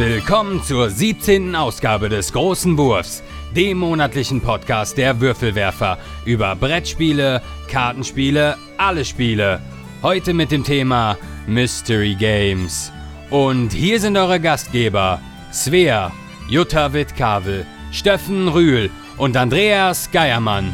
[0.00, 1.54] Willkommen zur 17.
[1.54, 3.22] Ausgabe des Großen Wurfs,
[3.54, 9.60] dem monatlichen Podcast der Würfelwerfer über Brettspiele, Kartenspiele, alle Spiele.
[10.02, 12.90] Heute mit dem Thema Mystery Games.
[13.28, 15.20] Und hier sind eure Gastgeber
[15.52, 16.10] Svea,
[16.48, 20.72] Jutta Wittkavel, Steffen Rühl und Andreas Geiermann.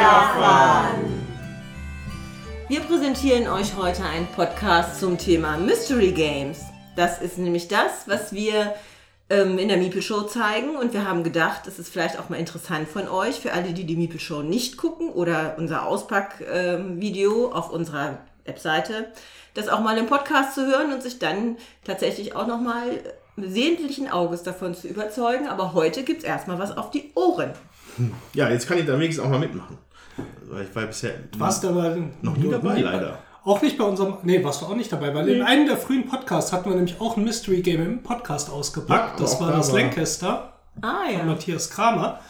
[0.00, 1.26] Würfelwerfern!
[2.68, 6.62] Wir präsentieren euch heute einen Podcast zum Thema Mystery Games.
[6.96, 8.74] Das ist nämlich das, was wir
[9.28, 12.38] ähm, in der Meeple Show zeigen und wir haben gedacht, es ist vielleicht auch mal
[12.38, 17.70] interessant von euch, für alle, die die Meeple Show nicht gucken oder unser Auspack-Video auf
[17.70, 19.12] unserer Webseite,
[19.52, 23.00] das auch mal im Podcast zu hören und sich dann tatsächlich auch nochmal
[23.36, 25.46] sehentlichen Auges davon zu überzeugen.
[25.46, 27.52] Aber heute gibt es erstmal was auf die Ohren.
[28.32, 29.76] Ja, jetzt kann ich da wenigstens auch mal mitmachen.
[30.50, 33.18] Weil ich war bisher Warst du aber noch nie dabei, leider.
[33.44, 34.14] Auch nicht bei unserem.
[34.22, 37.00] Nee, warst du auch nicht dabei, weil in einem der frühen Podcasts hatten wir nämlich
[37.00, 39.12] auch ein Mystery Game im Podcast Ja, ausgepackt.
[39.14, 42.20] aber das war da das war- Lancaster Ah von Matthias Kramer.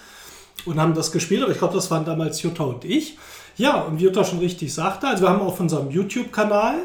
[0.67, 3.17] Und haben das gespielt, aber ich glaube, das waren damals Jutta und ich.
[3.57, 6.77] Ja, und wie Jutta schon richtig sagte, also wir haben auf unserem YouTube-Kanal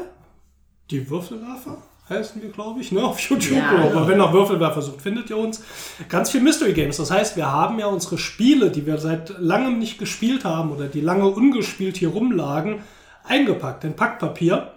[0.90, 1.76] die Würfelwerfer,
[2.08, 3.58] heißen wir, glaube ich, ne, auf YouTube.
[3.58, 4.08] Ja, aber genau.
[4.08, 5.62] wenn nach Würfelwerfer sucht, findet ihr uns.
[6.08, 6.96] Ganz viel Mystery Games.
[6.98, 10.86] Das heißt, wir haben ja unsere Spiele, die wir seit langem nicht gespielt haben oder
[10.86, 12.82] die lange ungespielt hier rumlagen,
[13.24, 14.72] eingepackt in Packpapier.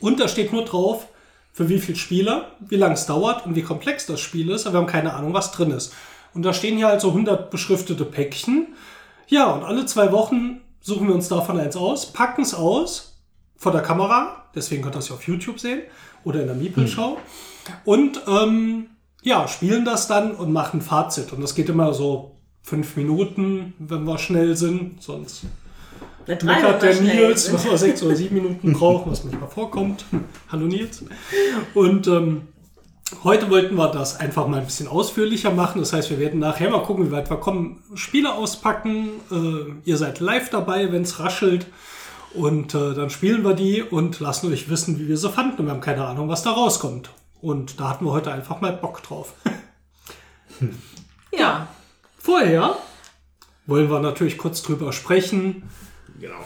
[0.00, 1.08] Und da steht nur drauf,
[1.52, 4.74] für wie viele Spieler, wie lange es dauert und wie komplex das Spiel ist, aber
[4.74, 5.92] wir haben keine Ahnung, was drin ist.
[6.32, 8.68] Und da stehen hier halt so 100 beschriftete Päckchen.
[9.26, 13.18] Ja, und alle zwei Wochen suchen wir uns davon eins aus, packen es aus
[13.56, 15.82] vor der Kamera, deswegen könnt ihr es ja auf YouTube sehen
[16.24, 17.18] oder in der Meeple-Show.
[17.84, 18.86] Und ähm,
[19.22, 21.32] ja, spielen das dann und machen Fazit.
[21.32, 25.42] Und das geht immer so fünf Minuten, wenn wir schnell sind, sonst
[26.26, 30.04] meckert der Nils, was wir sechs oder sieben Minuten brauchen, was manchmal vorkommt.
[30.50, 31.04] Hallo Nils.
[31.74, 32.42] Und ähm,
[33.24, 35.80] heute wollten wir das einfach mal ein bisschen ausführlicher machen.
[35.80, 37.82] Das heißt, wir werden nachher mal gucken, wie weit wir kommen.
[37.94, 39.08] Spiele auspacken.
[39.30, 41.66] Äh, ihr seid live dabei, wenn es raschelt.
[42.34, 45.58] Und äh, dann spielen wir die und lassen euch wissen, wie wir sie fanden.
[45.60, 47.10] Und wir haben keine Ahnung, was da rauskommt.
[47.40, 49.34] Und da hatten wir heute einfach mal Bock drauf.
[51.32, 51.68] Ja,
[52.18, 52.76] Vorher
[53.66, 55.62] wollen wir natürlich kurz drüber sprechen,
[56.20, 56.44] Genau.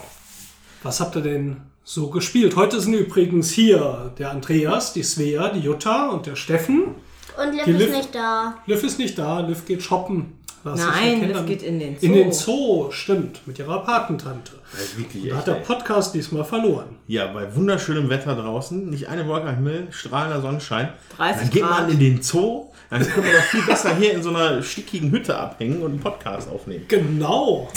[0.85, 2.55] Was habt ihr denn so gespielt?
[2.55, 6.95] Heute sind übrigens hier der Andreas, die Svea, die Jutta und der Steffen.
[7.37, 8.55] Und Liv Die ist Liv- nicht da.
[8.67, 10.39] Liv ist nicht da, Liv geht shoppen.
[10.65, 11.33] Was ich Nein, erkenne.
[11.35, 12.07] Liv geht in den Zoo.
[12.07, 14.53] In den Zoo, stimmt, mit ihrer Patentante.
[14.73, 15.63] Das wirklich Da hat der ey.
[15.63, 16.97] Podcast diesmal verloren.
[17.07, 20.93] Ja, bei wunderschönem Wetter draußen, nicht eine Wolke am Himmel, strahlender Sonnenschein.
[21.17, 21.81] 30 dann geht Grad.
[21.83, 25.11] man in den Zoo, dann können wir doch viel besser hier in so einer stickigen
[25.11, 26.87] Hütte abhängen und einen Podcast aufnehmen.
[26.89, 27.71] Genau.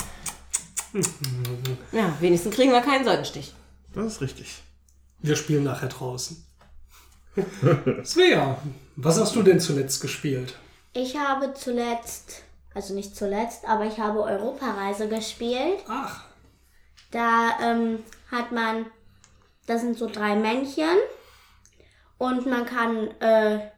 [1.92, 3.52] Ja, wenigstens kriegen wir keinen Sonnenstich.
[3.94, 4.62] Das ist richtig.
[5.20, 6.42] Wir spielen nachher draußen.
[8.04, 8.56] Svea,
[8.96, 10.54] was hast du denn zuletzt gespielt?
[10.94, 12.42] Ich habe zuletzt,
[12.74, 15.78] also nicht zuletzt, aber ich habe Europareise gespielt.
[15.88, 16.24] Ach,
[17.10, 18.86] Da ähm, hat man,
[19.66, 20.96] das sind so drei Männchen
[22.18, 23.70] und man kann, äh,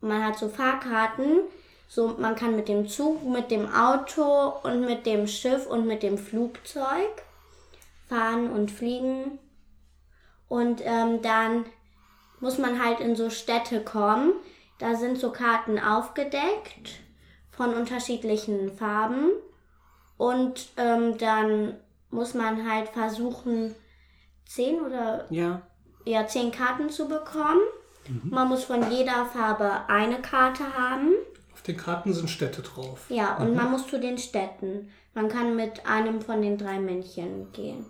[0.00, 1.40] man hat so Fahrkarten.
[1.88, 6.02] So, man kann mit dem Zug, mit dem Auto und mit dem Schiff und mit
[6.02, 7.22] dem Flugzeug
[8.08, 9.38] fahren und fliegen.
[10.48, 11.66] Und ähm, dann
[12.40, 14.32] muss man halt in so Städte kommen.
[14.78, 17.03] Da sind so Karten aufgedeckt
[17.56, 19.30] von unterschiedlichen Farben.
[20.16, 21.76] Und ähm, dann
[22.10, 23.74] muss man halt versuchen,
[24.46, 25.62] zehn oder Ja.
[26.04, 27.60] ja, zehn Karten zu bekommen.
[28.22, 31.14] Man muss von jeder Farbe eine Karte haben.
[31.54, 33.06] auf den Karten sind Städte drauf.
[33.08, 34.90] Ja, und man muss zu den Städten.
[35.14, 37.86] Man kann mit einem von den drei Männchen gehen.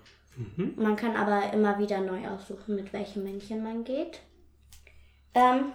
[0.76, 4.20] Man kann aber immer wieder neu aussuchen, mit welchem Männchen man geht.
[5.34, 5.72] Ähm,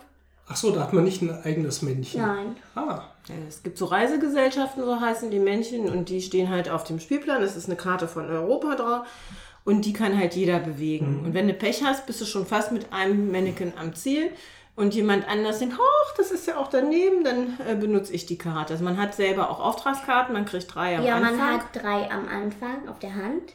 [0.52, 2.22] Ach so, da hat man nicht ein eigenes Männchen.
[2.22, 2.56] nein.
[2.76, 6.84] Ah, Ja, Es gibt so Reisegesellschaften, so heißen die Männchen, und die stehen halt auf
[6.84, 7.44] dem Spielplan.
[7.44, 9.08] Es ist eine Karte von Europa drauf.
[9.66, 11.22] Und die kann halt jeder bewegen.
[11.24, 14.32] Und wenn du Pech hast, bist du schon fast mit einem Mannequin am Ziel.
[14.76, 18.38] Und jemand anders denkt, hoch, das ist ja auch daneben, dann äh, benutze ich die
[18.38, 18.74] Karte.
[18.74, 21.38] Also man hat selber auch Auftragskarten, man kriegt drei am Ja, Anfang.
[21.38, 23.54] man hat drei am Anfang auf der Hand.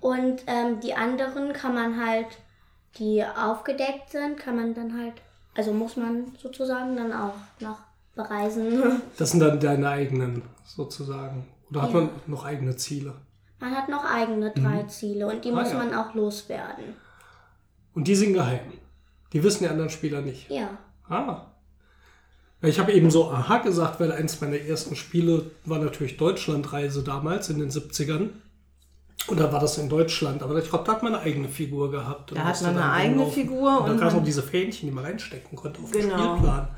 [0.00, 2.26] Und ähm, die anderen kann man halt,
[2.98, 5.12] die aufgedeckt sind, kann man dann halt,
[5.56, 7.78] also muss man sozusagen dann auch noch
[8.14, 9.00] bereisen.
[9.18, 11.46] das sind dann deine eigenen sozusagen.
[11.70, 11.96] Oder hat Ja.
[12.00, 13.14] man noch eigene Ziele?
[13.58, 15.78] Man hat noch eigene drei Ziele und die Ah, muss ja.
[15.78, 16.84] man auch loswerden.
[17.94, 18.72] Und die sind geheim.
[19.32, 20.50] Die wissen die anderen Spieler nicht.
[20.50, 20.76] Ja.
[21.08, 21.46] Ah.
[22.62, 27.48] Ich habe eben so Aha gesagt, weil eins meiner ersten Spiele war natürlich Deutschlandreise damals
[27.48, 28.30] in den 70ern.
[29.28, 31.90] Und da war das in Deutschland, aber ich glaube, da hat man eine eigene Figur
[31.90, 32.32] gehabt.
[32.32, 33.42] Da hat man eine eigene rumlaufen.
[33.42, 35.90] Figur Und da und gab es auch man- diese Fähnchen, die man reinstecken konnte auf
[35.90, 36.16] Genau.
[36.16, 36.68] den Spielplan.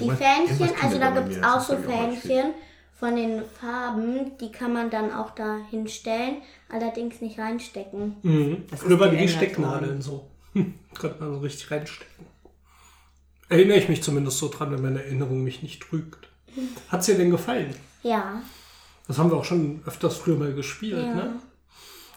[0.00, 1.76] Die Fähnchen, also da gibt es auch so.
[1.76, 2.54] Fähnchen
[2.98, 6.36] von den Farben, die kann man dann auch da hinstellen,
[6.70, 8.16] allerdings nicht reinstecken.
[8.22, 8.64] Mhm.
[8.70, 10.28] Das Früher waren die Stecknadeln so.
[10.98, 12.26] Konnte man so richtig reinstecken.
[13.48, 16.28] Erinnere ich mich zumindest so dran, wenn meine Erinnerung mich nicht trügt.
[16.88, 17.74] Hat's dir denn gefallen?
[18.02, 18.40] Ja,
[19.08, 21.14] Das haben wir auch schon öfters früher mal gespielt, Ja.
[21.14, 21.34] ne?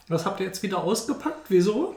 [0.08, 1.50] Was habt ihr jetzt wieder ausgepackt?
[1.50, 1.96] Wieso?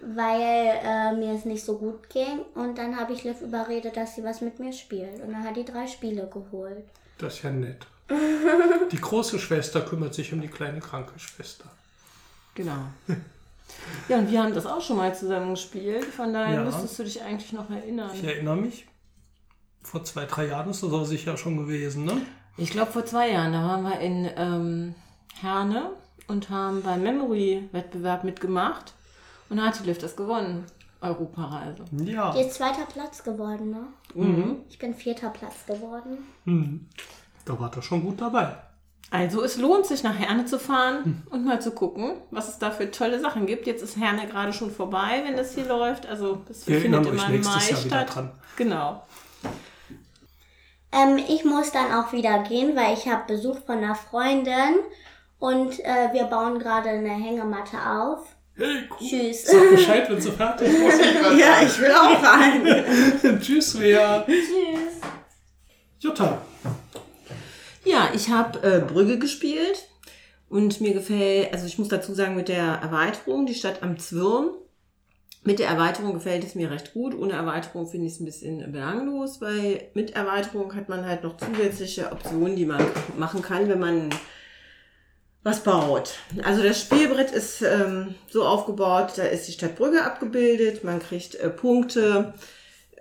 [0.00, 4.14] weil äh, mir es nicht so gut ging und dann habe ich Liv überredet, dass
[4.14, 6.84] sie was mit mir spielt und dann hat die drei Spiele geholt.
[7.18, 7.86] Das ist ja nett.
[8.92, 11.64] Die große Schwester kümmert sich um die kleine kranke Schwester.
[12.54, 12.78] Genau.
[14.08, 16.04] Ja, und wir haben das auch schon mal zusammen gespielt.
[16.06, 16.64] Von daher Ja.
[16.64, 18.10] müsstest du dich eigentlich noch erinnern.
[18.14, 18.86] Ich erinnere mich.
[19.82, 22.22] Vor zwei, drei Jahren ist das aber sicher schon gewesen, ne?
[22.56, 24.94] Ich glaube, vor zwei Jahren, da waren wir in ähm,
[25.40, 25.90] Herne
[26.28, 28.94] und haben beim Memory-Wettbewerb mitgemacht.
[29.48, 30.66] Und da hat die das gewonnen.
[31.00, 31.84] Europareise.
[32.04, 32.32] Ja.
[32.32, 33.86] Die ist zweiter Platz geworden, ne?
[34.14, 34.56] Mhm.
[34.68, 36.18] Ich bin vierter Platz geworden.
[36.44, 36.88] Hm.
[37.44, 38.56] Da war er schon gut dabei.
[39.10, 42.70] Also es lohnt sich, nach Herne zu fahren und mal zu gucken, was es da
[42.70, 43.66] für tolle Sachen gibt.
[43.66, 46.06] Jetzt ist Herne gerade schon vorbei, wenn das hier läuft.
[46.06, 48.14] Also es Wir findet immer im Mai statt.
[48.14, 48.32] dran.
[48.56, 49.02] Genau.
[50.92, 54.74] Ähm, ich muss dann auch wieder gehen, weil ich habe Besuch von einer Freundin
[55.38, 58.26] und äh, wir bauen gerade eine Hängematte auf.
[58.56, 59.08] Hey, cool.
[59.08, 59.44] Tschüss.
[59.44, 61.00] Sag Bescheid, wenn sie fertig ist.
[61.38, 63.40] Ja, ich will auch rein.
[63.40, 64.22] Tschüss, Lea.
[64.26, 65.00] Tschüss.
[66.00, 66.42] Jutta.
[67.84, 69.88] Ja, ich habe äh, Brügge gespielt
[70.48, 74.50] und mir gefällt, also ich muss dazu sagen, mit der Erweiterung, die Stadt am Zwirn,
[75.44, 77.14] mit der Erweiterung gefällt es mir recht gut.
[77.14, 81.36] Ohne Erweiterung finde ich es ein bisschen belanglos, weil mit Erweiterung hat man halt noch
[81.36, 82.84] zusätzliche Optionen, die man
[83.16, 84.10] machen kann, wenn man
[85.42, 86.18] was baut.
[86.42, 91.34] Also das Spielbrett ist ähm, so aufgebaut, da ist die Stadt Brügge abgebildet, man kriegt
[91.36, 92.34] äh, Punkte.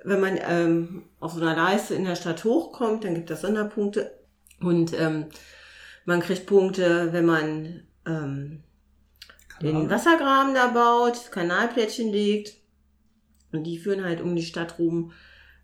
[0.04, 4.18] Wenn man ähm, auf so einer Leiste in der Stadt hochkommt, dann gibt es Sonderpunkte.
[4.60, 5.26] Und ähm,
[6.06, 8.64] man kriegt Punkte, wenn man ähm,
[9.62, 12.56] den Wassergraben da baut, Kanalplättchen legt.
[13.52, 15.12] Und die führen halt um die Stadt rum.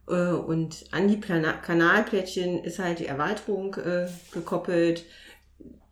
[0.08, 5.06] Äh, und an die Plana Kanalplättchen ist halt die Erweiterung äh, gekoppelt.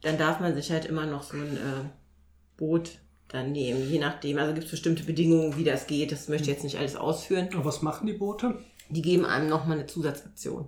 [0.02, 1.90] Dann darf man sich halt immer noch so ein äh,
[2.58, 4.38] Boot dann nehmen, je nachdem.
[4.38, 6.12] Also gibt es bestimmte Bedingungen, wie das geht.
[6.12, 8.60] Das möchte ich jetzt nicht alles ausführen Aber was machen die Boote?
[8.92, 10.68] die geben einem nochmal eine Zusatzaktion.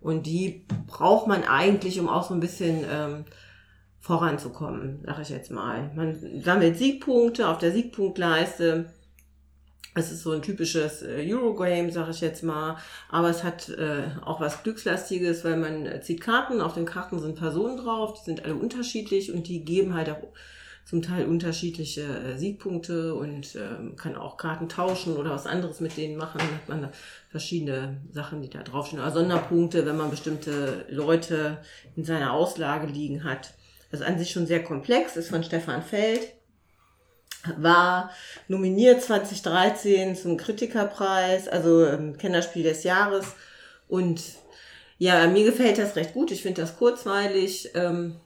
[0.00, 3.24] Und die braucht man eigentlich, um auch so ein bisschen ähm,
[4.00, 5.90] voranzukommen, sag ich jetzt mal.
[5.94, 8.92] Man sammelt Siegpunkte auf der Siegpunktleiste.
[9.96, 12.76] Es ist so ein typisches äh, Eurogame, sag ich jetzt mal.
[13.08, 16.60] Aber es hat äh, auch was Glückslastiges, weil man äh, zieht Karten.
[16.60, 20.22] Auf den Karten sind Personen drauf, die sind alle unterschiedlich und die geben halt auch
[20.84, 25.96] zum Teil unterschiedliche äh, Siegpunkte und ähm, kann auch Karten tauschen oder was anderes mit
[25.96, 26.38] denen machen.
[26.38, 26.92] Dann hat man da
[27.30, 29.00] verschiedene Sachen, die da draufstehen.
[29.00, 31.58] Oder Sonderpunkte, wenn man bestimmte Leute
[31.96, 33.54] in seiner Auslage liegen hat.
[33.90, 36.35] Das ist an sich schon sehr komplex, ist von Stefan Feld.
[37.58, 38.10] War
[38.48, 43.26] nominiert 2013 zum Kritikerpreis, also ähm, Kennerspiel des Jahres.
[43.88, 44.22] Und
[44.98, 46.30] ja, mir gefällt das recht gut.
[46.30, 47.70] Ich finde das kurzweilig.
[47.74, 48.16] Ähm,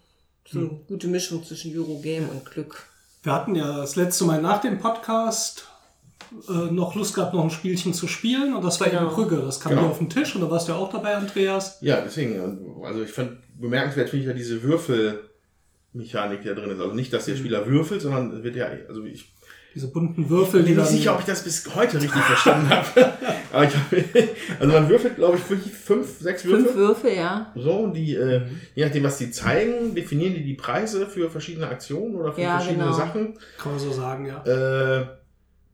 [0.48, 2.84] so eine gute Mischung zwischen Eurogame und Glück.
[3.22, 5.66] Wir hatten ja das letzte Mal nach dem Podcast
[6.48, 8.54] äh, noch Lust gehabt, noch ein Spielchen zu spielen.
[8.54, 9.02] Und das war Genau.
[9.06, 9.36] eben Brügge.
[9.36, 9.82] Das kam Genau.
[9.82, 11.78] hier auf den Tisch und da warst du ja auch dabei, Andreas.
[11.82, 14.62] Ja, deswegen, also ich fand bemerkenswert finde ich ja diese
[15.92, 16.80] Würfelmechanik, die da drin ist.
[16.80, 19.32] Also nicht, dass der Spieler würfelt, sondern es wird ja, also ich
[19.74, 20.86] Diese bunten Würfel, bin die mir dann.
[20.92, 22.86] nicht sicher, ob ich das bis heute richtig verstanden habe.
[23.52, 24.04] Aber ich habe,
[24.60, 26.64] also man würfelt, glaube ich, wirklich fünf, sechs Würfel.
[26.64, 27.52] Fünf Würfel, ja.
[27.56, 28.42] So, und die, äh,
[28.74, 32.58] je nachdem, was die zeigen, definieren die die Preise für verschiedene Aktionen oder für Ja,
[32.58, 32.96] verschiedene genau.
[32.96, 33.34] Sachen.
[33.58, 34.44] Kann man so sagen, ja.
[35.00, 35.06] Äh,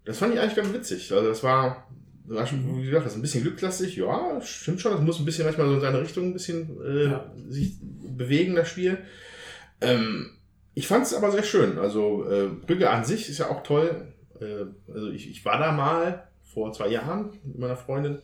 [0.05, 1.13] das fand ich eigentlich ganz witzig.
[1.13, 1.87] Also das war,
[2.29, 3.97] das war schon, wie gesagt, das ist ein bisschen glücklastig.
[3.97, 4.93] Ja, stimmt schon.
[4.93, 7.25] Das muss ein bisschen manchmal so in seine Richtung ein bisschen äh, Ja.
[7.49, 7.75] sich
[8.17, 8.99] bewegen, das Spiel.
[9.81, 10.31] Ähm,
[10.75, 11.79] ich fand es aber sehr schön.
[11.79, 14.13] Also äh, Brügge an sich ist ja auch toll.
[14.41, 18.21] Äh, also ich, ich war da mal vor zwei Jahren mit meiner Freundin.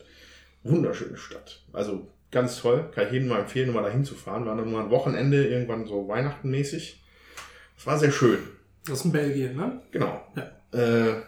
[0.63, 1.65] Wunderschöne Stadt.
[1.73, 2.91] Also ganz toll.
[2.95, 4.47] Kann ich jedem mal empfehlen, um mal dahin zu fahren.
[4.47, 7.03] War dann nur ein Wochenende, irgendwann so Weihnachtenmäßig.
[7.77, 8.39] Das war sehr schön.
[8.85, 9.81] Das ist in Belgien, ne?
[9.91, 10.21] Genau.
[10.37, 10.79] Ja.
[10.79, 11.23] Äh,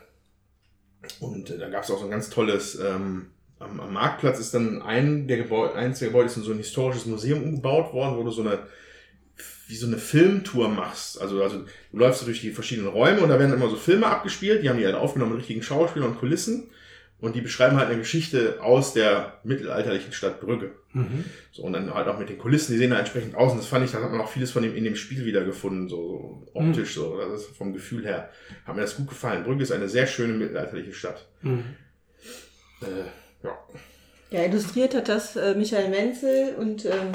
[1.21, 3.26] und äh, da gab es auch so ein ganz tolles, ähm,
[3.59, 6.59] am, am Marktplatz ist dann ein der Gebäude, eins der Gebäude ist in so ein
[6.59, 8.61] historisches Museum umgebaut worden, wo du so eine,
[9.66, 11.21] wie so eine Filmtour machst.
[11.21, 14.62] Also, also du läufst durch die verschiedenen Räume und da werden immer so Filme abgespielt,
[14.62, 16.71] die haben die halt aufgenommen mit richtigen Schauspielern und Kulissen.
[17.21, 20.73] Und die beschreiben halt eine Geschichte aus der mittelalterlichen Stadt Brügge.
[20.92, 21.25] Mhm.
[21.52, 23.52] So, und dann halt auch mit den Kulissen, die sehen da entsprechend aus.
[23.52, 25.88] Und das fand ich, da hat man auch vieles von dem in dem Spiel wiedergefunden,
[25.88, 27.18] so, so optisch, so.
[27.18, 28.28] Das ist vom Gefühl her.
[28.66, 29.44] Hat mir das gut gefallen.
[29.44, 31.26] Brügge ist eine sehr schöne mittelalterliche Stadt.
[31.40, 31.64] Mhm.
[32.83, 33.59] Äh, ja.
[34.34, 37.12] Ja, illustriert hat das äh, Michael Menzel und ähm,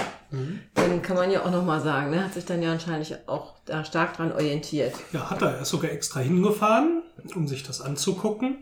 [0.73, 3.83] dann kann man ja auch nochmal sagen, ne, hat sich dann ja anscheinend auch da
[3.83, 4.93] stark dran orientiert.
[5.11, 5.55] Ja, hat er.
[5.55, 7.03] Er ist sogar extra hingefahren,
[7.35, 8.59] um sich das anzugucken.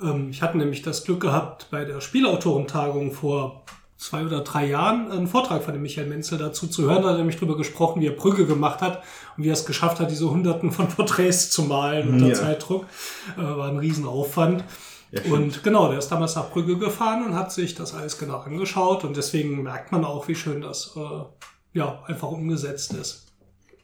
[0.00, 3.62] Ähm, ich hatte nämlich das Glück gehabt, bei der Spielautorentagung vor
[3.98, 7.02] zwei oder drei Jahren einen Vortrag von dem Michael Menzel dazu zu hören.
[7.02, 9.02] Da hat er nämlich drüber gesprochen, wie er Brügge gemacht hat
[9.36, 12.34] und wie er es geschafft hat, diese Hunderten von Porträts zu malen unter Ja.
[12.34, 12.86] Zeitdruck.
[13.36, 14.64] Äh, war ein Riesenaufwand.
[15.30, 19.04] Und genau, der ist damals nach Brügge gefahren und hat sich das alles genau angeschaut
[19.04, 23.26] und deswegen merkt man auch, wie schön das äh, ja, einfach umgesetzt ist.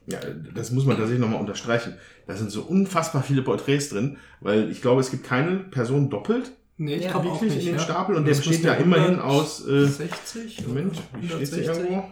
[0.06, 0.20] Ja,
[0.54, 1.94] das muss man tatsächlich nochmal unterstreichen.
[2.26, 6.52] Da sind so unfassbar viele Porträts drin, weil ich glaube, es gibt keine Person doppelt
[6.80, 7.66] Nee, ich Ja, glaube auch wirklich nicht.
[7.66, 7.84] in den ja.
[7.84, 11.54] Stapel und der Das besteht müsste ja immerhin 100 aus, äh, 60 Moment, wie steht's
[11.54, 11.66] hier 160?
[11.90, 12.04] irgendwo?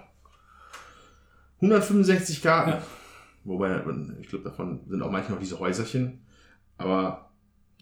[1.60, 2.70] 165 Karten.
[2.70, 2.82] Ja.
[3.44, 3.80] Wobei,
[4.20, 6.26] ich glaube, davon sind auch manchmal noch diese Häuserchen.
[6.78, 7.25] Aber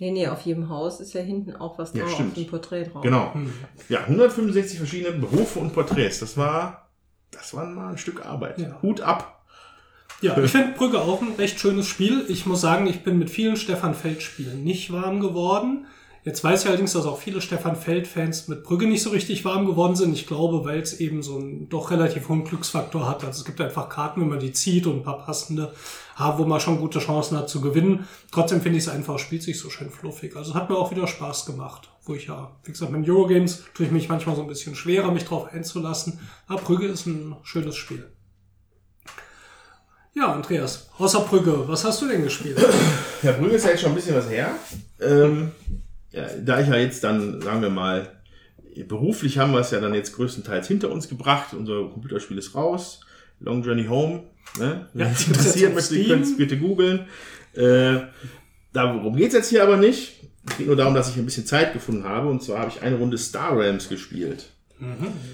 [0.01, 2.31] Nee, nee, auf jedem Haus ist ja hinten auch was Ja, drauf, stimmt.
[2.31, 3.03] auf dem Porträt drauf.
[3.03, 3.33] genau.
[3.33, 3.53] Hm.
[3.89, 6.19] Ja, 165 verschiedene Berufe und Porträts.
[6.21, 6.89] Das war,
[7.31, 8.59] das war mal ein Stück Arbeit.
[8.59, 8.79] Ja.
[8.83, 9.45] Hut ab.
[10.21, 12.25] Ja, ich finde Brügge auch ein recht schönes Spiel.
[12.29, 15.87] Ich muss sagen, ich bin mit vielen Stefan Feld-Spielen nicht warm geworden.
[16.25, 19.66] Jetzt weiß ich allerdings, dass auch viele Stefan Feld-Fans mit Brügge nicht so richtig warm
[19.66, 20.14] geworden sind.
[20.14, 23.23] Ich glaube, weil es eben so einen doch relativ hohen Glücksfaktor hat.
[23.25, 25.75] Also es gibt einfach Karten, wenn man die zieht und ein paar passende,
[26.16, 28.09] wo man schon gute Chancen hat zu gewinnen.
[28.33, 30.35] Trotzdem finde ich es einfach, spielt sich so schön fluffig.
[30.35, 31.90] Also hat mir auch wieder Spaß gemacht.
[32.04, 35.11] Wo ich ja, wie gesagt, mit Eurogames tue ich mich manchmal so ein bisschen schwerer,
[35.11, 36.21] mich drauf einzulassen.
[36.47, 38.11] Aber Brügge ist ein schönes Spiel.
[40.14, 42.64] Ja, Andreas, außer Brügge, was hast du denn gespielt?
[43.23, 44.52] Ja, Brügge ist ja jetzt schon ein bisschen was her.
[45.00, 45.52] Ähm,
[46.14, 48.09] ja, da ich ja jetzt dann, sagen wir mal,
[48.88, 51.54] beruflich haben wir es ja dann jetzt größtenteils hinter uns gebracht.
[51.54, 53.00] Unser Computerspiel ist raus.
[53.40, 54.25] Long Journey Home.
[54.59, 54.88] Ne?
[54.92, 57.06] Wenn Ja, es jetzt interessiert, möchte, ihr könnt es bitte googeln.
[57.54, 58.00] Äh,
[58.73, 60.21] darum geht es jetzt hier aber nicht.
[60.49, 62.28] Es geht nur darum, dass ich ein bisschen Zeit gefunden habe.
[62.28, 64.50] Und zwar habe ich eine Runde Star Realms gespielt.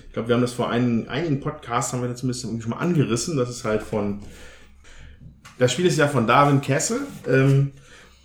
[0.06, 2.70] Ich glaube, wir haben das vor einigen, einigen Podcasts, haben wir das zumindest irgendwie schon
[2.70, 3.36] mal angerissen.
[3.36, 4.20] Das ist halt von,
[5.58, 7.00] das Spiel ist ja von Darwin Castle.
[7.26, 7.72] Ähm,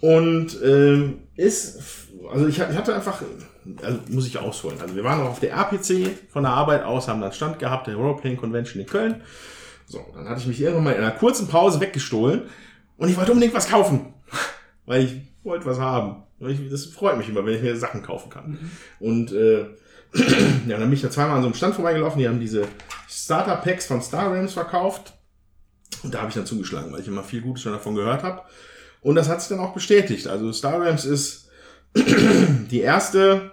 [0.01, 3.21] und ähm, ist, also ich, ich hatte einfach,
[3.81, 4.79] also muss ich ausholen.
[4.81, 7.87] Also wir waren noch auf der RPC von der Arbeit aus, haben dann Stand gehabt,
[7.87, 9.21] der Roleplaying Convention in Köln.
[9.87, 12.43] So, dann hatte ich mich irgendwann mal in einer kurzen Pause weggestohlen
[12.97, 14.13] und ich wollte unbedingt was kaufen.
[14.85, 16.23] Weil ich wollte was haben.
[16.39, 18.71] Ich, das freut mich immer, wenn ich mir Sachen kaufen kann.
[18.99, 19.65] Und äh,
[20.67, 22.67] ja, dann bin ich da zweimal an so einem Stand vorbeigelaufen, die haben diese
[23.09, 25.13] Starter-Packs von Star Realms verkauft.
[26.03, 28.41] Und da habe ich dann zugeschlagen, weil ich immer viel Gutes schon davon gehört habe.
[29.01, 30.27] Und das hat sich dann auch bestätigt.
[30.27, 31.44] Also Star Realms ist
[32.71, 33.51] die erste,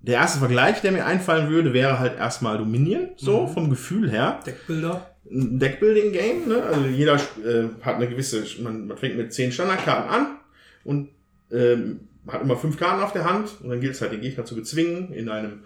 [0.00, 4.40] der erste Vergleich, der mir einfallen würde, wäre halt erstmal Dominion, so vom Gefühl her.
[4.44, 5.14] Deckbilder?
[5.30, 6.62] Ein Deckbuilding-Game, ne?
[6.62, 10.38] Also jeder äh, hat eine gewisse, man, man fängt mit zehn Standardkarten an
[10.84, 11.10] und
[11.52, 14.44] ähm, hat immer fünf Karten auf der Hand und dann gilt es halt, den Gegner
[14.44, 15.60] zu bezwingen in einem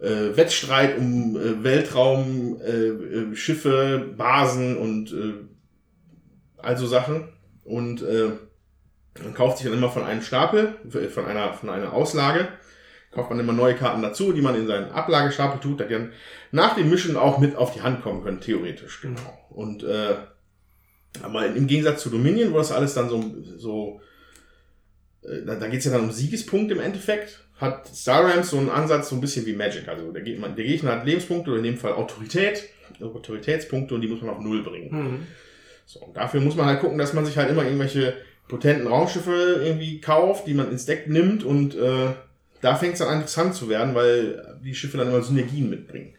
[0.00, 5.34] äh, Wettstreit um äh, Weltraum, äh, äh, Schiffe, Basen und äh,
[6.58, 7.28] also Sachen.
[7.64, 8.30] Und äh,
[9.22, 12.48] man kauft sich dann immer von einem Stapel, äh, von einer, von einer Auslage,
[13.10, 16.12] kauft man immer neue Karten dazu, die man in seinen Ablagestapel tut, da die dann
[16.52, 19.38] nach dem Mischen auch mit auf die Hand kommen können, theoretisch, genau.
[19.50, 20.14] Und äh,
[21.22, 24.00] aber im Gegensatz zu Dominion, wo das alles dann so, so
[25.22, 28.58] äh, da, da geht es ja dann um Siegespunkte im Endeffekt, hat Star Realms so
[28.58, 29.86] einen Ansatz so ein bisschen wie Magic.
[29.88, 32.68] Also der Gegner, der Gegner hat Lebenspunkte oder in dem Fall Autorität,
[33.00, 34.90] Autoritätspunkte und die muss man auf Null bringen.
[34.90, 35.26] Mhm.
[35.84, 38.14] So, und dafür muss man halt gucken, dass man sich halt immer irgendwelche
[38.50, 42.08] potenten Raumschiffe irgendwie kauft, die man ins Deck nimmt und äh,
[42.60, 46.12] da fängt es dann an interessant zu werden, weil die Schiffe dann immer Synergien mitbringen.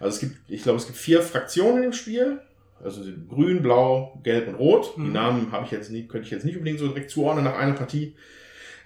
[0.00, 2.40] Also es gibt, ich glaube, es gibt vier Fraktionen im Spiel.
[2.82, 4.94] Also grün, blau, gelb und rot.
[4.96, 5.12] Die Mhm.
[5.12, 7.74] Namen habe ich jetzt nicht, könnte ich jetzt nicht unbedingt so direkt zuordnen nach einer
[7.74, 8.14] Partie.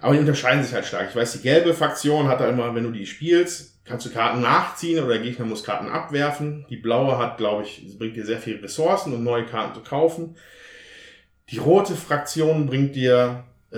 [0.00, 1.09] Aber die unterscheiden sich halt stark.
[1.11, 4.40] Ich weiß, die gelbe Fraktion hat da immer, wenn du die spielst, kannst du Karten
[4.40, 6.66] nachziehen oder der Gegner muss Karten abwerfen.
[6.71, 10.37] Die blaue hat, glaube ich, bringt dir sehr viele Ressourcen, um neue Karten zu kaufen.
[11.50, 13.76] Die rote Fraktion bringt dir, äh,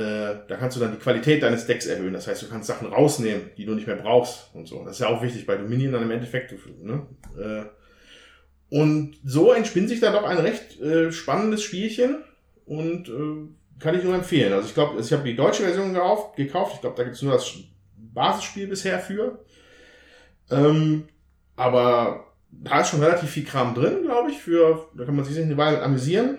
[0.49, 2.13] da kannst du dann die Qualität deines Decks erhöhen.
[2.13, 4.85] Das heißt, du kannst Sachen rausnehmen, die du nicht mehr brauchst und so.
[4.85, 6.55] Das ist ja auch wichtig bei Dominion dann im Endeffekt.
[6.83, 7.07] Ne?
[7.39, 7.65] Äh,
[8.77, 12.23] und so entspinnt sich da doch ein recht äh, spannendes Spielchen
[12.67, 14.53] und äh, kann ich nur empfehlen.
[14.53, 16.75] Also ich glaube, ich habe die deutsche Version gekauft.
[16.75, 17.53] Ich glaube, da gibt es nur das
[17.97, 19.45] Basisspiel bisher für.
[20.51, 21.09] Ähm,
[21.57, 24.39] aber da ist schon relativ viel Kram drin, glaube ich.
[24.39, 26.39] Für, da kann man sich eine Weile amüsieren.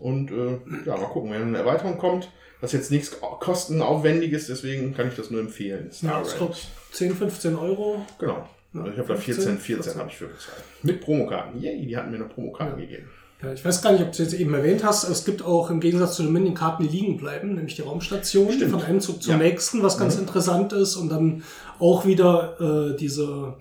[0.00, 2.30] Und äh, ja, mal gucken, wenn eine Erweiterung kommt.
[2.60, 5.90] Das ist jetzt nichts kostenaufwendiges, deswegen kann ich das nur empfehlen.
[6.02, 6.54] Ja, ich glaube
[6.92, 8.04] 10, 15 Euro.
[8.18, 8.48] Genau.
[8.74, 10.62] Also ich habe da 14, 14 habe ich für gezahlt.
[10.82, 11.60] Mit Promokarten.
[11.60, 13.08] Yay, die hatten mir noch Promokarten gegeben.
[13.42, 15.78] Ja, ich weiß gar nicht, ob du jetzt eben erwähnt hast, es gibt auch im
[15.78, 18.72] Gegensatz zu den Minikarten, die liegen bleiben, nämlich die Raumstation Stimmt.
[18.72, 19.38] von einem Zug zum Ja.
[19.38, 21.44] nächsten, was ganz interessant ist und dann
[21.78, 23.54] auch wieder äh, diese,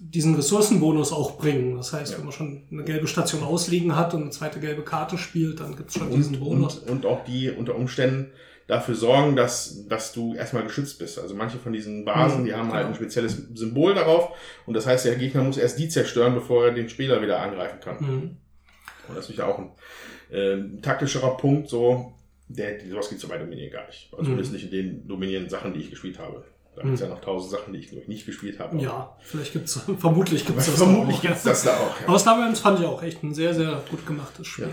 [0.00, 1.76] diesen Ressourcenbonus auch bringen.
[1.76, 5.18] Das heißt, wenn man schon eine gelbe Station ausliegen hat und eine zweite gelbe Karte
[5.18, 6.78] spielt, dann gibt's schon diesen Und, Bonus.
[6.78, 8.30] und, und auch die unter Umständen
[8.68, 11.18] dafür sorgen, dass, dass du erstmal geschützt bist.
[11.18, 12.88] Also manche von diesen Basen, Mhm, die haben halt genau.
[12.90, 14.30] ein spezielles Symbol darauf.
[14.66, 17.80] Und das heißt, der Gegner muss erst die zerstören, bevor er den Spieler wieder angreifen
[17.80, 17.96] kann.
[18.00, 18.36] Mhm.
[19.08, 19.70] Und das ist ja auch ein
[20.30, 22.12] äh, taktischerer Punkt, so,
[22.48, 24.08] der, sowas gibt es bei Dominion gar nicht.
[24.12, 24.26] Also Mhm.
[24.26, 26.44] zumindest nicht in den Dominion-Sachen, die ich gespielt habe.
[26.78, 28.78] Da gibt es ja noch tausend Sachen, die ich noch nicht gespielt habe.
[28.78, 31.22] Ja, vielleicht gibt's, vermutlich gibt's das Vermutlich auch.
[31.22, 32.00] gibt es das da auch.
[32.00, 32.06] Ja.
[32.06, 34.68] Aber Wars fand ich auch echt ein sehr, sehr gut gemachtes Spiel.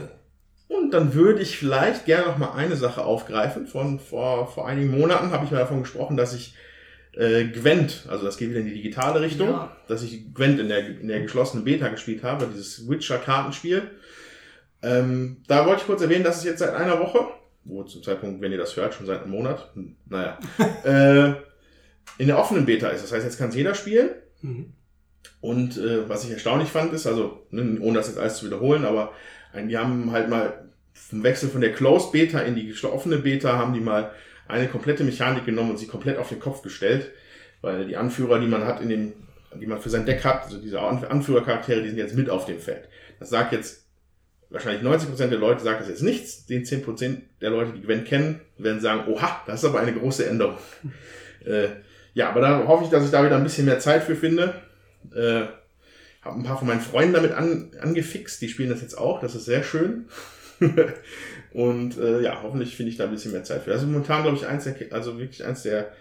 [0.68, 3.66] Und dann würde ich vielleicht gerne noch mal eine Sache aufgreifen.
[3.68, 6.56] Von vor, vor einigen Monaten habe ich mal davon gesprochen, dass ich
[7.14, 9.76] äh, Gwent, also das geht wieder in die digitale Richtung, Ja.
[9.88, 13.90] dass ich Gwent in der, in der geschlossenen Beta gespielt habe, dieses Witcher-Kartenspiel.
[14.84, 17.26] Ähm, da wollte ich kurz erwähnen, dass es jetzt seit einer Woche,
[17.64, 20.38] wo zum Zeitpunkt, wenn ihr das hört, schon seit einem Monat, hm, naja,
[20.84, 21.34] äh,
[22.18, 23.04] in der offenen Beta ist.
[23.04, 24.10] Das heißt, jetzt kann es jeder spielen.
[24.42, 24.74] Mhm.
[25.42, 28.86] Und äh, was ich erstaunlich fand, ist, also, ne, ohne das jetzt alles zu wiederholen,
[28.86, 29.12] aber
[29.54, 33.74] die haben halt mal vom Wechsel von der Closed Beta in die offene Beta, haben
[33.74, 34.12] die mal
[34.48, 37.12] eine komplette Mechanik genommen und sie komplett auf den Kopf gestellt.
[37.62, 39.14] Weil die Anführer, die man hat in dem,
[39.60, 42.46] die man für sein Deck hat, also diese An- Anführercharaktere, die sind jetzt mit auf
[42.46, 42.88] dem Feld.
[43.20, 43.86] Das sagt jetzt
[44.50, 46.46] wahrscheinlich 90% der Leute sagt das jetzt nichts.
[46.46, 50.26] Den 10% der Leute, die Gwen kennen, werden sagen, oha, das ist aber eine große
[50.26, 50.58] Änderung.
[51.46, 51.68] äh,
[52.16, 54.56] ja, aber da hoffe ich, dass ich da wieder ein bisschen mehr Zeit für finde.
[55.14, 55.44] Äh,
[56.22, 58.42] habe ein paar von meinen Freunden damit an, angefixt.
[58.42, 59.20] Die spielen das jetzt auch.
[59.20, 60.06] Das ist sehr schön.
[61.54, 63.72] Und äh, ja, hoffentlich finde ich da ein bisschen mehr Zeit für.
[63.72, 65.92] Ist momentan, glaube ich, eins der, also wirklich eins der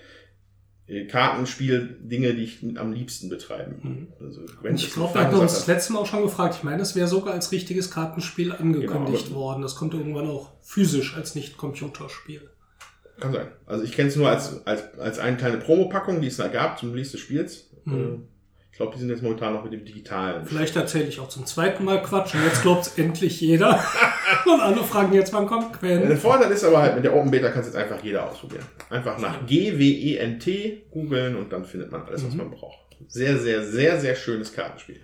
[0.87, 4.07] äh, Kartenspiel-Dinge, die ich am liebsten betreiben.
[4.21, 6.55] Also, wenn Und ich glaube, wir hatten uns das letzte Mal auch schon gefragt.
[6.59, 9.63] Ich meine, es wäre sogar als richtiges Kartenspiel angekündigt Genau, worden.
[9.63, 12.51] Das kommt irgendwann auch physisch als Nicht-Computerspiel.
[13.25, 13.49] Kann sein.
[13.67, 16.79] Also ich kenne es nur als, als, als eine kleine Promopackung, die es da gab
[16.79, 17.71] zum Release des Spiels.
[17.85, 17.95] Mhm.
[17.95, 18.19] Äh,
[18.71, 20.45] Ich glaube, die sind jetzt momentan noch mit dem digitalen.
[20.47, 23.83] Vielleicht erzähle ich auch zum zweiten Mal Quatsch und jetzt glaubt es endlich jeder.
[24.47, 26.17] und alle fragen jetzt, wann kommt Der Quen?
[26.17, 28.65] Vorteil ist aber halt, mit der Open Beta kann es jetzt einfach jeder ausprobieren.
[28.91, 32.39] Einfach nach G-W-E-N-T googeln und dann findet man alles, was Mhm.
[32.39, 32.97] man braucht.
[33.09, 35.01] Sehr, sehr, sehr, sehr schönes Kartenspiel.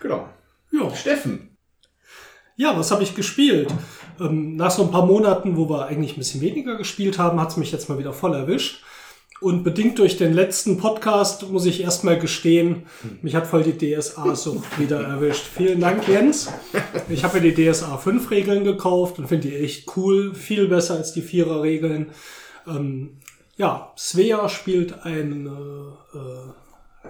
[0.00, 0.28] Genau.
[0.72, 0.94] Ja.
[0.94, 1.56] Steffen.
[2.56, 3.68] Ja, was habe ich gespielt?
[4.20, 7.50] Ähm, nach so ein paar Monaten, wo wir eigentlich ein bisschen weniger gespielt haben, hat
[7.50, 8.82] es mich jetzt mal wieder voll erwischt.
[9.40, 12.86] Und bedingt durch den letzten Podcast muss ich erstmal gestehen,
[13.20, 15.44] mich hat voll die DSA-Sucht wieder erwischt.
[15.44, 16.50] Vielen Dank, Jens.
[17.10, 20.34] Ich habe mir die DSA 5 Regeln gekauft und finde die echt cool.
[20.34, 22.12] Viel besser als die Vierer Regeln.
[22.66, 23.18] Ähm,
[23.56, 27.08] ja, Svea spielt einen, äh, äh,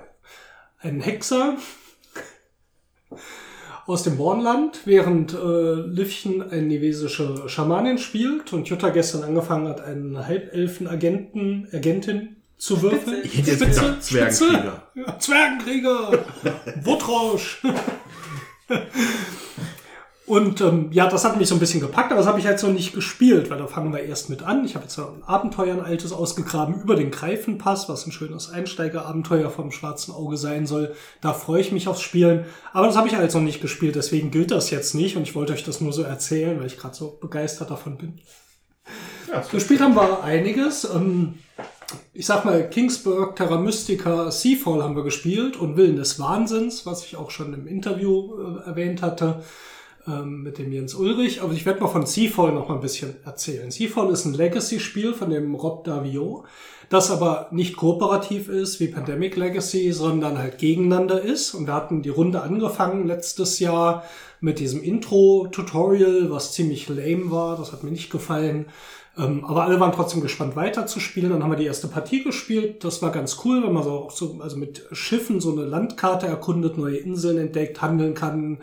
[0.80, 1.56] einen Hexer
[3.86, 9.80] aus dem Bornland, während äh, Livchen eine nevesische Schamanin spielt und Jutta gestern angefangen hat,
[9.80, 13.20] einen Halbelfen-Agenten, Agentin zu würfeln.
[13.22, 14.82] Ich hätte jetzt gedacht, Zwergenkrieger.
[14.94, 16.24] Ja, Zwergenkrieger!
[16.84, 17.62] Wutrausch!
[20.26, 22.64] Und ähm, ja, das hat mich so ein bisschen gepackt, aber das habe ich jetzt
[22.64, 24.64] noch nicht gespielt, weil da fangen wir erst mit an.
[24.64, 29.50] Ich habe jetzt ein Abenteuer, ein altes ausgegraben über den Greifenpass, was ein schönes Einsteigerabenteuer
[29.50, 30.94] vom Schwarzen Auge sein soll.
[31.20, 32.44] Da freue ich mich aufs Spielen.
[32.72, 35.36] Aber das habe ich alles noch nicht gespielt, deswegen gilt das jetzt nicht und ich
[35.36, 38.18] wollte euch das nur so erzählen, weil ich gerade so begeistert davon bin.
[39.32, 40.88] Ja, Gespielt haben wir einiges.
[40.92, 41.34] Ähm,
[42.12, 47.04] ich sag mal, Kingsburg, Terra Mystica, Seafall haben wir gespielt und Willen des Wahnsinns, was
[47.04, 49.44] ich auch schon im Interview äh, erwähnt hatte
[50.06, 51.42] ähm, mit dem Jens Ulrich.
[51.42, 53.70] Aber ich werde mal von Seafall noch mal ein bisschen erzählen.
[53.70, 56.44] Seafall ist ein Legacy-Spiel von dem Rob Davio,
[56.88, 61.54] das aber nicht kooperativ ist wie Pandemic Legacy, sondern halt gegeneinander ist.
[61.54, 64.04] Und wir hatten die Runde angefangen letztes Jahr
[64.40, 67.56] mit diesem Intro-Tutorial, was ziemlich lame war.
[67.56, 68.66] Das hat mir nicht gefallen.
[69.18, 71.30] Ähm, aber alle waren trotzdem gespannt weiterzuspielen.
[71.30, 72.84] Dann haben wir die erste Partie gespielt.
[72.84, 76.76] Das war ganz cool, wenn man so, so also mit Schiffen so eine Landkarte erkundet,
[76.76, 78.58] neue Inseln entdeckt, handeln kann,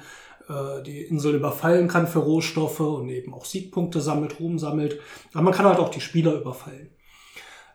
[0.85, 4.99] die Insel überfallen kann für Rohstoffe und eben auch Siegpunkte sammelt, Ruhm sammelt.
[5.33, 6.89] Aber man kann halt auch die Spieler überfallen.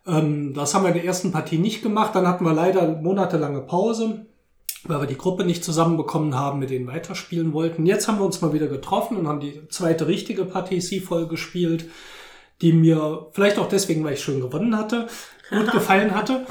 [0.08, 2.14] Ähm, das haben wir in der ersten Partie nicht gemacht.
[2.14, 4.26] Dann hatten wir leider monatelange Pause,
[4.84, 7.86] weil wir die Gruppe nicht zusammenbekommen haben, mit denen weiterspielen wollten.
[7.86, 11.86] Jetzt haben wir uns mal wieder getroffen und haben die zweite richtige Partie Seafall gespielt,
[12.62, 15.08] die mir vielleicht auch deswegen, weil ich schön gewonnen hatte,
[15.50, 16.46] gut gefallen hatte.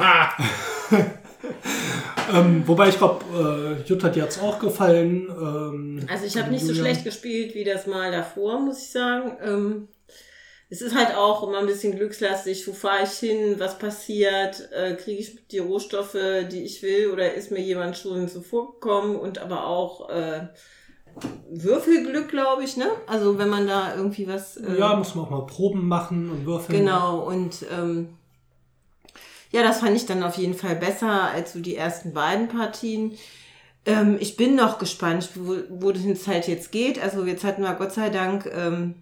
[2.33, 5.27] ähm, wobei ich glaube, äh, Jutta, dir hat's auch gefallen.
[5.29, 9.37] Ähm, Also ich habe nicht so schlecht gespielt wie das Mal davor, muss ich sagen.
[9.43, 9.87] Ähm,
[10.69, 12.67] es ist halt auch immer ein bisschen glückslastig.
[12.67, 13.55] Wo fahre ich hin?
[13.57, 14.69] Was passiert?
[14.73, 16.17] Äh, Kriege ich die Rohstoffe,
[16.51, 17.11] die ich will?
[17.11, 19.15] Oder ist mir jemand schon zuvorgekommen?
[19.15, 20.47] Und aber auch äh,
[21.49, 22.87] Würfelglück, glaube ich, ne?
[23.07, 24.57] Also wenn man da irgendwie was...
[24.57, 26.77] Äh, Ja, muss man auch mal Proben machen und würfeln.
[26.79, 28.16] Genau, und ähm,
[29.57, 33.17] ja, das fand ich dann auf jeden Fall besser als so die ersten beiden Partien.
[33.87, 37.01] Ähm, ich bin noch gespannt, wo, wo es halt jetzt geht.
[37.01, 39.01] Also jetzt hatten wir Gott sei Dank, ähm,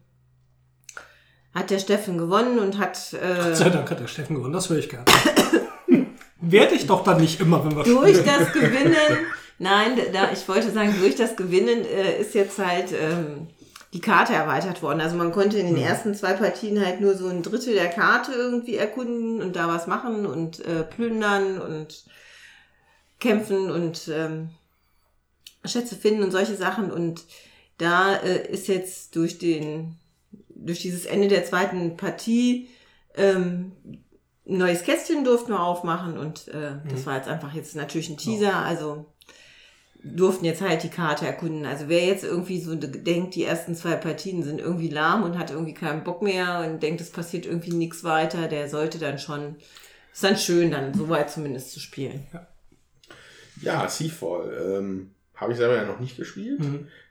[1.53, 4.69] hat der Steffen gewonnen und hat äh, Gott sei Dank hat der Steffen gewonnen, das
[4.69, 5.03] höre ich gerne.
[6.39, 8.35] Werde ich doch dann nicht immer, wenn wir durch spielen.
[8.39, 9.17] das Gewinnen,
[9.59, 13.47] nein, da, ich wollte sagen, durch das Gewinnen äh, ist jetzt halt ähm,
[13.95, 14.99] die Karte erweitert worden.
[14.99, 18.33] Also man konnte in den ersten zwei Partien halt nur so ein Drittel der Karte
[18.33, 22.03] irgendwie erkunden und da was machen und äh, plündern und
[23.21, 24.49] kämpfen und ähm,
[25.63, 26.91] Schätze finden und solche Sachen.
[26.91, 27.23] Und
[27.77, 29.95] da äh, ist jetzt durch den,
[30.49, 32.67] durch dieses Ende der zweiten Partie
[33.15, 33.71] ähm,
[34.45, 38.17] ein neues Kästchen durften wir aufmachen und äh, das war jetzt einfach jetzt natürlich ein
[38.17, 39.05] Teaser, also
[40.05, 41.65] durften jetzt halt die Karte erkunden.
[41.65, 45.49] Also wer jetzt irgendwie so denkt, die ersten zwei Partien sind irgendwie lahm und hat
[45.49, 49.55] irgendwie keinen Bock mehr und denkt, es passiert irgendwie nichts weiter, der sollte dann schon,
[50.13, 52.27] ist dann schön, dann so weit zumindest zu spielen.
[53.61, 54.77] Ja, Seafall.
[54.77, 56.59] Ähm, Habe ich selber ja noch nicht gespielt.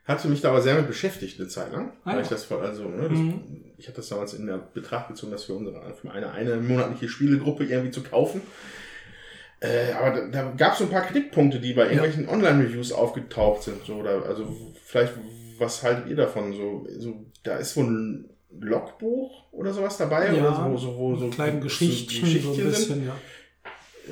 [0.05, 1.91] Hatte mich da aber sehr mit beschäftigt eine Zeit lang.
[2.03, 2.21] Ah, weil ja.
[2.21, 3.19] ich das, also, ne, das,
[3.77, 7.09] ich hatte das damals in der Betracht gezogen, dass wir unsere für eine, eine monatliche
[7.09, 8.41] Spielegruppe irgendwie zu kaufen.
[9.61, 13.63] Äh, aber da, da gab es so ein paar Kritikpunkte, die bei irgendwelchen Online-Reviews aufgetaucht
[13.63, 13.85] sind.
[13.85, 14.47] So, oder, also
[14.83, 15.13] vielleicht,
[15.57, 16.53] was haltet ihr davon?
[16.53, 20.33] So, so, da ist wohl ein Logbuch oder sowas dabei?
[20.33, 22.69] Ja, oder so, so, wo so kleinen so Geschichten, so ein Geschichtchen sind.
[22.69, 23.15] bisschen, ja.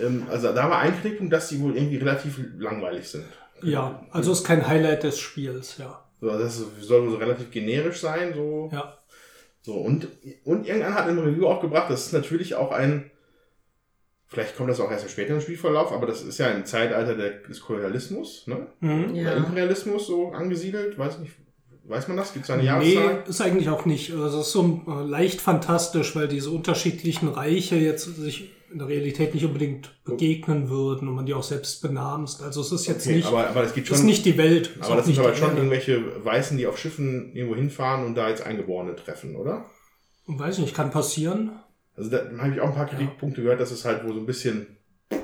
[0.02, 3.26] Ähm, also da war ein Kritikpunkt, dass die wohl irgendwie relativ langweilig sind.
[3.62, 6.04] Ja, also ist kein Highlight des Spiels, ja.
[6.20, 8.70] So, das soll so relativ generisch sein, so.
[8.72, 8.98] Ja.
[9.62, 10.08] So, und,
[10.44, 13.12] und irgendwann hat im Review auch gebracht, das ist natürlich auch ein,
[14.34, 17.62] vielleicht kommt das auch erst im späteren Spielverlauf, aber das ist ja ein Zeitalter des
[17.62, 18.68] Kolonialismus, ne?
[18.82, 19.12] Mhm.
[19.12, 19.34] Oder Ja.
[19.38, 21.34] Imperialismus so angesiedelt, weiß nicht,
[21.86, 22.34] weiß man das?
[22.34, 23.24] Gibt es eine Nee, Jahreszahl?
[23.28, 24.12] ist eigentlich auch nicht.
[24.12, 28.88] Also es ist so äh, leicht fantastisch, weil diese unterschiedlichen Reiche jetzt sich in der
[28.88, 32.42] Realität nicht unbedingt begegnen würden und man die auch selbst benamst.
[32.42, 34.72] Also es ist jetzt Okay, nicht, aber, aber es gibt schon, ist nicht die Welt.
[34.80, 35.58] aber das sind nicht aber schon Erde.
[35.60, 39.66] irgendwelche Weißen, die auf Schiffen irgendwo hinfahren und da jetzt Eingeborene treffen, oder?
[40.26, 41.52] Weiß nicht, kann passieren.
[41.96, 44.26] Also da habe ich auch ein paar Kritikpunkte gehört, dass es halt wohl so ein
[44.26, 44.78] bisschen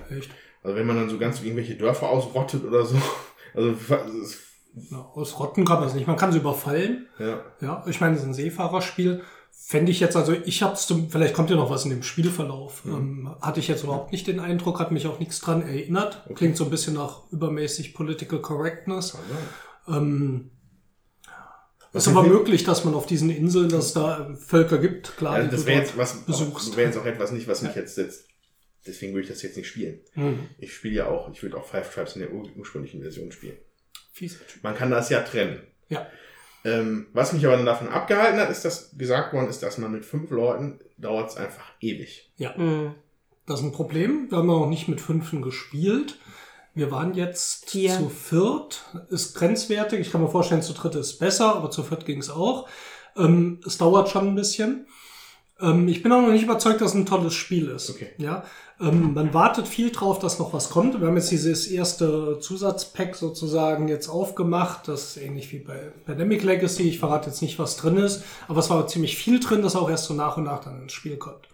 [0.10, 0.29] Echt.
[0.63, 2.95] Also wenn man dann so ganz irgendwelche Dörfer ausrottet oder so.
[3.55, 3.73] Also
[4.91, 6.05] Ja, ausrotten kann man es nicht.
[6.05, 7.08] Man kann sie überfallen.
[7.17, 7.41] ja.
[7.62, 9.23] Ja, ich meine, es ist ein Seefahrerspiel.
[9.51, 12.84] Fände ich jetzt, also ich hab's zum, vielleicht kommt ja noch was in dem Spielverlauf.
[12.86, 16.23] Ähm, hatte ich jetzt überhaupt nicht den Eindruck, hat mich auch nichts dran erinnert.
[16.36, 19.17] Klingt so ein bisschen nach übermäßig Political Correctness.
[19.88, 20.51] Ähm,
[21.91, 25.17] Was ist aber ich- möglich, dass man auf diesen Inseln, dass es da Völker gibt,
[25.17, 26.78] klar, Also das wäre jetzt was, besuchst.
[26.78, 28.25] wäre jetzt auch etwas nicht, was mich jetzt jetzt.
[28.88, 29.99] Deswegen würde ich das jetzt nicht spielen.
[30.13, 33.32] Hm, Ich spiele ja auch, ich würde auch Five Tribes in der ur- ursprünglichen Version
[33.32, 33.58] spielen.
[34.15, 34.30] Typ.
[34.63, 35.62] Man kann das ja trennen.
[35.89, 36.06] Ja.
[36.65, 39.91] Ähm, was mich aber dann davon abgehalten hat, ist, dass gesagt worden ist, dass man
[39.91, 42.32] mit fünf Leuten dauert es einfach ewig.
[42.38, 42.54] Ja.
[42.58, 42.95] Mhm.
[43.47, 44.28] Das ist ein Problem.
[44.30, 46.17] Wir haben noch nicht mit Fünfen gespielt.
[46.73, 47.95] Wir waren jetzt Vier.
[47.95, 48.84] zu viert.
[49.10, 49.99] Ist grenzwertig.
[49.99, 52.67] Ich kann mir vorstellen, zu dritt ist besser, aber zu viert ging es auch.
[53.17, 54.88] Ähm, es dauert schon ein bisschen.
[55.60, 57.89] Ähm, ich bin auch noch nicht überzeugt, dass es ein tolles Spiel ist.
[57.89, 58.10] Okay.
[58.17, 58.43] Ja,
[58.79, 60.99] ähm, man wartet viel drauf, dass noch was kommt.
[60.99, 64.88] Wir haben jetzt dieses erste Zusatzpack sozusagen jetzt aufgemacht.
[64.88, 66.84] Das ist ähnlich wie bei Pandemic Legacy.
[66.84, 69.89] Ich verrate jetzt nicht, was drin ist, aber es war ziemlich viel drin, das auch
[69.89, 71.49] erst so nach und nach dann ins Spiel kommt.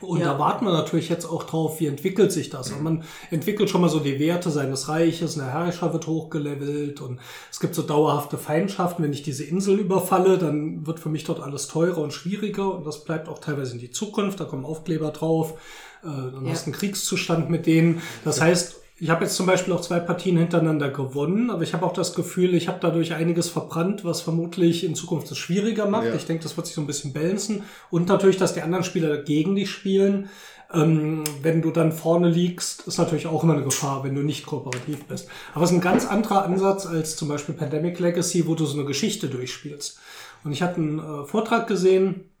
[0.00, 0.32] Und Ja.
[0.32, 2.72] da warten wir natürlich jetzt auch drauf, wie entwickelt sich das.
[2.72, 7.20] Und man entwickelt schon mal so die Werte seines Reiches, eine Herrscher wird hochgelevelt und
[7.50, 9.04] es gibt so dauerhafte Feindschaften.
[9.04, 12.86] Wenn ich diese Insel überfalle, dann wird für mich dort alles teurer und schwieriger und
[12.86, 14.40] das bleibt auch teilweise in die Zukunft.
[14.40, 15.54] Da kommen Aufkleber drauf.
[16.02, 16.52] Äh, dann Ja.
[16.52, 18.00] hast du einen Kriegszustand mit denen.
[18.24, 21.84] Das heißt, ich habe jetzt zum Beispiel auch zwei Partien hintereinander gewonnen, aber ich habe
[21.84, 26.06] auch das Gefühl, ich habe dadurch einiges verbrannt, was vermutlich in Zukunft es schwieriger macht.
[26.06, 26.14] Ja.
[26.14, 27.64] Ich denke, das wird sich so ein bisschen balancen.
[27.90, 30.28] Und natürlich, dass die anderen Spieler gegen dich spielen.
[30.72, 34.46] Ähm, wenn du dann vorne liegst, ist natürlich auch immer eine Gefahr, wenn du nicht
[34.46, 35.28] kooperativ bist.
[35.52, 38.78] Aber es ist ein ganz anderer Ansatz als zum Beispiel Pandemic Legacy, wo du so
[38.78, 39.98] eine Geschichte durchspielst.
[40.44, 42.31] Und ich hatte einen äh, Vortrag gesehen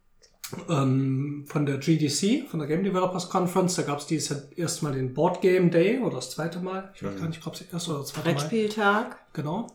[0.68, 3.76] ähm, von der GDC, von der Game Developers Conference.
[3.76, 6.90] Da gab es dieses Jahr erstmal den Board Game Day oder das zweite Mal.
[6.94, 8.34] Ich weiß gar nicht, ob es das erste oder das zweite Mal.
[8.34, 9.18] Brettspieltag.
[9.32, 9.66] Genau.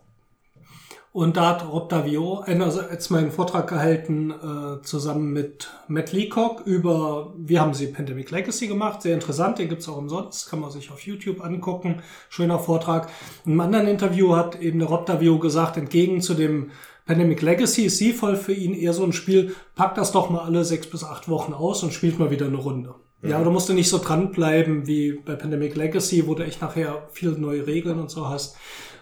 [1.18, 7.34] Und da hat Rob Davio einerseits meinen Vortrag gehalten, äh, zusammen mit Matt Leacock über,
[7.38, 9.02] wie haben sie Pandemic Legacy gemacht.
[9.02, 12.04] Sehr interessant, den gibt's auch umsonst, kann man sich auf YouTube angucken.
[12.30, 13.10] Schöner Vortrag.
[13.46, 16.70] In einem anderen Interview hat eben der Rob Davio gesagt, entgegen zu dem
[17.08, 20.42] Pandemic Legacy ist sie voll für ihn eher so ein Spiel, packt das doch mal
[20.42, 22.94] alle sechs bis acht Wochen aus und spielt mal wieder eine Runde.
[23.24, 27.08] Ja, aber du musst nicht so dranbleiben wie bei Pandemic Legacy, wo du echt nachher
[27.12, 28.56] viele neue Regeln und so hast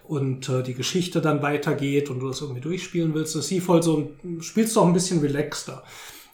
[0.08, 3.36] und äh, die Geschichte dann weitergeht und du das irgendwie durchspielen willst.
[3.36, 5.84] Das ist voll so ein, spielst doch ein bisschen relaxter.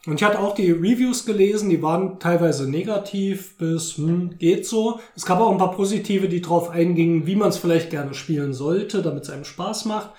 [0.05, 4.99] Und ich hatte auch die Reviews gelesen, die waren teilweise negativ bis hm, geht so.
[5.15, 8.53] Es gab auch ein paar positive, die drauf eingingen, wie man es vielleicht gerne spielen
[8.53, 10.09] sollte, damit es einem Spaß macht.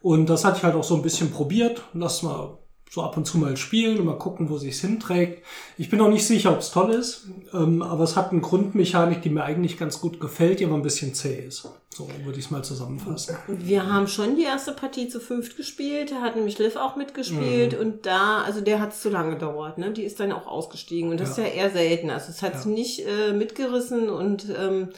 [0.00, 1.82] Und das hatte ich halt auch so ein bisschen probiert.
[1.92, 2.58] Lass mal
[2.90, 5.44] so ab und zu mal spielen und mal gucken, wo sich's hinträgt.
[5.76, 9.22] Ich bin noch nicht sicher, ob es toll ist, ähm, aber es hat eine Grundmechanik,
[9.22, 11.68] die mir eigentlich ganz gut gefällt, die aber ein bisschen zäh ist.
[11.90, 13.36] So würde ich es mal zusammenfassen.
[13.46, 17.74] Wir haben schon die erste Partie zu fünft gespielt, da hat nämlich Liv auch mitgespielt
[17.74, 17.80] mhm.
[17.80, 19.92] und da, also der hat es zu lange gedauert, ne?
[19.92, 21.44] Die ist dann auch ausgestiegen und das ja.
[21.44, 22.10] ist ja eher selten.
[22.10, 22.70] Also es hat ja.
[22.70, 24.90] nicht äh, mitgerissen und ähm,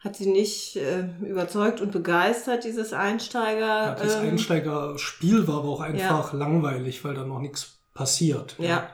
[0.00, 3.60] hat sie nicht äh, überzeugt und begeistert, dieses Einsteiger.
[3.60, 6.38] Ja, das ähm, Einsteigerspiel war aber auch einfach ja.
[6.38, 8.56] langweilig, weil da noch nichts passiert.
[8.58, 8.66] Ja.
[8.66, 8.90] ja.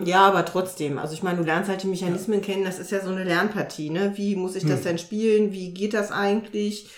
[0.00, 0.98] Ja, aber trotzdem.
[0.98, 3.90] Also ich meine, du lernst halt die Mechanismen kennen, das ist ja so eine Lernpartie,
[3.90, 4.12] ne?
[4.14, 4.84] Wie muss ich das hm.
[4.84, 5.52] denn spielen?
[5.52, 6.88] Wie geht das eigentlich?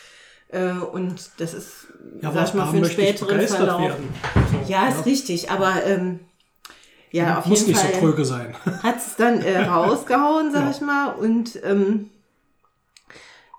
[0.49, 1.87] Äh, und das ist,
[2.21, 3.93] ja, sag ich mal, für einen späteren Verlauf.
[4.35, 6.21] So, ja, ist richtig, aber ähm,
[7.11, 7.85] ja, auf muss jeden Fall.
[7.85, 8.55] Muss nicht so tröge sein.
[8.83, 11.13] Hat es dann äh, rausgehauen, sag ich mal.
[11.13, 12.11] Und ähm,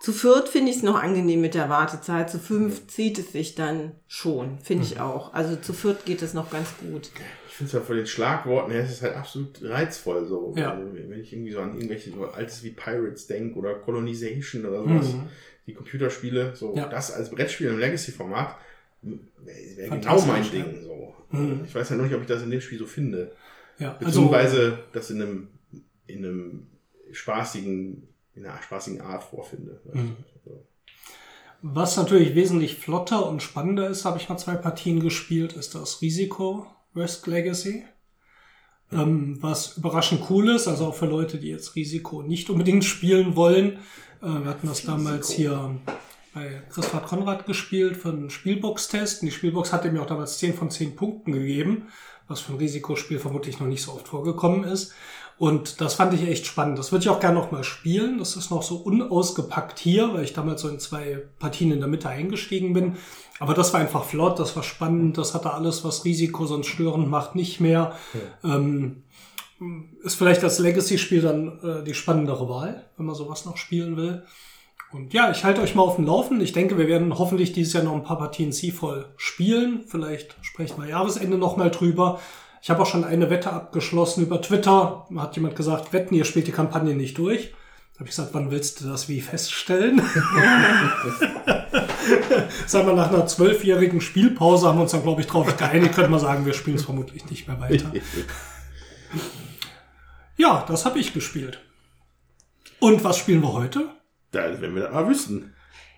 [0.02, 2.28] zu viert finde ich es noch angenehm mit der Wartezeit.
[2.28, 5.32] Zu fünf zieht es sich dann schon, finde ich auch.
[5.36, 7.12] Also zu viert geht es noch ganz gut.
[7.48, 10.56] Ich finde es ja von den Schlagworten her, es ist halt absolut reizvoll so.
[10.58, 10.74] Ja.
[10.74, 14.80] Also, wenn ich irgendwie so an irgendwelche so Altes wie Pirates denke oder Colonization oder
[14.80, 15.30] sowas, mhm.
[15.68, 16.88] die Computerspiele, so ja.
[16.88, 18.56] das als Brettspiel im Legacy-Format
[19.04, 20.82] wäre genau mein Ding.
[20.82, 21.14] So.
[21.30, 21.62] Mhm.
[21.66, 23.34] Ich weiß ja halt noch nicht, ob ich das in dem Spiel so finde.
[23.78, 25.48] Ja, also Beziehungsweise also, das in einem,
[26.08, 26.68] in einem
[27.12, 29.82] spaßigen in einer spaßigen Art vorfinde.
[29.94, 30.16] Mhm.
[31.62, 36.02] Was natürlich wesentlich flotter und spannender ist, habe ich mal zwei Partien gespielt, ist das
[36.02, 36.66] Risiko
[36.96, 37.84] Risk Legacy.
[38.92, 43.36] Ähm, was überraschend cool ist, also auch für Leute, die jetzt Risiko nicht unbedingt spielen
[43.36, 43.78] wollen.
[44.22, 44.92] Äh, wir hatten das Risiko.
[44.92, 45.80] damals hier
[46.34, 49.22] bei Christoph Konrad gespielt für einen Spielbox-Test.
[49.22, 51.88] Und die Spielbox hatte mir auch damals 10 von 10 Punkten gegeben,
[52.28, 54.94] was für ein Risikospiel vermutlich noch nicht so oft vorgekommen ist.
[55.42, 56.78] Und das fand ich echt spannend.
[56.78, 58.20] Das würde ich auch gerne noch mal spielen.
[58.20, 61.88] Das ist noch so unausgepackt hier, weil ich damals so in zwei Partien in der
[61.88, 62.98] Mitte eingestiegen bin.
[63.40, 67.10] Aber das war einfach flott, das war spannend, das hatte alles, was Risiko sonst störend
[67.10, 67.96] macht, nicht mehr.
[68.44, 68.56] Ja.
[68.56, 69.02] Ähm,
[70.04, 74.22] ist vielleicht als Legacy-Spiel dann äh, die spannendere Wahl, wenn man sowas noch spielen will.
[74.92, 76.40] Und ja, ich halte euch mal auf dem Laufen.
[76.40, 79.86] Ich denke, wir werden hoffentlich dieses Jahr noch ein paar Partien Seafall spielen.
[79.88, 82.20] Vielleicht sprechen wir Jahresende noch mal drüber.
[82.62, 85.08] Ich habe auch schon eine Wette abgeschlossen über Twitter.
[85.18, 87.54] Hat jemand gesagt, wetten, ihr spielt die Kampagne nicht durch.
[87.94, 90.00] Da habe ich gesagt, wann willst du das wie feststellen?
[92.68, 95.96] Sagen wir, nach einer zwölfjährigen Spielpause haben wir uns dann, glaube ich, drauf geeinigt.
[95.96, 97.92] Könnte man sagen, wir spielen es vermutlich nicht mehr weiter.
[100.38, 101.60] ja, das habe ich gespielt.
[102.80, 103.90] Und was spielen wir heute?
[104.32, 105.54] Da, wenn wir das mal wüssten.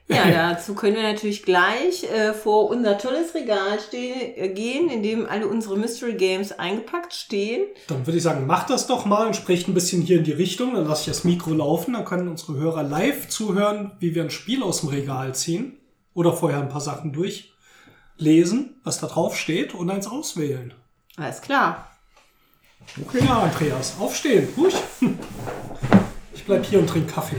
[0.10, 5.02] Ja, dazu können wir natürlich gleich äh, vor unser tolles Regal stehen, äh, gehen, in
[5.02, 7.68] dem alle unsere Mystery Games eingepackt stehen.
[7.88, 10.34] Dann würde ich sagen, mach das doch mal und sprecht ein bisschen hier in die
[10.34, 10.74] Richtung.
[10.74, 11.94] Dann lasse ich das Mikro laufen.
[11.94, 15.78] Dann können unsere Hörer live zuhören, wie wir ein Spiel aus dem Regal ziehen.
[16.14, 20.74] Oder vorher ein paar Sachen durchlesen, was da drauf steht und eins auswählen.
[21.16, 21.90] Alles klar.
[23.02, 24.50] Okay, ja, Andreas, aufstehen.
[24.58, 24.76] Ruhig.
[26.36, 27.38] Ich bleib hier und trinke Kaffee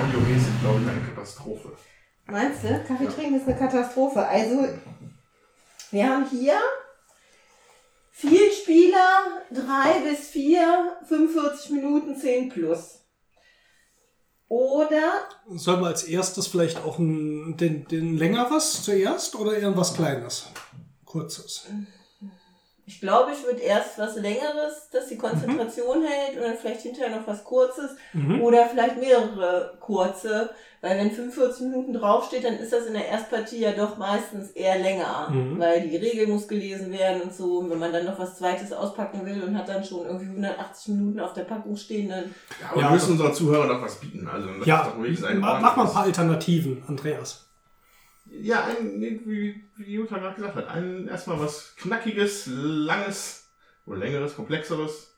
[0.00, 1.72] audiomäßig, glaube ich, eine Katastrophe.
[2.26, 2.84] Meinst du?
[2.86, 3.10] Kaffee ja.
[3.10, 4.26] trinken ist eine Katastrophe.
[4.26, 4.68] Also,
[5.90, 6.58] wir haben hier
[8.10, 12.98] vier Spieler, drei bis vier, 45 Minuten, 10 plus.
[14.48, 15.28] Oder.
[15.50, 20.48] Sollen wir als erstes vielleicht auch ein, den, den längeres zuerst oder eher was Kleines?
[21.04, 21.66] Kurzes?
[22.88, 26.06] Ich glaube, ich würde erst was Längeres, das die Konzentration mhm.
[26.06, 28.40] hält und dann vielleicht hinterher noch was Kurzes mhm.
[28.40, 30.48] oder vielleicht mehrere kurze,
[30.80, 34.78] weil wenn 45 Minuten draufsteht, dann ist das in der Erstpartie ja doch meistens eher
[34.78, 35.58] länger, mhm.
[35.58, 37.58] weil die Regel muss gelesen werden und so.
[37.58, 40.94] Und wenn man dann noch was Zweites auspacken will und hat dann schon irgendwie 180
[40.94, 42.34] Minuten auf der Packung stehen, dann...
[42.58, 44.26] Ja, aber ja, wir müssen unseren Zuhörern doch was bieten.
[44.26, 44.94] Also ja,
[45.34, 47.47] mach, mach mal ein paar Alternativen, Andreas.
[48.30, 53.50] Ja, ein, wie, wie Jutta gerade gesagt hat, ein erstmal was Knackiges, Langes
[53.86, 55.14] oder Längeres, Komplexeres.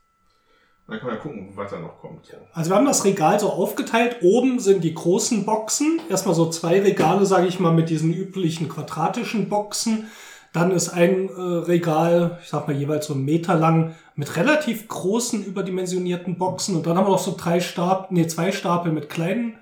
[0.86, 2.26] Dann kann man ja gucken, was da noch kommt.
[2.26, 2.36] So.
[2.52, 4.18] Also wir haben das Regal so aufgeteilt.
[4.22, 6.00] Oben sind die großen Boxen.
[6.08, 10.08] Erstmal so zwei Regale, sage ich mal, mit diesen üblichen quadratischen Boxen.
[10.52, 14.88] Dann ist ein äh, Regal, ich sag mal jeweils so einen Meter lang, mit relativ
[14.88, 16.74] großen überdimensionierten Boxen.
[16.74, 19.58] Und dann haben wir noch so drei Stapel, nee, zwei Stapel mit kleinen.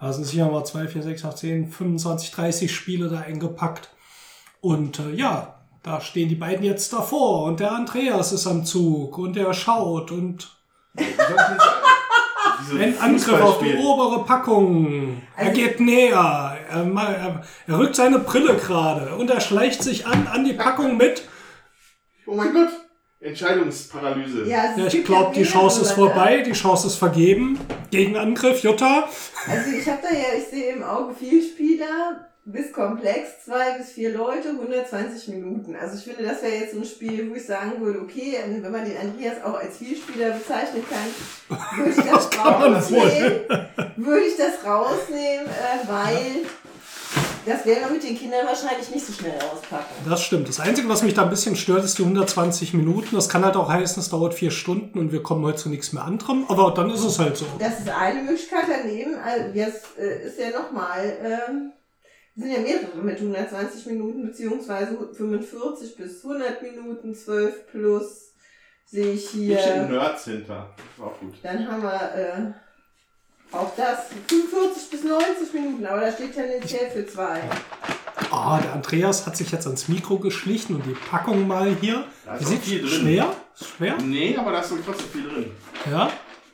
[0.00, 3.90] Also sind sicher mal zwei, vier, sechs, acht, zehn, 25, 30 Spiele da eingepackt.
[4.62, 7.44] Und äh, ja, da stehen die beiden jetzt davor.
[7.44, 10.56] Und der Andreas ist am Zug und der schaut und
[10.96, 15.22] ein Angriff auf die obere Packung.
[15.36, 16.56] Er geht näher.
[16.70, 20.96] Er, er, er rückt seine Brille gerade und er schleicht sich an an die Packung
[20.96, 21.28] mit.
[22.26, 22.70] Oh mein Gott!
[23.20, 24.46] Entscheidungsparalyse.
[24.46, 25.94] Ja, es Ja, ich glaube, die Chance ist da.
[25.94, 26.42] vorbei.
[26.46, 27.58] Die Chance ist vergeben.
[27.90, 29.08] Gegenangriff, Jutta.
[29.48, 33.90] Also ich habe da ja, ich sehe im Auge viel Spieler, bis komplex, zwei bis
[33.92, 35.76] vier Leute, 120 Minuten.
[35.76, 38.62] Also ich finde, das wäre jetzt so ein Spiel, wo ich sagen würde, okay, ähm,
[38.62, 43.40] wenn man den Andreas auch als Vielspieler bezeichnen kann, würde ich das rausnehmen.
[43.96, 46.46] Würde ich das rausnehmen, äh, weil
[47.46, 49.94] das werden wir mit den Kindern wahrscheinlich nicht so schnell auspacken.
[50.08, 50.48] Das stimmt.
[50.48, 53.14] Das Einzige, was mich da ein bisschen stört, ist die 120 Minuten.
[53.14, 55.92] Das kann halt auch heißen, es dauert vier Stunden und wir kommen heute zu nichts
[55.92, 56.44] mehr anderem.
[56.48, 57.46] Aber dann ist es halt so.
[57.58, 59.14] Das ist eine Möglichkeit daneben.
[59.16, 61.72] Also jetzt äh, ist ja nochmal, ähm,
[62.36, 68.30] sind ja mehrere mit 120 Minuten beziehungsweise 45 bis 100 Minuten, 12 plus
[68.90, 69.82] sehe ich Hier steht hier.
[69.84, 70.74] Nerds hinter.
[70.96, 71.34] War auch gut.
[71.42, 72.52] Dann haben wir äh,
[73.52, 77.40] auch das 45 bis 90 Minuten, aber da steht tendenziell für zwei.
[78.30, 82.04] Ah, der Andreas hat sich jetzt ans Mikro geschlichen und die Packung mal hier.
[82.24, 82.90] Da ist Wie auch sieht viel drin.
[82.90, 83.34] schwer?
[83.76, 83.96] Schwer?
[84.02, 85.50] Nee, aber da ist doch trotzdem viel drin.
[85.90, 86.10] Ja.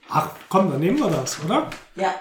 [0.09, 1.69] Ach, komm, dann nehmen wir das, oder?
[1.97, 2.15] Ja,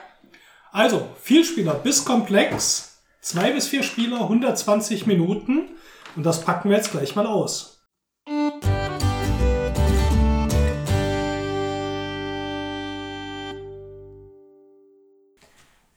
[0.71, 2.97] Also, Vielspieler bis komplex.
[3.21, 5.69] Zwei bis vier Spieler, 120 Minuten.
[6.15, 7.74] Und das packen wir jetzt gleich mal aus.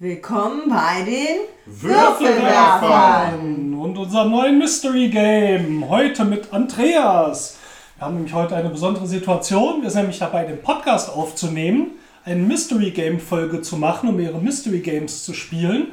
[0.01, 5.89] Willkommen bei den Würfelwerfern und unserem neuen Mystery Game.
[5.89, 7.57] Heute mit Andreas.
[7.97, 9.83] Wir haben nämlich heute eine besondere Situation.
[9.83, 14.41] Wir sind nämlich dabei, den Podcast aufzunehmen, eine Mystery Game Folge zu machen, um ihre
[14.41, 15.89] Mystery Games zu spielen.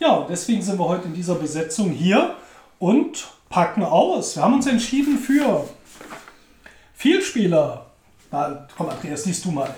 [0.00, 2.34] Ja, deswegen sind wir heute in dieser Besetzung hier
[2.80, 4.34] und packen aus.
[4.34, 5.64] Wir haben uns entschieden für
[6.94, 7.86] Vielspieler.
[8.32, 9.72] Na, komm, Andreas, liest du mal.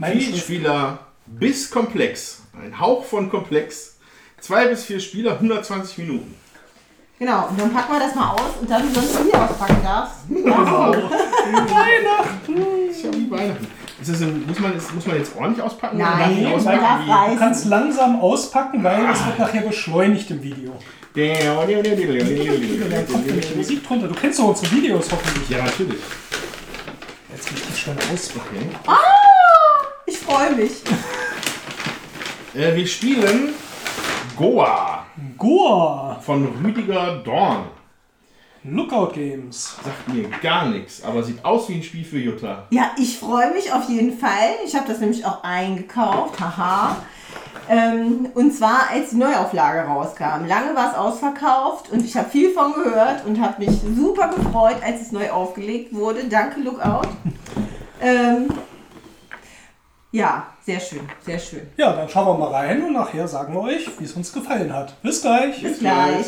[0.00, 2.42] Vielspieler bis komplex.
[2.60, 3.96] Ein Hauch von komplex.
[4.40, 6.34] Zwei bis vier Spieler, 120 Minuten.
[7.18, 10.16] Genau, und dann packen wir das mal aus und dann, wenn du hier auspacken darfst.
[12.90, 13.66] Ist ja wie Weihnachten.
[14.00, 15.96] Ist das ein, muss, man, ist, muss man jetzt ordentlich auspacken?
[15.96, 17.30] Nein, Oder ich man auspacken darf.
[17.30, 20.72] Du kannst langsam auspacken, weil es wird nachher beschleunigt im Video.
[21.14, 21.24] Da
[23.10, 24.08] kommt nämlich Musik drunter.
[24.08, 25.48] Du kennst doch unsere Videos hoffentlich.
[25.48, 26.00] Ja, natürlich.
[27.34, 28.70] Jetzt richtig schnell auspacken.
[30.04, 30.82] Ich freue mich.
[32.56, 33.52] Äh, wir spielen
[34.34, 35.04] Goa
[35.36, 37.66] Goa, von Rüdiger Dorn.
[38.64, 39.76] Lookout Games.
[39.84, 42.66] Sagt mir gar nichts, aber sieht aus wie ein Spiel für Jutta.
[42.70, 44.54] Ja, ich freue mich auf jeden Fall.
[44.64, 46.40] Ich habe das nämlich auch eingekauft.
[46.40, 46.96] Haha.
[47.68, 50.46] Ähm, und zwar, als die Neuauflage rauskam.
[50.46, 54.76] Lange war es ausverkauft und ich habe viel von gehört und habe mich super gefreut,
[54.82, 56.24] als es neu aufgelegt wurde.
[56.24, 57.08] Danke, Lookout.
[58.00, 58.48] ähm,
[60.10, 61.62] ja, sehr schön, sehr schön.
[61.76, 64.72] Ja, dann schauen wir mal rein und nachher sagen wir euch, wie es uns gefallen
[64.72, 65.00] hat.
[65.00, 65.62] Bis gleich.
[65.62, 66.26] Bis gleich.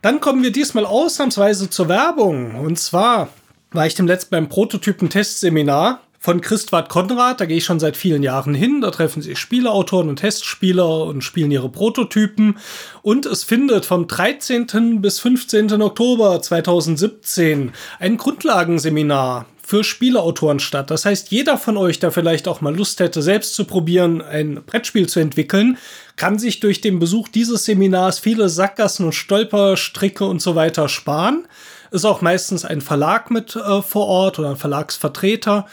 [0.00, 2.54] Dann kommen wir diesmal ausnahmsweise zur Werbung.
[2.54, 3.30] Und zwar
[3.72, 7.42] war ich dem letzten beim Prototypen-Testseminar von Christwart Konrad.
[7.42, 8.80] Da gehe ich schon seit vielen Jahren hin.
[8.80, 12.56] Da treffen sich Spieleautoren und Testspieler und spielen ihre Prototypen.
[13.02, 15.02] Und es findet vom 13.
[15.02, 15.82] bis 15.
[15.82, 20.90] Oktober 2017 ein Grundlagenseminar für Spieleautoren statt.
[20.90, 24.62] Das heißt, jeder von euch, der vielleicht auch mal Lust hätte, selbst zu probieren, ein
[24.64, 25.76] Brettspiel zu entwickeln,
[26.16, 31.46] kann sich durch den Besuch dieses Seminars viele Sackgassen und Stolperstricke und so weiter sparen.
[31.90, 35.66] Ist auch meistens ein Verlag mit äh, vor Ort oder ein Verlagsvertreter.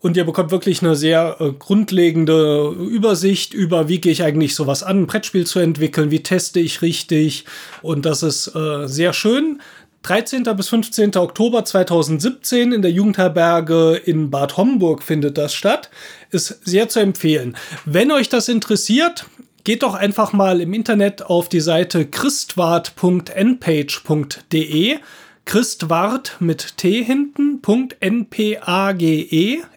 [0.00, 4.84] Und ihr bekommt wirklich eine sehr äh, grundlegende Übersicht über, wie gehe ich eigentlich sowas
[4.84, 7.44] an, ein Brettspiel zu entwickeln, wie teste ich richtig.
[7.82, 9.60] Und das ist äh, sehr schön.
[10.02, 10.44] 13.
[10.56, 11.16] bis 15.
[11.16, 15.90] Oktober 2017 in der Jugendherberge in Bad Homburg findet das statt.
[16.30, 17.56] Ist sehr zu empfehlen.
[17.84, 19.26] Wenn euch das interessiert,
[19.64, 24.98] geht doch einfach mal im Internet auf die Seite christwart.npage.de.
[25.48, 27.60] Christwart mit T hinten,
[28.00, 28.60] .npage,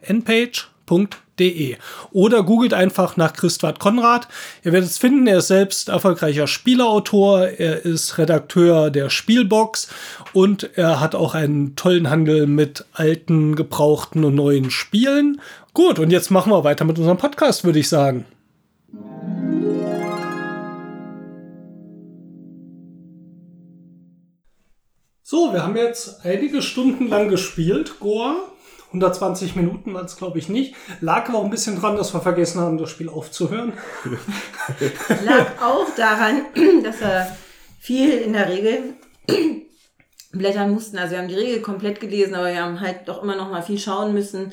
[0.07, 1.22] npage.de.
[1.41, 1.78] www.christwart.de
[2.11, 4.28] oder googelt einfach nach Christwart Konrad.
[4.63, 9.89] Ihr werdet es finden, er ist selbst erfolgreicher Spieleautor, er ist Redakteur der Spielbox
[10.34, 15.41] und er hat auch einen tollen Handel mit alten, gebrauchten und neuen Spielen.
[15.74, 18.26] Gut, und jetzt machen wir weiter mit unserem Podcast, würde ich sagen.
[25.32, 28.36] So, wir haben jetzt einige Stunden lang gespielt, Goa.
[28.88, 30.75] 120 Minuten waren es, glaube ich, nicht.
[30.99, 33.71] Lag aber auch ein bisschen dran, dass wir vergessen haben, das Spiel aufzuhören.
[35.23, 36.47] Lag auch daran,
[36.84, 37.34] dass wir
[37.79, 38.95] viel in der Regel
[40.34, 40.97] blättern mussten.
[40.97, 43.63] Also wir haben die Regel komplett gelesen, aber wir haben halt doch immer noch mal
[43.63, 44.51] viel schauen müssen,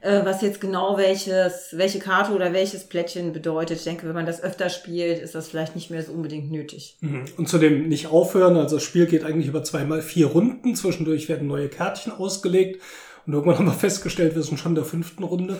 [0.00, 3.78] äh, was jetzt genau welches, welche Karte oder welches Plättchen bedeutet.
[3.78, 6.96] Ich denke, wenn man das öfter spielt, ist das vielleicht nicht mehr so unbedingt nötig.
[7.00, 7.24] Mhm.
[7.36, 8.56] Und zudem nicht aufhören.
[8.56, 10.76] Also das Spiel geht eigentlich über zweimal vier Runden.
[10.76, 12.80] Zwischendurch werden neue Kärtchen ausgelegt.
[13.26, 15.58] Und irgendwann haben wir festgestellt, wir sind schon in der fünften Runde.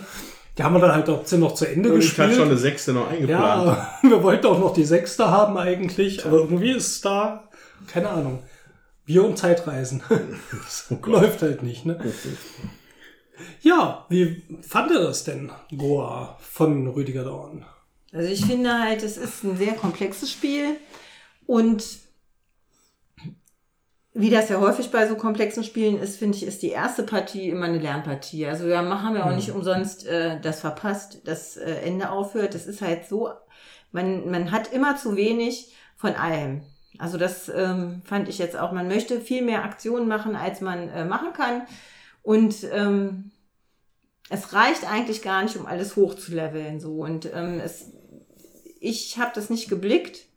[0.57, 2.27] Die haben wir dann halt auch noch zu Ende Und ich gespielt.
[2.29, 3.67] hatte schon eine sechste noch eingeplant.
[3.67, 7.47] ja, wir wollten auch noch die sechste haben eigentlich, aber irgendwie ist da,
[7.87, 8.39] keine Ahnung,
[9.05, 10.03] wir und Zeitreisen.
[11.05, 11.99] Läuft halt nicht, ne?
[13.61, 17.65] Ja, wie fand ihr das denn, Goa von Rüdiger Dorn?
[18.11, 20.77] Also ich finde halt, es ist ein sehr komplexes Spiel
[21.45, 21.83] und
[24.13, 27.49] wie das ja häufig bei so komplexen Spielen ist, finde ich, ist die erste Partie
[27.49, 28.47] immer eine Lernpartie.
[28.47, 32.55] Also wir haben ja auch nicht umsonst äh, das verpasst, das äh, Ende aufhört.
[32.55, 33.29] Das ist halt so,
[33.91, 36.63] man, man hat immer zu wenig von allem.
[36.97, 40.89] Also das ähm, fand ich jetzt auch, man möchte viel mehr Aktionen machen, als man
[40.89, 41.61] äh, machen kann.
[42.29, 43.31] Und ähm,
[44.29, 46.79] es reicht eigentlich gar nicht, um alles hochzuleveln.
[46.79, 46.91] So.
[46.99, 47.87] Und ähm, es,
[48.79, 50.27] ich habe das nicht geblickt,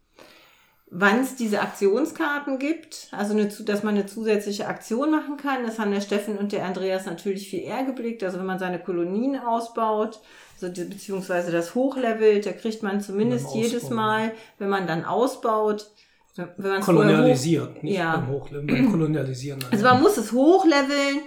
[0.90, 5.66] wann es diese Aktionskarten gibt, also eine, dass man eine zusätzliche Aktion machen kann.
[5.66, 8.22] Das haben der Steffen und der Andreas natürlich viel eher geblickt.
[8.24, 10.20] Also wenn man seine Kolonien ausbaut,
[10.55, 13.90] also die, beziehungsweise das hochlevelt, da kriegt man zumindest Beim jedes.
[13.90, 15.90] Mal, wenn man dann ausbaut,
[16.36, 18.16] wenn man es Kolonialisiert, nicht Ja.
[18.16, 19.62] beim Hochleveln, beim Kolonialisieren.
[19.70, 21.20] also man muss es hochleveln,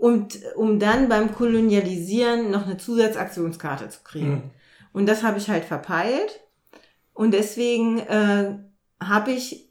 [0.00, 4.30] und, um dann beim Kolonialisieren noch eine Zusatzaktionskarte zu kriegen.
[4.30, 4.42] Mhm.
[4.92, 6.40] Und das habe ich halt verpeilt.
[7.12, 8.56] Und deswegen äh,
[9.02, 9.68] habe ich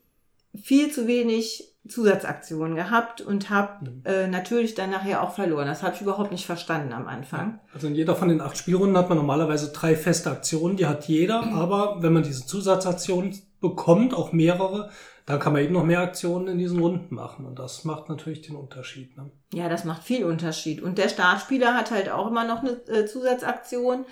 [0.56, 4.02] viel zu wenig Zusatzaktionen gehabt und habe Mhm.
[4.06, 5.66] äh, natürlich dann nachher auch verloren.
[5.66, 7.60] Das habe ich überhaupt nicht verstanden am Anfang.
[7.74, 11.08] Also in jeder von den acht Spielrunden hat man normalerweise drei feste Aktionen, die hat
[11.08, 14.92] jeder, aber wenn man diese Zusatzaktionen bekommt, auch mehrere,
[15.30, 18.42] dann kann man eben noch mehr Aktionen in diesen Runden machen und das macht natürlich
[18.42, 19.16] den Unterschied.
[19.16, 19.30] Ne?
[19.54, 20.82] Ja, das macht viel Unterschied.
[20.82, 24.06] Und der Startspieler hat halt auch immer noch eine äh, Zusatzaktion.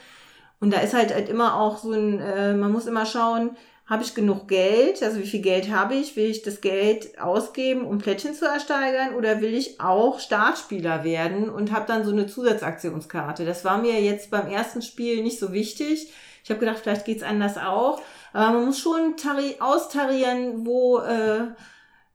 [0.59, 3.57] Und da ist halt, halt immer auch so ein, äh, man muss immer schauen,
[3.87, 5.01] habe ich genug Geld?
[5.01, 6.15] Also wie viel Geld habe ich?
[6.15, 9.15] Will ich das Geld ausgeben, um Plättchen zu ersteigern?
[9.15, 13.43] Oder will ich auch Startspieler werden und habe dann so eine Zusatzaktionskarte?
[13.43, 16.13] Das war mir jetzt beim ersten Spiel nicht so wichtig.
[16.43, 17.99] Ich habe gedacht, vielleicht geht's anders auch.
[18.37, 21.47] Aber man muss schon tari austarieren, wo, äh,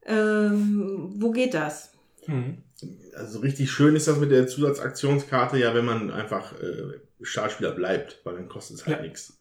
[0.06, 1.94] ähm, wo geht das?
[3.16, 8.20] Also richtig schön ist das mit der Zusatzaktionskarte ja, wenn man einfach äh, Startspieler bleibt,
[8.22, 9.02] weil dann kostet es halt Ja.
[9.02, 9.40] nichts.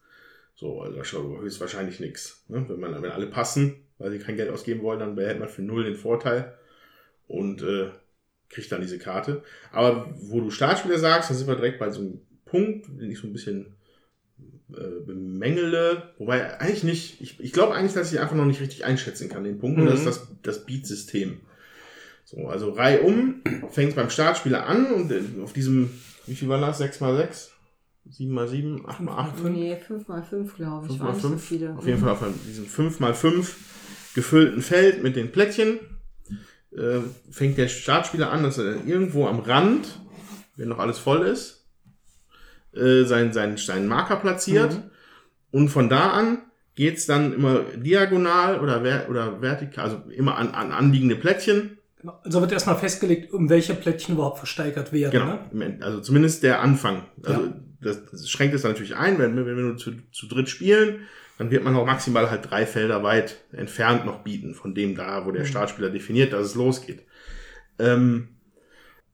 [0.56, 2.46] So, also höchstwahrscheinlich nichts.
[2.48, 2.66] Ne?
[2.68, 5.62] Wenn man, wenn alle passen, weil sie kein Geld ausgeben wollen, dann behält man für
[5.62, 6.56] null den Vorteil
[7.28, 7.92] und äh,
[8.50, 9.44] kriegt dann diese Karte.
[9.72, 13.20] Aber wo du Startspieler sagst, dann sind wir direkt bei so einem Punkt, den ich
[13.20, 13.76] so ein bisschen
[14.76, 16.14] äh, bemängele.
[16.18, 19.44] Wobei eigentlich nicht, ich, ich glaube eigentlich, dass ich einfach noch nicht richtig einschätzen kann,
[19.44, 19.80] den Punkt.
[19.80, 21.40] Und das ist das, das Beat-System.
[22.26, 23.42] So, also Reihe um,
[23.72, 25.92] fängt beim Startspieler an und äh, auf diesem,
[26.28, 26.82] wie viel war das?
[26.82, 27.50] 6x6?
[28.10, 28.82] 7x7?
[28.84, 29.50] 8x8?
[29.50, 30.98] Nee, 5x5, glaube ich.
[30.98, 31.44] 5 Waren mal nicht so 5.
[31.44, 31.76] viele.
[31.78, 33.56] Auf jeden Fall auf diesem 5 mal 5
[34.16, 35.80] gefüllten Feld mit den Plättchen
[36.76, 37.00] äh,
[37.30, 40.00] fängt der Startspieler an, dass er irgendwo am Rand,
[40.56, 41.61] wenn noch alles voll ist,
[42.76, 44.74] äh, seinen, seinen, seinen Marker platziert.
[44.74, 44.84] Mhm.
[45.52, 46.40] Und von da an
[46.76, 51.78] geht's dann immer diagonal oder, ver oder vertikal, also immer an, an anliegende Plättchen.
[52.00, 52.20] Genau.
[52.24, 55.12] Also wird erstmal festgelegt, um welche Plättchen überhaupt versteigert werden.
[55.12, 55.40] Genau.
[55.52, 55.78] Ne?
[55.82, 57.04] Also zumindest der Anfang.
[57.24, 57.54] Also Ja.
[57.82, 61.02] das, das schränkt es natürlich ein, wenn, wenn wir nur zu, zu dritt spielen,
[61.38, 65.26] dann wird man auch maximal halt drei Felder weit entfernt noch bieten, von dem da,
[65.26, 67.04] wo der Startspieler definiert, dass es losgeht.
[67.80, 68.30] Ähm,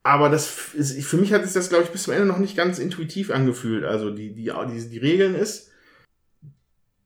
[0.07, 2.55] aber das ist, für mich hat es das, glaube ich, bis zum Ende noch nicht
[2.55, 3.83] ganz intuitiv angefühlt.
[3.83, 5.71] Also die, die, die, die Regeln ist,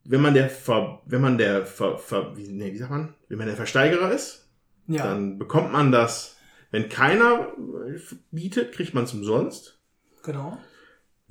[0.03, 3.37] wenn man der, Ver, wenn man der, Ver, Ver, wie, nee, wie sagt man, wenn
[3.37, 4.49] man der Versteigerer ist,
[4.87, 5.03] Ja.
[5.05, 6.37] dann bekommt man das,
[6.71, 7.47] wenn keiner
[7.87, 7.99] äh,
[8.31, 9.79] bietet, kriegt man es umsonst.
[10.23, 10.57] genau.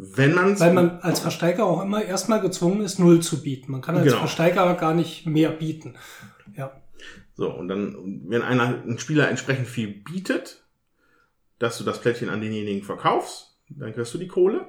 [0.03, 3.71] Wenn man Weil man als Versteiger auch immer erstmal gezwungen ist, null zu bieten.
[3.71, 4.17] Man kann als Genau.
[4.21, 5.97] Versteiger gar nicht mehr bieten.
[6.57, 6.81] Ja.
[7.35, 10.65] so und dann, wenn einer ein Spieler entsprechend viel bietet,
[11.61, 14.67] dass du das Plättchen an denjenigen verkaufst, dann kriegst du die Kohle.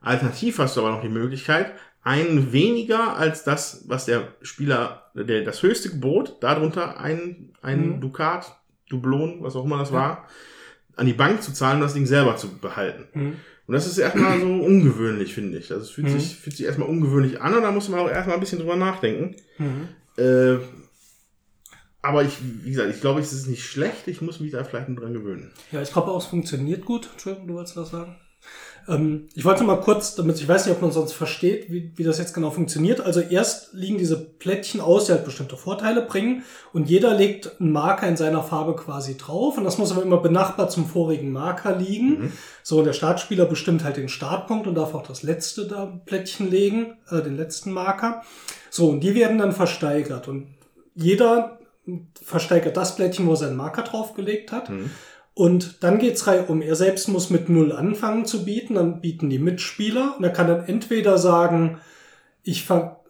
[0.00, 1.72] Alternativ hast du aber noch die Möglichkeit,
[2.02, 8.56] einen weniger als das, was der Spieler, der, das höchste Gebot, darunter ein, ein Dukat,
[8.88, 10.26] Dublon, was auch immer das war,
[10.96, 13.06] an die Bank zu zahlen und das Ding selber zu behalten.
[13.66, 15.70] Und das ist erstmal so ungewöhnlich, finde ich.
[15.70, 18.36] Also es fühlt, sich, fühlt sich erstmal ungewöhnlich an und da muss man auch erstmal
[18.36, 19.36] ein bisschen drüber nachdenken.
[20.16, 20.56] Äh,
[22.02, 24.08] aber ich, wie gesagt, ich glaube, es ist nicht schlecht.
[24.08, 25.52] Ich muss mich da vielleicht dran gewöhnen.
[25.70, 27.08] Ja, ich glaube auch, es funktioniert gut.
[27.12, 28.16] Entschuldigung, du wolltest was sagen?
[28.88, 32.04] Ähm, ich wollte mal kurz, damit ich weiß nicht, ob man sonst versteht, wie, wie
[32.04, 33.00] das jetzt genau funktioniert.
[33.00, 36.42] Also erst liegen diese Plättchen aus, die halt bestimmte Vorteile bringen
[36.72, 40.18] und jeder legt einen Marker in seiner Farbe quasi drauf und das muss aber immer
[40.18, 42.32] benachbart zum vorigen Marker liegen.
[42.62, 46.50] So, und der Startspieler bestimmt halt den Startpunkt und darf auch das letzte da Plättchen
[46.50, 48.22] legen, äh, den letzten Marker.
[48.70, 50.48] So, und die werden dann versteigert und
[50.94, 51.59] jeder
[52.22, 54.70] versteigert das Plättchen, wo er seinen Marker draufgelegt hat.
[55.34, 56.60] Und dann geht's rein um.
[56.60, 58.74] Er selbst muss mit Null anfangen zu bieten.
[58.74, 60.14] Dann bieten die Mitspieler.
[60.18, 61.78] Und er kann dann entweder sagen,
[62.42, 62.66] ich,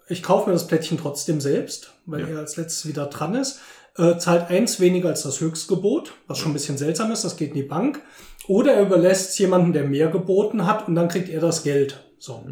[0.09, 2.27] ich kaufe mir das Plättchen trotzdem selbst, weil Ja.
[2.29, 3.61] er als letztes wieder dran ist.
[3.97, 7.25] Äh, zahlt eins weniger als das Höchstgebot, was schon ein bisschen seltsam ist.
[7.25, 8.01] Das geht in die Bank.
[8.47, 10.87] Oder er überlässt es jemanden, der mehr geboten hat.
[10.89, 12.05] Und dann kriegt er das Geld.
[12.19, 12.45] So.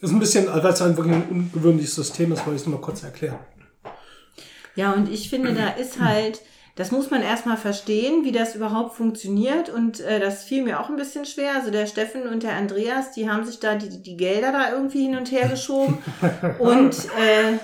[0.00, 2.66] Das ist ein bisschen, weil es ein wirklich ein ungewöhnliches System ist, wollte ich es
[2.66, 3.38] nur mal kurz erklären.
[4.76, 6.40] Ja, und ich finde, da ist halt,
[6.76, 9.68] das muss man erstmal verstehen, wie das überhaupt funktioniert.
[9.68, 11.54] Und äh, das fiel mir auch ein bisschen schwer.
[11.54, 15.02] Also der Steffen und der Andreas, die haben sich da die, die Gelder da irgendwie
[15.02, 15.98] hin und her geschoben
[16.58, 17.58] und äh,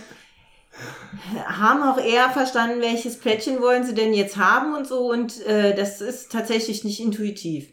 [1.44, 5.10] haben auch eher verstanden, welches Plättchen wollen sie denn jetzt haben und so.
[5.10, 7.68] Und äh, das ist tatsächlich nicht intuitiv.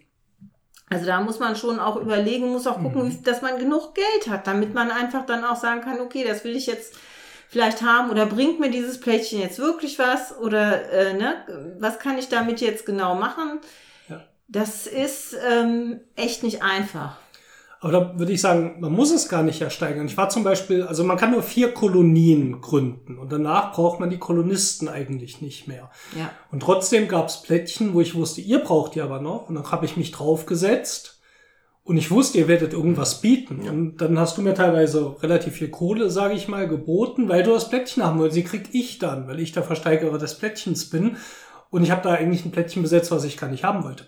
[0.90, 4.28] Also da muss man schon auch überlegen, muss auch gucken, wie, dass man genug Geld
[4.28, 6.96] hat, damit man einfach dann auch sagen kann, okay, das will ich jetzt
[7.50, 12.18] vielleicht haben oder bringt mir dieses Plättchen jetzt wirklich was oder äh, ne, was kann
[12.18, 13.60] ich damit jetzt genau machen?
[14.08, 14.24] Ja.
[14.48, 17.18] Das ist ähm, echt nicht einfach.
[17.82, 20.06] Aber da würde ich sagen, man muss es gar nicht ersteigern.
[20.06, 24.10] Ich war zum Beispiel, also man kann nur vier Kolonien gründen und danach braucht man
[24.10, 25.90] die Kolonisten eigentlich nicht mehr.
[26.18, 26.30] Ja.
[26.52, 29.48] Und trotzdem gab es Plättchen, wo ich wusste, ihr braucht die aber noch.
[29.48, 31.19] Und dann habe ich mich draufgesetzt
[31.90, 33.68] und ich wusste, ihr werdet irgendwas bieten.
[33.68, 37.50] Und dann hast du mir teilweise relativ viel Kohle, sage ich mal, geboten, weil du
[37.50, 38.36] das Plättchen haben wolltest.
[38.36, 41.18] Sie krieg ich dann, weil ich der Versteigerer des Plättchens bin.
[41.72, 44.06] Und ich habe da eigentlich ein Plättchen besetzt, was ich gar nicht haben wollte.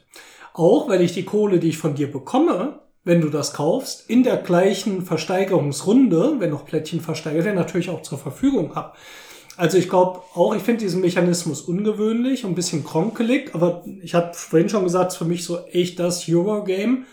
[0.53, 4.21] Auch weil ich die Kohle, die ich von dir bekomme, wenn du das kaufst, in
[4.21, 8.93] der gleichen Versteigerungsrunde, wenn noch Plättchen versteigert werden, natürlich auch zur Verfügung habe.
[9.57, 14.15] Also ich glaube auch, ich finde diesen Mechanismus ungewöhnlich und ein bisschen kronkelig, aber ich
[14.15, 17.03] habe vorhin schon gesagt, es ist für mich so echt das Eurogame.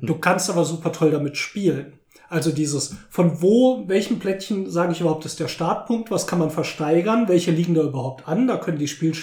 [0.00, 1.94] Du kannst aber super toll damit spielen.
[2.28, 6.50] Also dieses, von wo, welchen Plättchen, sage ich überhaupt, ist der Startpunkt, was kann man
[6.50, 9.14] versteigern, welche liegen da überhaupt an, da können die Spiel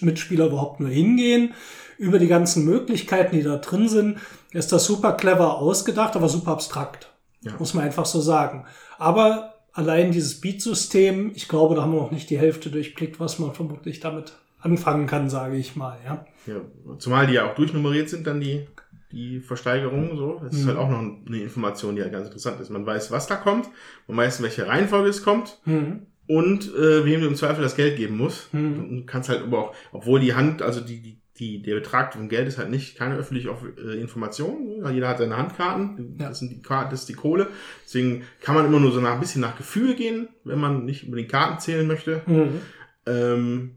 [0.00, 1.54] Mitspieler überhaupt nur hingehen.
[1.98, 4.18] Über die ganzen Möglichkeiten, die da drin sind,
[4.52, 7.10] ist das super clever ausgedacht, aber super abstrakt.
[7.42, 7.52] Ja.
[7.58, 8.64] Muss man einfach so sagen.
[8.98, 13.38] Aber allein dieses Beat-System, ich glaube, da haben wir noch nicht die Hälfte durchblickt, was
[13.38, 15.98] man vermutlich damit anfangen kann, sage ich mal.
[16.04, 16.24] Ja.
[16.46, 16.60] Ja,
[16.98, 18.66] zumal die ja auch durchnummeriert sind, dann die,
[19.12, 20.40] die Versteigerungen so.
[20.42, 22.70] Das ist halt auch noch eine Information, die halt ganz interessant ist.
[22.70, 23.68] Man weiß, was da kommt,
[24.08, 26.06] man weiß, in welche Reihenfolge es kommt Mhm.
[26.26, 28.48] und äh, wem du im Zweifel das Geld geben musst.
[28.52, 32.28] Du kannst halt aber auch, obwohl die Hand, also die, die, die, der Betrag vom
[32.28, 34.84] Geld ist halt nicht keine öffentliche äh, Information.
[34.92, 36.28] Jeder hat seine Handkarten, Ja.
[36.28, 37.48] das, sind die, das ist die Kohle.
[37.84, 41.04] Deswegen kann man immer nur so nach, ein bisschen nach Gefühl gehen, wenn man nicht
[41.04, 42.20] unbedingt Karten zählen möchte.
[42.26, 42.60] Mhm.
[43.06, 43.70] Ähm,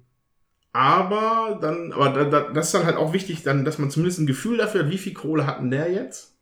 [0.74, 4.20] aber dann, aber da, da, das ist dann halt auch wichtig, dann, dass man zumindest
[4.20, 6.36] ein Gefühl dafür hat, wie viel Kohle hat denn der jetzt?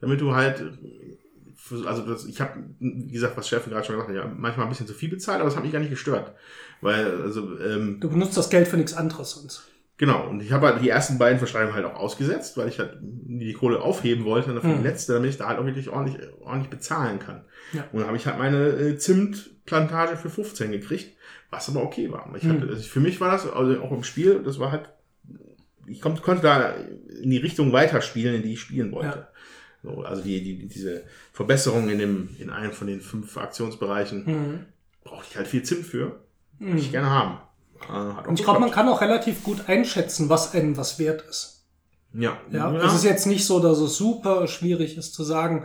[0.00, 4.10] Damit du halt, äh, also das, ich habe, wie gesagt, was Steffen gerade schon gesagt
[4.10, 6.32] hat, ja, manchmal ein bisschen zu viel bezahlt, aber das hat mich gar nicht gestört.
[6.80, 9.68] Weil, also, ähm, Du benutzt das Geld für nichts anderes sonst.
[9.98, 12.96] Genau, und ich habe halt die ersten beiden Versteigerungen halt auch ausgesetzt, weil ich halt
[13.02, 14.78] die Kohle aufheben wollte, dann für Mhm.
[14.78, 17.44] die letzte, damit ich da halt auch wirklich ordentlich, ordentlich bezahlen kann.
[17.72, 17.84] Ja.
[17.92, 21.14] Und dann habe ich halt meine äh, Zimtplantage für 15 gekriegt,
[21.50, 22.32] was aber okay war.
[22.36, 22.70] Ich hatte, Mhm.
[22.70, 24.88] also für mich war das, also auch im Spiel, das war halt,
[25.86, 26.74] ich kon, konnte da
[27.22, 29.28] in die Richtung weiterspielen, in die ich spielen wollte.
[29.82, 34.58] So, also die, die, diese Verbesserung in dem, in einem von den fünf Aktionsbereichen, Mhm.
[35.04, 36.20] brauchte ich halt viel Zimt für.
[36.58, 37.38] Würde ich gerne haben.
[37.92, 41.64] Äh, ich glaube, man kann auch relativ gut einschätzen, was einem was wert ist.
[42.12, 42.38] ja.
[42.50, 45.64] Ja, es ist jetzt nicht so, dass es super schwierig ist zu sagen.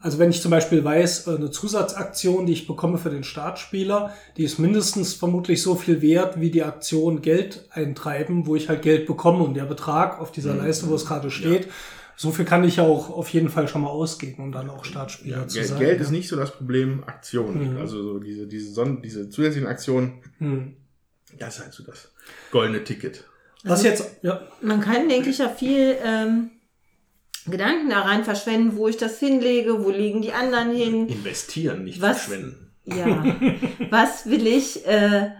[0.00, 4.12] Also wenn ich zum Beispiel weiß, äh, eine Zusatzaktion, die ich bekomme für den Startspieler,
[4.36, 8.82] die ist mindestens vermutlich so viel wert, wie die Aktion Geld eintreiben, wo ich halt
[8.82, 11.68] Geld bekomme und der Betrag auf dieser Leiste, wo es gerade steht,
[12.16, 14.84] so viel kann ich ja auch auf jeden Fall schon mal ausgeben, um dann auch
[14.84, 15.78] Startspieler Ja, zu Geld, sein.
[15.78, 16.04] Geld ja.
[16.04, 17.72] ist nicht so das Problem, Aktionen.
[17.72, 17.80] Mhm.
[17.80, 20.76] Also so diese, diese, Son diese zusätzlichen Aktionen, Hm.
[21.38, 22.12] Das ist halt so das
[22.50, 23.24] goldene Ticket.
[23.64, 26.50] Was jetzt, ja, Man kann, denke ich, ja viel ähm,
[27.46, 31.08] Gedanken da rein verschwenden, wo ich das hinlege, wo liegen die anderen hin.
[31.08, 32.60] Investieren, nicht Was- verschwenden.
[32.86, 33.24] Ja,
[33.90, 35.30] was will ich äh,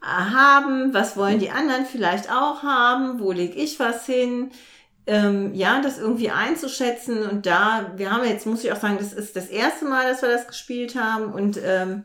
[0.00, 0.94] haben?
[0.94, 3.18] Was wollen die anderen vielleicht auch haben?
[3.20, 4.50] Wo lege ich was hin?
[5.06, 9.12] Ähm, ja, das irgendwie einzuschätzen und da, wir haben jetzt, muss ich auch sagen, das
[9.12, 12.04] ist das erste Mal, dass wir das gespielt haben und ähm,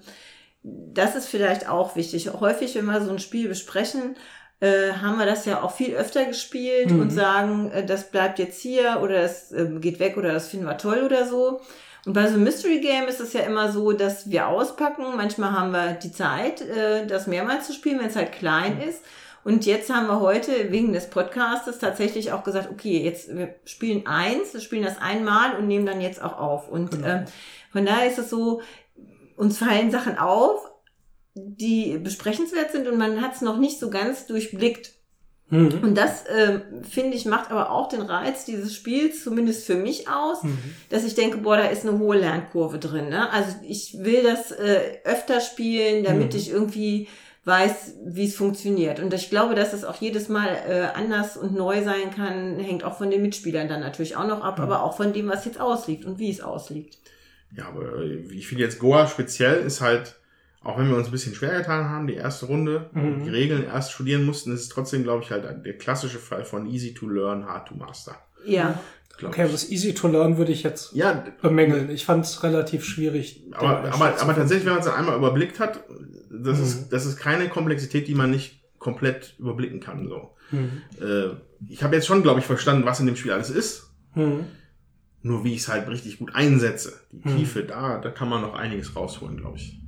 [0.64, 2.30] das ist vielleicht auch wichtig.
[2.40, 4.16] Häufig, wenn wir so ein Spiel besprechen,
[4.60, 7.00] äh, haben wir das ja auch viel öfter gespielt Mhm.
[7.02, 10.66] und sagen, äh, das bleibt jetzt hier oder das ähm, geht weg oder das finden
[10.66, 11.62] wir toll oder so.
[12.06, 15.04] Und bei so einem Mystery Game ist es ja immer so, dass wir auspacken.
[15.16, 19.04] Manchmal haben wir die Zeit, äh, das mehrmals zu spielen, wenn es halt klein ist.
[19.44, 24.06] Und jetzt haben wir heute wegen des Podcastes tatsächlich auch gesagt, okay, jetzt wir spielen
[24.08, 26.68] eins, wir spielen das einmal und nehmen dann jetzt auch auf.
[26.68, 27.08] Und Genau.
[27.08, 27.26] ähm,
[27.72, 28.62] von daher ist es so,
[29.38, 30.60] uns fallen Sachen auf,
[31.36, 34.92] die besprechenswert sind und man hat es noch nicht so ganz durchblickt.
[35.50, 35.80] Mhm.
[35.82, 40.10] Und das, ähm, finde ich, macht aber auch den Reiz dieses Spiels, zumindest für mich
[40.10, 40.58] aus, Mhm.
[40.90, 43.08] dass ich denke, boah, da ist eine hohe Lernkurve drin.
[43.10, 43.32] Ne?
[43.32, 46.38] Also ich will das äh, öfter spielen, damit Mhm.
[46.40, 47.08] ich irgendwie
[47.46, 49.00] weiß, wie es funktioniert.
[49.00, 52.84] Und ich glaube, dass es auch jedes Mal äh, anders und neu sein kann, hängt
[52.84, 54.64] auch von den Mitspielern dann natürlich auch noch ab, Mhm.
[54.66, 56.98] aber auch von dem, was jetzt ausliegt und wie es ausliegt.
[57.56, 60.16] Ja, aber äh, ich finde jetzt Goa speziell ist halt,
[60.62, 63.04] auch wenn wir uns ein bisschen schwer getan haben, die erste Runde, Mhm.
[63.14, 66.44] und die Regeln erst studieren mussten, ist es trotzdem, glaube ich, halt der klassische Fall
[66.44, 68.16] von easy to learn, hard to master.
[68.46, 68.80] Ja,
[69.24, 71.90] Okay, aber das Easy to Learn würde ich jetzt Ja, bemängeln.
[71.90, 73.42] Ich fand es relativ schwierig.
[73.52, 75.80] aber, aber, aber tatsächlich, wenn man es dann einmal überblickt hat,
[76.30, 76.64] das, Mhm.
[76.64, 80.08] ist, das ist keine Komplexität, die man nicht komplett überblicken kann.
[80.08, 80.36] So.
[80.52, 80.84] Mhm.
[81.02, 81.30] Äh,
[81.68, 83.90] ich habe jetzt schon, glaube ich, verstanden, was in dem Spiel alles ist.
[84.14, 84.46] Mhm.
[85.28, 86.94] Nur wie ich es halt richtig gut einsetze.
[87.12, 87.38] Die Hm.
[87.38, 89.80] Tiefe, da, da kann man noch einiges rausholen, glaube ich.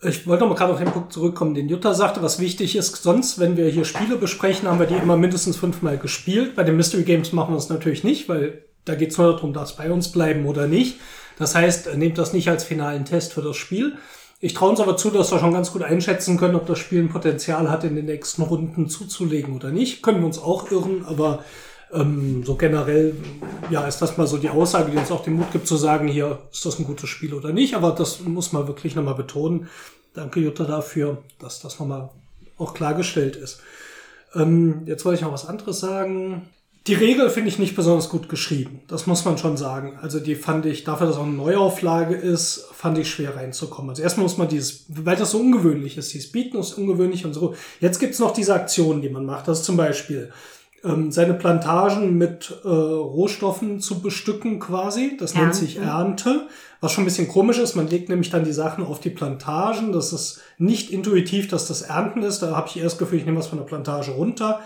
[0.00, 3.02] Ich wollte noch mal gerade auf den Punkt zurückkommen, den Jutta sagte, was wichtig ist.
[3.02, 6.54] Sonst, wenn wir hier Spiele besprechen, haben wir die immer mindestens fünfmal gespielt.
[6.54, 9.52] Bei den Mystery Games machen wir das natürlich nicht, weil da geht es nur darum,
[9.52, 11.00] dass bei uns bleiben oder nicht.
[11.36, 13.96] Das heißt, nehmt das nicht als finalen Test für das Spiel.
[14.40, 17.00] Ich traue uns aber zu, dass wir schon ganz gut einschätzen können, ob das Spiel
[17.00, 20.00] ein Potenzial hat, in den nächsten Runden zuzulegen oder nicht.
[20.00, 21.44] Können wir uns auch irren, aber
[21.92, 23.14] ähm, so generell,
[23.70, 26.08] ja, ist das mal so die Aussage, die uns auch den Mut gibt zu sagen,
[26.08, 27.74] hier ist das ein gutes Spiel oder nicht.
[27.74, 29.68] Aber das muss man wirklich nochmal betonen.
[30.14, 32.10] Danke, Jutta, dafür, dass das nochmal
[32.58, 33.60] auch klargestellt ist.
[34.34, 36.48] Ähm, jetzt wollte ich noch was anderes sagen.
[36.86, 38.80] Die Regel finde ich nicht besonders gut geschrieben.
[38.88, 39.98] Das muss man schon sagen.
[40.00, 43.90] Also die fand ich, dafür, dass es auch eine Neuauflage ist, fand ich schwer reinzukommen.
[43.90, 47.34] Also erstmal muss man dieses, weil das so ungewöhnlich ist, dieses Bieten ist ungewöhnlich und
[47.34, 47.54] so.
[47.80, 49.48] Jetzt gibt's noch diese Aktionen, die man macht.
[49.48, 50.32] Das ist zum Beispiel
[50.84, 55.16] ähm, seine Plantagen mit äh, Rohstoffen zu bestücken quasi.
[55.18, 56.48] Das nennt sich Ernte.
[56.80, 59.92] Was schon ein bisschen komisch ist, man legt nämlich dann die Sachen auf die Plantagen.
[59.92, 62.40] Das ist nicht intuitiv, dass das Ernten ist.
[62.40, 64.60] Da habe ich erst das Gefühl, ich nehme was von der Plantage runter.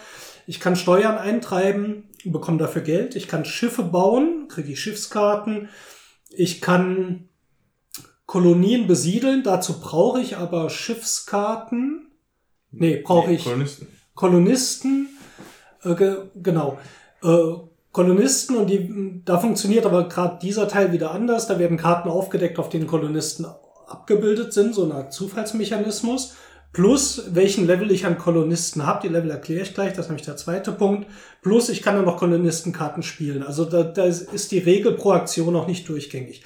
[0.47, 3.17] Ich kann Steuern eintreiben, bekomme dafür Geld.
[3.17, 5.69] Ich kann Schiffe bauen, kriege ich Schiffskarten.
[6.31, 7.29] Ich kann
[8.27, 9.43] Kolonien besiedeln.
[9.43, 12.09] Dazu brauche ich aber Schiffskarten.
[12.71, 13.87] Nee, brauche Nee, ich Kolonisten.
[14.15, 15.09] Kolonisten.
[15.85, 16.79] Äh, ge genau.
[17.23, 17.55] Äh,
[17.93, 21.47] Kolonisten und die, da funktioniert aber gerade dieser Teil wieder anders.
[21.47, 23.47] Da werden Karten aufgedeckt, auf denen Kolonisten
[23.87, 26.35] abgebildet sind, so eine Art Zufallsmechanismus.
[26.73, 29.07] Plus, welchen Level ich an Kolonisten habe.
[29.07, 31.07] Die Level erkläre ich gleich, das ist nämlich der zweite Punkt.
[31.43, 33.43] Plus, ich kann dann noch Kolonistenkarten spielen.
[33.43, 36.43] Also da, da ist die Regel pro Aktion auch nicht durchgängig.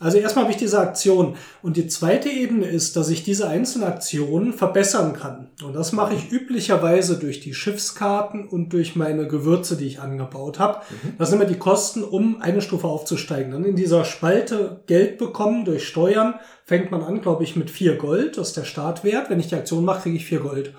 [0.00, 1.36] Also erstmal habe ich diese Aktion.
[1.62, 5.50] Und die zweite Ebene ist, dass ich diese einzelnen Aktionen verbessern kann.
[5.62, 10.58] Und das mache ich üblicherweise durch die Schiffskarten und durch meine Gewürze, die ich angebaut
[10.58, 10.80] habe.
[11.18, 13.52] Das sind immer die Kosten, um eine Stufe aufzusteigen.
[13.52, 16.34] Dann in dieser Spalte Geld bekommen durch Steuern
[16.64, 18.38] fängt man an, glaube ich, mit vier Gold.
[18.38, 19.28] Das ist der Startwert.
[19.28, 20.72] Wenn ich die Aktion mache, kriege ich vier Gold.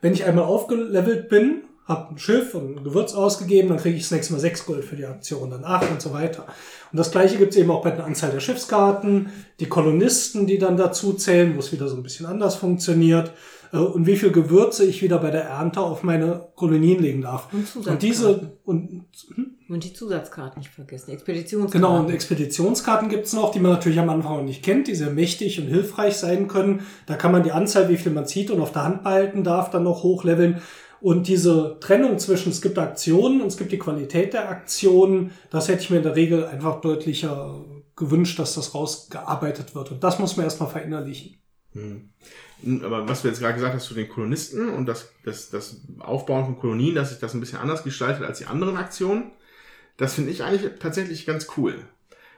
[0.00, 4.02] Wenn ich einmal aufgelevelt bin, habe ein Schiff und ein Gewürz ausgegeben, dann kriege ich
[4.04, 6.46] das nächste Mal sechs Gold für die Aktion, dann acht und so weiter.
[6.94, 10.58] Und das gleiche gibt es eben auch bei der Anzahl der Schiffskarten, die Kolonisten, die
[10.58, 13.32] dann dazu zählen, wo es wieder so ein bisschen anders funktioniert,
[13.72, 17.52] äh, und wie viel Gewürze ich wieder bei der Ernte auf meine Kolonien legen darf.
[17.52, 17.92] Und Zusatzkarten.
[17.92, 19.06] Und diese, und
[19.68, 21.10] Und die Zusatzkarten nicht vergessen.
[21.10, 21.80] Expeditionskarten.
[21.80, 25.10] Genau, und Expeditionskarten gibt's noch, die man natürlich am Anfang noch nicht kennt, die sehr
[25.10, 26.82] mächtig und hilfreich sein können.
[27.06, 29.70] Da kann man die Anzahl, wie viel man zieht und auf der Hand behalten darf,
[29.70, 30.62] dann noch hochleveln.
[31.04, 35.68] Und diese Trennung zwischen, es gibt Aktionen und es gibt die Qualität der Aktionen, das
[35.68, 37.62] hätte ich mir in der Regel einfach deutlicher
[37.94, 39.90] gewünscht, dass das rausgearbeitet wird.
[39.90, 41.36] Und das muss man erstmal verinnerlichen.
[42.82, 46.46] Aber was du jetzt gerade gesagt hast zu den Kolonisten und das, das, das Aufbauen
[46.46, 49.32] von Kolonien, dass sich das ein bisschen anders gestaltet als die anderen Aktionen,
[49.98, 51.74] das finde ich eigentlich tatsächlich ganz cool.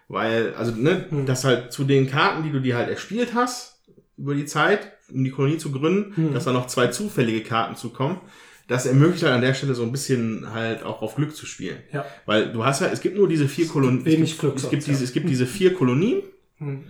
[0.08, 1.24] Weil, also, ne, Hm.
[1.24, 3.80] dass halt zu den Karten, die du dir halt erspielt hast,
[4.16, 6.34] über die Zeit, um die Kolonie zu gründen, Hm.
[6.34, 8.20] dass da noch zwei zufällige Karten zukommen,
[8.68, 11.78] das ermöglicht halt an der Stelle so ein bisschen halt auch auf Glück zu spielen.
[11.92, 12.04] Ja.
[12.24, 14.04] Weil du hast ja, es gibt nur diese vier Kolonien.
[14.04, 15.04] wenig es Glück gibt, es sonst, gibt diese, ja.
[15.04, 16.22] es gibt diese vier Kolonien.
[16.58, 16.84] Hm.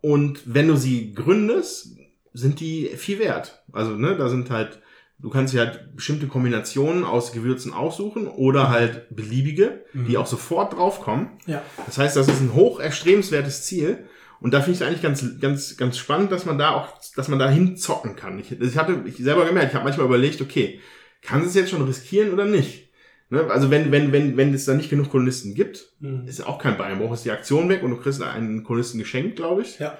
[0.00, 1.96] Und wenn du sie gründest,
[2.32, 3.62] sind die viel wert.
[3.72, 4.80] Also, ne, da sind halt,
[5.18, 10.74] du kannst dir halt bestimmte Kombinationen aus Gewürzen aussuchen oder halt beliebige, die auch sofort
[10.74, 11.30] draufkommen.
[11.46, 11.62] Ja.
[11.86, 14.06] Das heißt, das ist ein hoch erstrebenswertes Ziel.
[14.40, 17.28] Und da finde ich es eigentlich ganz, ganz, ganz spannend, dass man da auch, dass
[17.28, 18.38] man da hinzocken kann.
[18.38, 20.80] Ich, ich hatte, ich selber gemerkt, ich habe manchmal überlegt, okay,
[21.22, 22.90] kann es jetzt schon riskieren oder nicht?
[23.30, 23.44] Ne?
[23.50, 26.26] Also wenn, wenn, wenn, wenn es da nicht genug Kolonisten gibt, Hm.
[26.26, 29.62] ist auch kein Beinbruch, ist die Aktion weg und du kriegst einen Kolonisten geschenkt, glaube
[29.62, 29.78] ich.
[29.78, 29.98] Ja.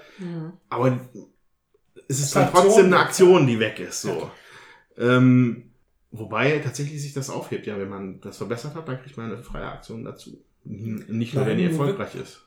[0.69, 1.01] Aber
[2.09, 4.03] es ist dann Aktion trotzdem eine Aktion, die weg ist.
[4.03, 4.31] So.
[4.99, 5.71] Ähm,
[6.11, 9.43] wobei tatsächlich sich das aufhebt, ja, wenn man das verbessert hat, dann kriegt man eine
[9.43, 10.45] freie Aktion dazu.
[10.65, 12.46] Nicht nur, wenn die erfolgreich ist.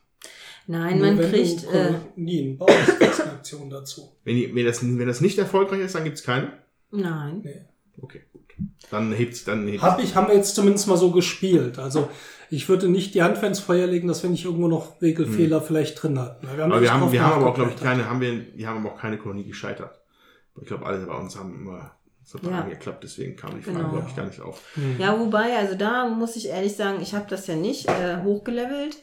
[0.72, 1.63] Nein, Nur man wenn kriegt.
[1.65, 4.11] Du Äh, Kolonien baust, kriegst du eine Aktion dazu.
[4.24, 6.51] Wenn, die, wenn, das, wenn das nicht erfolgreich ist, dann gibt es keine.
[6.91, 7.41] nein.
[7.43, 7.61] Nee.
[8.01, 8.43] Okay, gut.
[8.91, 9.82] Dann hebt's, dann hebt's.
[9.84, 11.80] Hab ich, haben wir jetzt zumindest mal so gespielt.
[11.80, 12.07] Also
[12.51, 15.59] ich würde nicht die Hand für ins Feuer legen, dass wir nicht irgendwo noch Regelfehler
[15.61, 16.47] vielleicht drin hatten.
[16.55, 18.86] Wir aber wir haben, wir haben aber auch, glaube ich, keine, haben wir, wir haben
[18.86, 19.99] aber auch keine Kolonie gescheitert.
[20.61, 21.91] Ich glaube, alle bei uns haben immer
[22.24, 22.74] separat Ja.
[22.74, 23.89] geklappt, deswegen kam die Frage, Genau.
[23.91, 24.61] glaube ich, gar nicht auf.
[24.99, 28.97] Ja, wobei, also da muss ich ehrlich sagen, ich habe das ja nicht äh, hochgelevelt.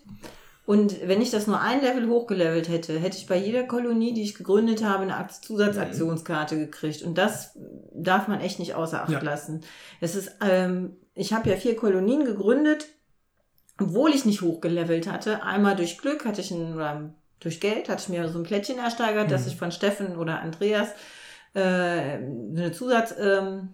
[0.67, 4.23] Und wenn ich das nur ein Level hochgelevelt hätte, hätte ich bei jeder Kolonie, die
[4.23, 7.03] ich gegründet habe, eine Akt- Zusatzaktionskarte gekriegt.
[7.03, 7.57] Und das
[7.95, 9.21] darf man echt nicht außer Acht Ja.
[9.23, 9.61] lassen.
[10.01, 12.89] Es ist, ähm, ich habe ja vier Kolonien gegründet,
[13.81, 15.45] obwohl ich nicht hochgelevelt hatte.
[15.45, 18.79] Einmal durch Glück hatte ich ein, oder durch Geld hatte ich mir so ein Plättchen
[18.79, 19.49] ersteigert, dass Mhm.
[19.53, 20.89] ich von Steffen oder Andreas
[21.55, 23.69] äh, eine Zusatz, ähm,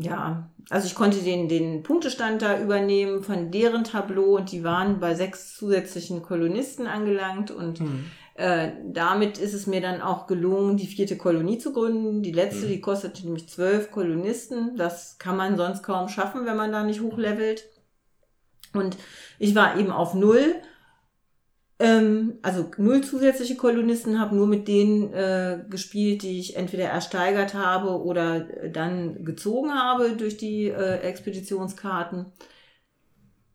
[0.00, 5.00] ja, also ich konnte den, den Punktestand da übernehmen von deren Tableau und die waren
[5.00, 8.04] bei sechs zusätzlichen Kolonisten angelangt und Hm.
[8.34, 12.22] äh, damit ist es mir dann auch gelungen, die vierte Kolonie zu gründen.
[12.22, 12.70] Die letzte, Mhm.
[12.70, 14.76] die kostete nämlich zwölf Kolonisten.
[14.76, 17.64] Das kann man sonst kaum schaffen, wenn man da nicht hochlevelt.
[18.72, 18.96] Und
[19.38, 20.54] ich war eben auf null.
[21.82, 27.54] Ähm, also null zusätzliche Kolonisten, habe nur mit denen äh, gespielt, die ich entweder ersteigert
[27.54, 32.26] habe oder äh, dann gezogen habe durch die äh, Expeditionskarten.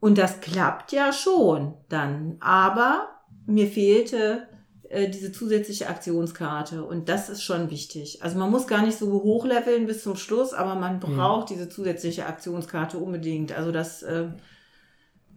[0.02, 2.36] Und das klappt ja schon dann.
[2.42, 3.08] Aber
[3.46, 4.48] mir fehlte
[4.90, 6.84] äh, diese zusätzliche Aktionskarte.
[6.84, 8.24] Und das ist schon wichtig.
[8.24, 12.26] Also man muss gar nicht so hochleveln bis zum Schluss, aber man braucht diese zusätzliche
[12.26, 13.54] Aktionskarte unbedingt.
[13.54, 14.28] Also das äh,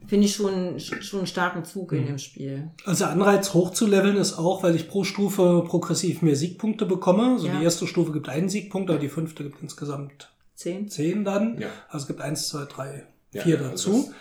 [0.06, 2.70] finde ich schon, schon einen starken Zug in dem Spiel.
[2.84, 7.32] Also der Anreiz hochzuleveln ist auch, weil ich pro Stufe progressiv mehr Siegpunkte bekomme.
[7.32, 7.58] Also Ja.
[7.58, 10.88] die erste Stufe gibt einen Siegpunkt, aber die fünfte gibt insgesamt Zehn.
[10.88, 11.58] zehn dann.
[11.60, 11.68] Ja.
[11.88, 14.12] Also es gibt eins, zwei, drei, Ja, vier also dazu.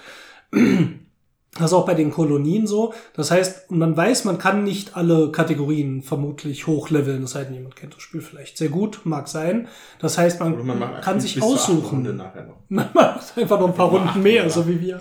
[1.56, 2.94] Das ist auch bei den Kolonien so.
[3.16, 7.24] Das heißt, man weiß, man kann nicht alle Kategorien vermutlich hochleveln.
[7.24, 9.68] Das heißt, jemand kennt das Spiel vielleicht sehr gut, mag sein.
[10.00, 11.90] Das heißt, man, man kann sich aussuchen.
[11.90, 12.60] Runde nachher noch.
[12.72, 15.00] Man macht einfach noch ein paar Runden mehr, so wie wir.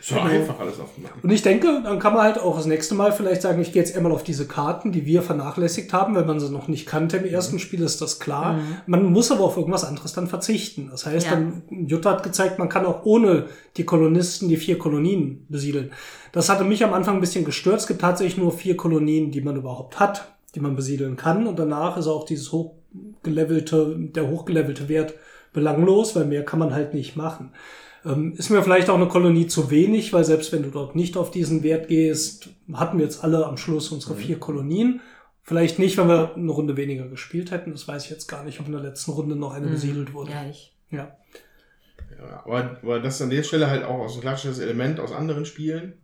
[0.00, 1.18] Ist doch einfach alles aufmachen.
[1.22, 3.80] Und ich denke, dann kann man halt auch das nächste Mal vielleicht sagen, ich gehe
[3.82, 7.16] jetzt einmal auf diese Karten, die wir vernachlässigt haben, wenn man sie noch nicht kannte
[7.16, 8.58] im ersten Spiel, ist das klar.
[8.86, 10.88] Man muss aber auf irgendwas anderes dann verzichten.
[10.90, 11.32] Das heißt, Ja.
[11.36, 13.46] dann, Jutta hat gezeigt, man kann auch ohne
[13.78, 15.92] die Kolonisten die vier Kolonien besiedeln.
[16.32, 17.80] Das hatte mich am Anfang ein bisschen gestört.
[17.80, 21.46] Es gibt tatsächlich nur vier Kolonien, die man überhaupt hat, die man besiedeln kann.
[21.46, 25.14] Und danach ist auch dieses hochgelevelte, der hochgelevelte Wert
[25.52, 27.52] belanglos, weil mehr kann man halt nicht machen.
[28.04, 31.16] Ähm, ist mir vielleicht auch eine Kolonie zu wenig, weil selbst wenn du dort nicht
[31.16, 35.00] auf diesen Wert gehst, hatten wir jetzt alle am Schluss unsere vier Kolonien.
[35.42, 37.72] Vielleicht nicht, wenn wir eine Runde weniger gespielt hätten.
[37.72, 40.32] Das weiß ich jetzt gar nicht, ob in der letzten Runde noch eine besiedelt wurde.
[40.32, 40.74] Ja, ich.
[40.90, 41.16] Ja.
[42.18, 45.12] Ja, aber, aber das ist an der Stelle halt auch so ein klassisches Element aus
[45.12, 45.94] anderen Spielen,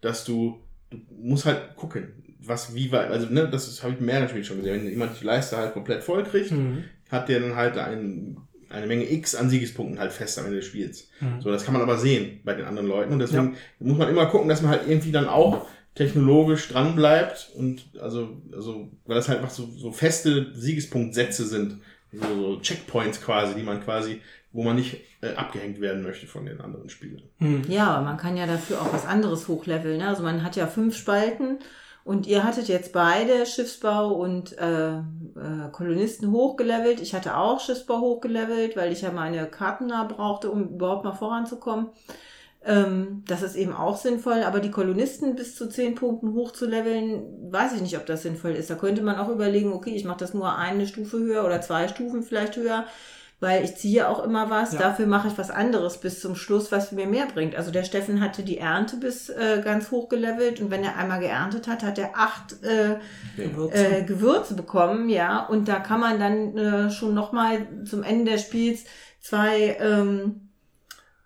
[0.00, 0.60] dass du,
[0.90, 4.58] du musst halt gucken, was wie weit, also ne, das habe ich mehreren Spielen schon
[4.58, 6.84] gesehen, wenn jemand die Leiste halt komplett voll kriegt, Mhm.
[7.10, 8.36] hat der dann halt ein,
[8.68, 11.08] eine Menge X an Siegespunkten halt fest am Ende des Spiels.
[11.20, 11.40] Mhm.
[11.40, 14.26] So, das kann man aber sehen bei den anderen Leuten und deswegen muss man immer
[14.26, 19.28] gucken, dass man halt irgendwie dann auch technologisch dran bleibt und also, also weil das
[19.28, 21.78] halt einfach so, so feste Siegespunktsätze sind,
[22.12, 24.20] so, so Checkpoints quasi, die man quasi,
[24.54, 27.22] wo man nicht äh, abgehängt werden möchte von den anderen Spielern.
[27.40, 27.64] Mhm.
[27.68, 29.98] Ja, aber man kann ja dafür auch was anderes hochleveln.
[29.98, 30.08] Ne?
[30.08, 31.58] Also man hat ja fünf Spalten
[32.04, 35.00] und ihr hattet jetzt beide Schiffsbau und äh, äh,
[35.72, 37.00] Kolonisten hochgelevelt.
[37.00, 41.12] Ich hatte auch Schiffsbau hochgelevelt, weil ich ja meine Karten da brauchte, um überhaupt mal
[41.12, 41.88] voranzukommen.
[42.64, 47.72] Ähm, das ist eben auch sinnvoll, aber die Kolonisten bis zu zehn Punkten hochzuleveln, weiß
[47.74, 48.70] ich nicht, ob das sinnvoll ist.
[48.70, 51.88] Da könnte man auch überlegen, okay, ich mache das nur eine Stufe höher oder zwei
[51.88, 52.86] Stufen vielleicht höher.
[53.40, 54.72] Weil ich ziehe auch immer was.
[54.72, 54.80] Ja.
[54.80, 57.56] Dafür mache ich was anderes bis zum Schluss, was mir mehr bringt.
[57.56, 61.20] Also der Steffen hatte die Ernte bis äh, ganz hoch gelevelt und wenn er einmal
[61.20, 62.96] geerntet hat, hat er acht äh,
[63.36, 63.98] Gewürze.
[63.98, 65.44] äh, Gewürze bekommen, ja.
[65.46, 68.84] Und da kann man dann äh, schon nochmal zum Ende des Spiels
[69.20, 70.50] zwei ähm,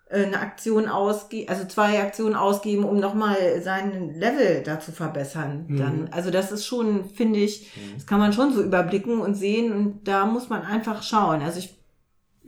[0.09, 5.65] äh, eine Aktion ausgeben, also zwei Aktionen ausgeben, um nochmal seinen Level da zu verbessern.
[5.67, 5.77] Mhm.
[5.77, 9.71] Dann, also das ist schon, finde ich, das kann man schon so überblicken und sehen
[9.71, 11.41] und da muss man einfach schauen.
[11.41, 11.78] Also ich,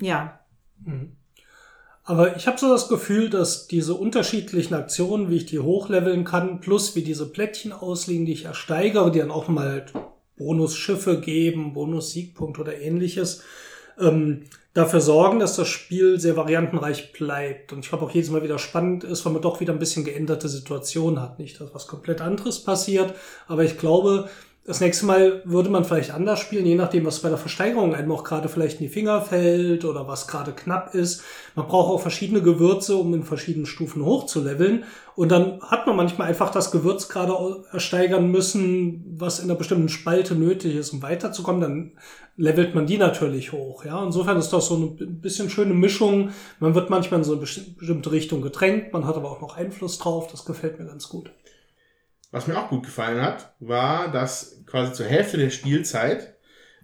[0.01, 0.41] ja,
[0.85, 1.15] Mhm.
[2.03, 6.59] Aber ich habe so das Gefühl, dass diese unterschiedlichen Aktionen, wie ich die hochleveln kann,
[6.59, 9.93] plus wie diese Plättchen ausliegen, die ich ersteigere, die dann auch mal halt
[10.35, 13.43] Bonusschiffe geben, Bonus-Siegpunkt oder ähnliches,
[13.99, 17.71] ähm, dafür sorgen, dass das Spiel sehr variantenreich bleibt.
[17.71, 20.03] Und ich glaube auch jedes Mal wieder spannend ist, weil man doch wieder ein bisschen
[20.03, 21.37] geänderte Situationen hat.
[21.37, 23.13] Nicht, dass was komplett anderes passiert,
[23.47, 24.27] aber ich glaube,
[24.63, 28.11] das nächste Mal würde man vielleicht anders spielen, je nachdem, was bei der Versteigerung einem
[28.11, 31.23] auch gerade vielleicht in die Finger fällt oder was gerade knapp ist.
[31.55, 34.83] Man braucht auch verschiedene Gewürze, um in verschiedenen Stufen hochzuleveln.
[35.15, 37.33] Und dann hat man manchmal einfach das Gewürz gerade
[37.71, 41.61] ersteigern müssen, was in einer bestimmten Spalte nötig ist, um weiterzukommen.
[41.61, 41.91] Dann
[42.37, 43.83] levelt man die natürlich hoch.
[43.83, 46.29] Ja, insofern ist das so eine b- bisschen schöne Mischung.
[46.59, 49.57] Man wird manchmal in so eine besti- bestimmte Richtung gedrängt, man hat aber auch noch
[49.57, 50.27] Einfluss drauf.
[50.31, 51.31] Das gefällt mir ganz gut.
[52.31, 56.35] Was mir auch gut gefallen hat, war, dass quasi zur Hälfte der Spielzeit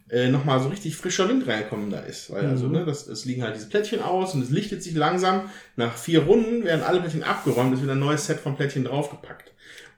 [0.09, 2.29] äh, nochmal so richtig frischer Wind reinkommen da ist.
[2.31, 2.73] Weil also, Mhm.
[2.73, 5.49] ne, das, es liegen halt diese Plättchen aus und es lichtet sich langsam.
[5.75, 9.53] Nach vier Runden werden alle Plättchen abgeräumt, ist wieder ein neues Set von Plättchen draufgepackt.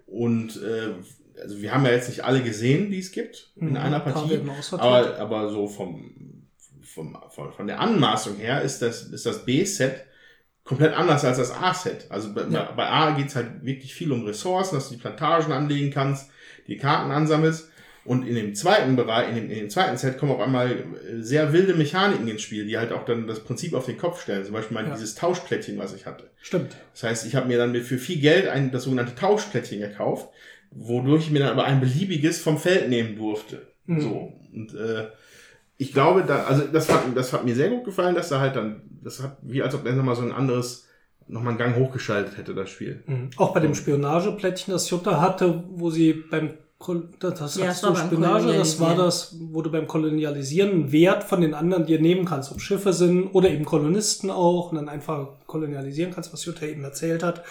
[0.06, 0.93] Und äh,
[1.41, 4.38] also wir haben ja jetzt nicht alle gesehen, die es gibt in Mhm, einer Partie.
[4.82, 6.47] Aber, aber so vom,
[6.82, 10.06] vom, von, von der Anmaßung her ist das, ist das B-Set
[10.70, 12.05] komplett anders als das A-Set.
[12.09, 12.72] Also bei, Ja.
[12.78, 16.30] bei A geht's halt wirklich viel um Ressourcen, dass du die Plantagen anlegen kannst,
[16.67, 17.70] die Karten ansammelst.
[18.05, 21.22] Und in dem zweiten Bereich, in dem, in dem zweiten Set kommen auf einmal äh,
[21.22, 24.45] sehr wilde Mechaniken ins Spiel, die halt auch dann das Prinzip auf den Kopf stellen.
[24.45, 24.93] Zum Beispiel mal Ja.
[24.93, 26.30] dieses Tauschplättchen, was ich hatte.
[26.41, 26.76] Stimmt.
[26.93, 30.30] Das heißt, ich habe mir dann für viel Geld ein, das sogenannte Tauschplättchen gekauft,
[30.72, 33.67] wodurch ich mir dann aber ein beliebiges vom Feld nehmen durfte.
[33.86, 34.01] Mhm.
[34.01, 34.34] So.
[34.53, 35.07] Und äh,
[35.82, 38.55] ich glaube, da, also das hat, das hat mir sehr gut gefallen, dass da halt
[38.55, 40.86] dann, das hat wie als ob er nochmal so ein anderes,
[41.27, 43.01] nochmal einen Gang hochgeschaltet hätte, das Spiel.
[43.07, 43.30] Mhm.
[43.38, 46.51] Auch bei dem Spionageplättchen, das Jutta hatte, wo sie beim
[47.19, 48.97] das das Ja, war du beim Spionage, das war Kolonialisieren.
[48.97, 52.93] das, wo du beim Kolonialisieren einen Wert von den anderen dir nehmen kannst, ob Schiffe
[52.93, 57.43] sind oder eben Kolonisten auch und dann einfach kolonialisieren kannst, was Jutta eben erzählt hat.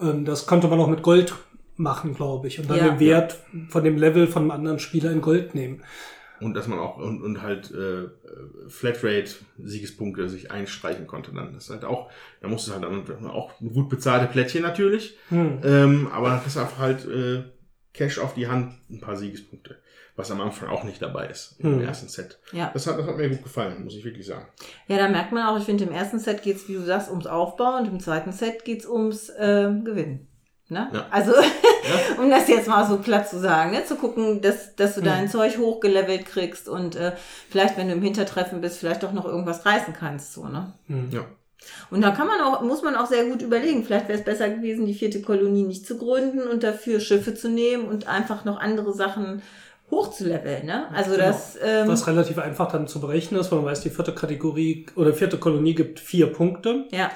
[0.00, 1.34] Ähm, Das konnte man auch mit Gold
[1.76, 2.88] machen, glaube ich, und dann Ja.
[2.90, 3.36] den Wert
[3.68, 5.82] von dem Level von einem anderen Spieler in Gold nehmen.
[6.40, 8.08] Und dass man auch, und, und halt äh, äh,
[8.68, 11.52] Flatrate-Siegespunkte sich einstreichen konnte dann.
[11.54, 12.10] Das ist halt auch,
[12.40, 15.60] da musst du halt dann auch gut bezahlte Plättchen natürlich, Hm.
[15.64, 17.44] ähm, aber dann du einfach halt äh,
[17.94, 19.76] Cash auf die Hand, ein paar Siegespunkte.
[20.16, 21.80] Was am Anfang auch nicht dabei ist im Hm.
[21.82, 22.40] ersten Set.
[22.52, 22.70] ja.
[22.74, 24.46] Das hat, das hat mir gut gefallen, muss ich wirklich sagen.
[24.88, 27.26] Ja, da merkt man auch, ich finde, im ersten Set geht's, wie du sagst, ums
[27.28, 30.26] Aufbauen und im zweiten Set geht's ums äh, Gewinnen.
[30.70, 30.88] Ne?
[30.92, 31.06] Ja.
[31.10, 31.32] Also,
[32.18, 33.84] um das jetzt mal so platt zu sagen, ne?
[33.86, 37.12] zu gucken, dass, dass du dein Zeug hochgelevelt kriegst und äh,
[37.48, 40.34] vielleicht, wenn du im Hintertreffen bist, vielleicht doch noch irgendwas reißen kannst.
[40.34, 40.72] So, ne?
[40.88, 41.08] Hm.
[41.10, 41.24] Ja.
[41.90, 43.84] Und da kann man auch, muss man auch sehr gut überlegen.
[43.84, 47.48] Vielleicht wäre es besser gewesen, die vierte Kolonie nicht zu gründen und dafür Schiffe zu
[47.48, 49.42] nehmen und einfach noch andere Sachen
[49.90, 50.66] hochzuleveln.
[50.66, 50.86] Ne?
[50.94, 51.24] Also Genau.
[51.24, 54.86] das, ähm, Was relativ einfach dann zu berechnen ist, weil man weiß, die vierte Kategorie
[54.96, 56.84] oder vierte Kolonie gibt vier Punkte.
[56.90, 57.10] ja,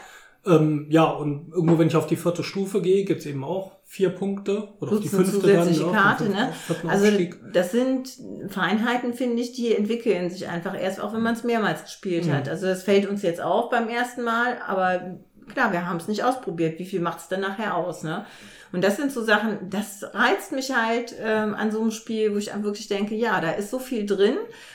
[0.45, 4.11] Ähm, ja, und irgendwo, wenn ich auf die vierte Stufe gehe, gibt's eben auch vier
[4.11, 4.68] Punkte.
[4.80, 6.53] Oder auf die fünfte zusätzliche dann, ja, Karte, den ne?
[6.88, 7.38] Also Aufstieg.
[7.53, 8.09] das sind
[8.49, 12.32] Feinheiten, finde ich, die entwickeln sich einfach erst, auch wenn man es mehrmals gespielt Mhm.
[12.32, 12.49] hat.
[12.49, 15.18] Also das fällt uns jetzt auf beim ersten Mal, aber
[15.53, 16.78] klar, wir haben es nicht ausprobiert.
[16.80, 18.24] Wie viel macht es dann nachher aus, ne?
[18.72, 22.38] Und das sind so Sachen, das reizt mich halt ähm, an so einem Spiel, wo
[22.38, 24.34] ich wirklich denke, ja, da ist so viel drin,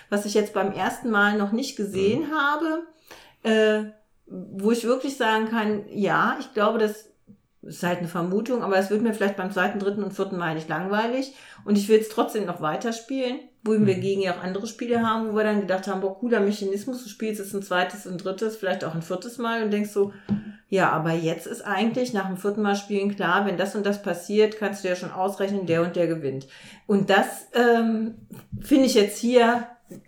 [0.09, 2.83] was ich jetzt beim ersten Mal noch nicht gesehen habe,
[3.41, 3.89] äh,
[4.27, 7.09] wo ich wirklich sagen kann, ja, ich glaube, das
[7.61, 10.55] ist halt eine Vermutung, aber es wird mir vielleicht beim zweiten, dritten und vierten Mal
[10.55, 11.33] nicht langweilig
[11.65, 14.01] und ich will es trotzdem noch weiterspielen, wo wir Mhm.
[14.01, 17.09] gegen ja auch andere Spiele haben, wo wir dann gedacht haben, boah, cooler Mechanismus, du
[17.09, 20.13] spielst es ein zweites und drittes, vielleicht auch ein viertes Mal und denkst so,
[20.69, 24.01] ja, aber jetzt ist eigentlich nach dem vierten Mal spielen klar, wenn das und das
[24.01, 26.47] passiert, kannst du ja schon ausrechnen, der und der gewinnt.
[26.87, 28.15] Und das ähm,
[28.61, 29.67] finde ich jetzt hier,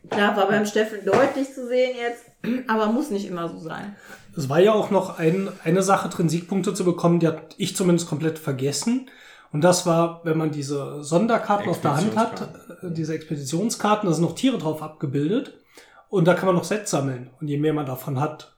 [0.10, 2.26] klar, war beim Steffen deutlich zu sehen jetzt,
[2.68, 3.96] aber muss nicht immer so sein.
[4.36, 7.76] Es war ja auch noch ein, eine Sache drin, Siegpunkte zu bekommen, die hat ich
[7.76, 9.10] zumindest komplett vergessen.
[9.52, 14.14] Und das war, wenn man diese Sonderkarten auf der Hand hat, äh, diese Expeditionskarten, da
[14.14, 15.54] sind noch Tiere drauf abgebildet.
[16.08, 17.30] Und da kann man noch Sets sammeln.
[17.40, 18.56] Und je mehr man davon hat,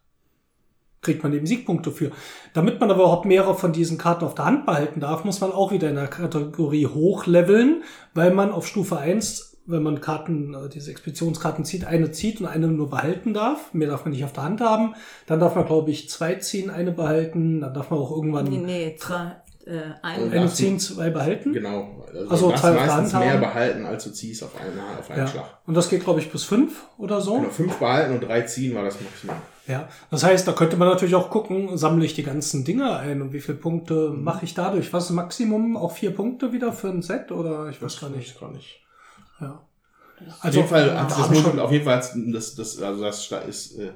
[1.01, 2.11] kriegt man eben Siegpunkte für.
[2.53, 5.51] Damit man aber überhaupt mehrere von diesen Karten auf der Hand behalten darf, muss man
[5.51, 10.69] auch wieder in der Kategorie hochleveln, weil man auf Stufe 1 wenn man Karten, äh,
[10.69, 13.73] diese Expeditionskarten zieht, eine zieht und eine nur behalten darf.
[13.73, 14.95] Mehr darf man nicht auf der Hand haben.
[15.27, 17.61] Dann darf man, glaube ich, zwei ziehen, eine behalten.
[17.61, 19.35] Dann darf man auch irgendwann Nee, nee, zwei,
[19.65, 21.53] äh, ein, Und- eine ziehen, zwei behalten.
[21.53, 22.03] Genau.
[22.07, 23.39] Also Ach so, du darfst zwei meistens mehr haben.
[23.41, 25.27] behalten, als du ziehst auf einen, auf einen Ja.
[25.27, 25.59] Schlag.
[25.67, 27.35] Und das geht, glaube ich, bis fünf oder so.
[27.35, 29.35] Genau, fünf behalten und drei ziehen war das Maximum.
[29.67, 33.21] Ja, das heißt, da könnte man natürlich auch gucken, sammle ich die ganzen Dinge ein
[33.21, 34.23] und wie viele Punkte Mhm.
[34.23, 34.91] mache ich dadurch?
[34.91, 35.77] Was ist Maximum?
[35.77, 38.37] Auch vier Punkte wieder für ein Set oder ich weiß gar nicht.
[38.39, 38.79] gar nicht.
[39.41, 39.67] Ja.
[40.27, 43.77] Auf Also jeden Fall, da das, schon- auf jeden Fall, das, das, also das ist
[43.79, 43.91] äh,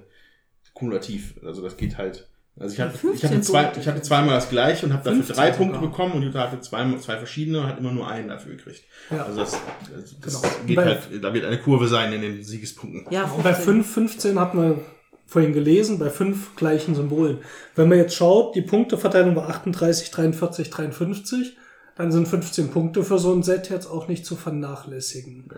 [0.73, 1.35] kumulativ.
[1.45, 2.27] Also das geht halt.
[2.57, 5.17] Also ich hatte, ich 15 hatte, zwei, ich hatte zweimal das gleiche und habe dafür
[5.23, 5.89] 15 drei Punkte sogar.
[5.91, 8.83] bekommen und Jutta hatte zwei, zwei verschiedene und hat immer nur einen dafür gekriegt.
[9.11, 9.23] Ja.
[9.25, 9.57] Also das,
[9.93, 10.53] das, das Genau.
[10.65, 13.07] geht Bei- halt, da wird eine Kurve sein in den Siegespunkten.
[13.11, 14.79] ja, Und bei 5, 15 hat man
[15.27, 17.39] vorhin gelesen, bei fünf gleichen Symbolen.
[17.75, 21.57] Wenn man jetzt schaut, die Punkteverteilung war 38, 43, 53,
[21.95, 25.49] dann sind 15 Punkte für so ein Set jetzt auch nicht zu vernachlässigen.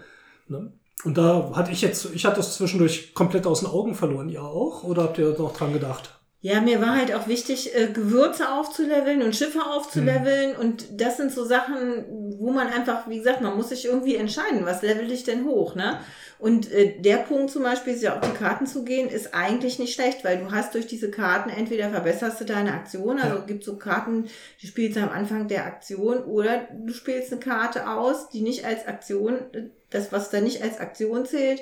[0.47, 0.71] Ne?
[1.03, 4.29] Und da hatte ich jetzt, ich hatte das zwischendurch komplett aus den Augen verloren.
[4.29, 4.83] Ihr auch?
[4.83, 6.16] Oder habt ihr noch dran gedacht?
[6.41, 10.55] Ja, mir war halt auch wichtig, äh, Gewürze aufzuleveln und Schiffe aufzuleveln.
[10.55, 12.05] Und das sind so Sachen,
[12.37, 15.73] wo man einfach, wie gesagt, man muss sich irgendwie entscheiden, was level ich denn hoch,
[15.73, 15.99] ne?
[16.39, 19.95] Und äh, der Punkt zum Beispiel, sich auf die Karten zu gehen, ist eigentlich nicht
[19.95, 23.43] schlecht, weil du hast durch diese Karten entweder verbesserst du deine Aktion, also Ja.
[23.43, 24.25] gibt so Karten,
[24.61, 28.63] die spielst du am Anfang der Aktion, oder du spielst eine Karte aus, die nicht
[28.65, 31.61] als Aktion, äh, das, was da nicht als Aktion zählt,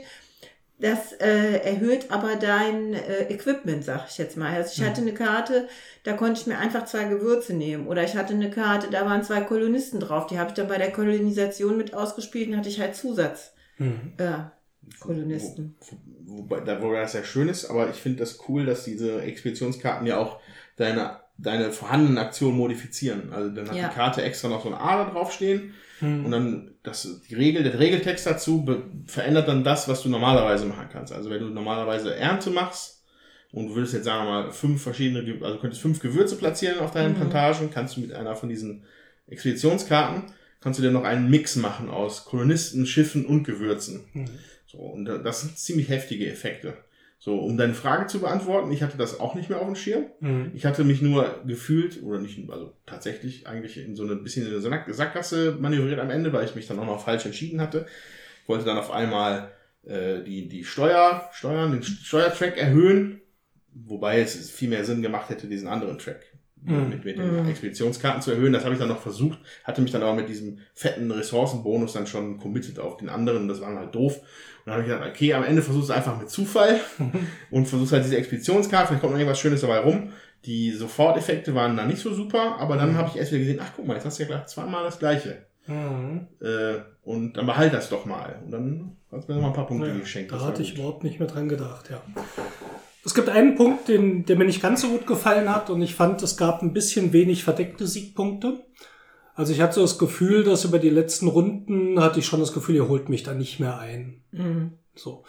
[0.78, 4.54] das äh, erhöht aber dein äh, Equipment, sag ich jetzt mal.
[4.54, 5.70] Also ich hatte eine Karte,
[6.04, 7.88] da konnte ich mir einfach zwei Gewürze nehmen.
[7.88, 10.28] Oder ich hatte eine Karte, da waren zwei Kolonisten drauf.
[10.28, 13.54] Die habe ich dann bei der Kolonisation mit ausgespielt und hatte ich halt Zusatz.
[13.80, 14.38] Äh,
[15.00, 15.76] Kolonisten.
[16.26, 19.22] Wo, wobei, da, wobei das sehr schön ist, aber ich finde das cool, dass diese
[19.22, 20.40] Expeditionskarten ja auch
[20.76, 23.32] deine, deine vorhandenen Aktionen modifizieren.
[23.34, 23.88] Also dann hat Ja.
[23.88, 26.26] die Karte extra noch so eine Ader draufstehen Hm.
[26.26, 28.66] und dann das, die Regel, der Regeltext dazu
[29.08, 31.14] verändert dann das, was du normalerweise machen kannst.
[31.14, 33.04] Also wenn du normalerweise Ernte machst
[33.52, 36.92] und du würdest jetzt sagen wir mal fünf verschiedene, also könntest fünf Gewürze platzieren auf
[36.92, 37.18] deinen Mhm.
[37.18, 38.84] Plantagen, kannst du mit einer von diesen
[39.28, 40.24] Expeditionskarten
[40.62, 44.06] kannst du dir noch einen Mix machen aus Kolonisten, Schiffen und Gewürzen.
[44.14, 44.30] Mhm.
[44.66, 46.74] So, und das sind ziemlich heftige Effekte.
[47.26, 50.04] So, um deine Frage zu beantworten, ich hatte das auch nicht mehr auf dem Schirm.
[50.20, 50.52] Mhm.
[50.54, 54.52] Ich hatte mich nur gefühlt, oder nicht, also tatsächlich eigentlich in so eine bisschen in
[54.52, 57.88] eine Sack- Sackgasse manövriert am Ende, weil ich mich dann auch noch falsch entschieden hatte.
[58.44, 59.50] Ich wollte dann auf einmal
[59.88, 63.22] äh, die, die Steuer, Steuern, den Steuertrack erhöhen,
[63.74, 66.22] wobei es viel mehr Sinn gemacht hätte, diesen anderen Track
[66.62, 66.90] Mhm.
[66.90, 67.50] mit, mit den Mhm.
[67.50, 68.54] Expeditionskarten zu erhöhen.
[68.54, 72.06] Das habe ich dann noch versucht, hatte mich dann aber mit diesem fetten Ressourcenbonus dann
[72.08, 73.48] schon committed auf den anderen.
[73.48, 74.22] Das war dann halt doof.
[74.66, 76.80] Dann habe ich gedacht, okay, am Ende versuchst du einfach mit Zufall
[77.52, 80.12] und versuchst halt diese Expeditionskarte, vielleicht kommt noch irgendwas Schönes dabei rum.
[80.46, 83.72] Die Soforteffekte waren dann nicht so super, aber dann habe ich erst wieder gesehen, ach
[83.76, 85.46] guck mal, jetzt hast du ja gleich zweimal das gleiche.
[85.68, 86.28] Mhm.
[86.42, 88.40] Äh, und dann behalt das doch mal.
[88.44, 90.32] Und dann hat es mir noch mal ein paar Punkte Ja, geschenkt.
[90.32, 90.80] Da hatte ich gut.
[90.80, 92.02] überhaupt nicht mehr dran gedacht, ja.
[93.04, 95.94] Es gibt einen Punkt, den, der mir nicht ganz so gut gefallen hat und ich
[95.96, 98.64] fand, es gab ein bisschen wenig verdeckte Siegpunkte.
[99.36, 102.54] Also ich hatte so das Gefühl, dass über die letzten Runden hatte ich schon das
[102.54, 104.22] Gefühl, ihr holt mich da nicht mehr ein.
[104.32, 104.72] Mhm.
[104.96, 105.26] So.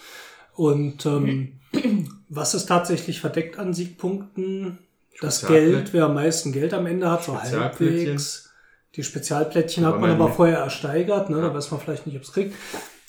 [0.55, 1.61] Und ähm,
[2.29, 4.79] was ist tatsächlich verdeckt an Siegpunkten?
[5.21, 5.47] Das.
[5.47, 8.51] Geld, wer am meisten Geld am Ende hat, so halbwegs.
[8.95, 10.37] Die Spezialplättchen hat Aber man man aber nicht.
[10.37, 11.41] vorher ersteigert, ne?
[11.41, 12.55] da weiß man vielleicht nicht, ob es kriegt.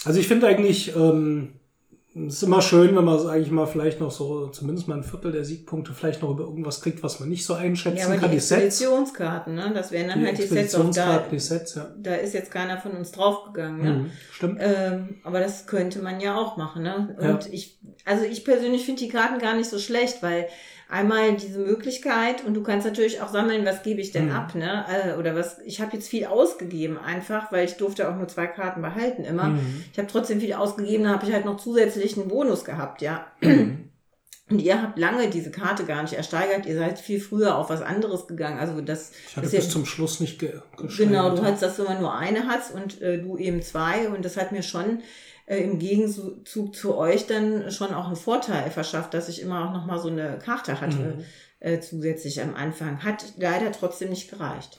[0.03, 1.53] Also ich finde eigentlich, ähm,
[2.27, 5.03] es ist immer schön, wenn man, sage ich mal, vielleicht noch so zumindest mal ein
[5.03, 8.15] Viertel der Siegpunkte vielleicht noch über irgendwas kriegt, was man nicht so einschätzen Ja, aber
[8.17, 8.31] kann.
[8.31, 9.71] die Expeditionskarten, ne?
[9.73, 11.23] das wären dann die halt die Sets auch da.
[11.31, 11.87] Die Sets, ja.
[11.97, 13.81] Da ist jetzt keiner von uns draufgegangen.
[13.83, 13.91] Ne?
[13.91, 14.57] Mhm, stimmt.
[14.61, 17.15] Ähm, aber das könnte man ja auch machen, ne?
[17.19, 17.39] Und Ja.
[17.51, 20.47] ich, also ich persönlich finde die Karten gar nicht so schlecht, weil
[20.89, 24.31] einmal diese Möglichkeit und du kannst natürlich auch sammeln, was gebe ich denn Mhm.
[24.31, 24.85] ab, ne?
[24.87, 28.47] Äh, Oder was, ich habe jetzt viel ausgegeben einfach, weil ich durfte auch nur zwei
[28.47, 29.49] Karten behalten immer.
[29.49, 29.83] Mhm.
[29.91, 33.27] Ich habe trotzdem viel ausgegeben, da habe ich halt noch zusätzlich einen Bonus gehabt, ja.
[34.49, 37.81] Und ihr habt lange diese Karte gar nicht ersteigert, ihr seid viel früher auf was
[37.81, 38.57] anderes gegangen.
[38.59, 40.97] Also das Ich hatte ist ja- bis zum Schluss nicht ge gesteigert.
[41.13, 44.07] Genau, du hast, dass du immer nur eine hast und äh, du eben zwei.
[44.07, 44.99] Und das hat mir schon
[45.47, 49.73] äh, im Gegenzug zu euch dann schon auch einen Vorteil verschafft, dass ich immer auch
[49.73, 51.23] nochmal so eine Karte hatte Mhm.
[51.59, 53.03] äh, zusätzlich am Anfang.
[53.03, 54.77] Hat leider trotzdem nicht gereicht.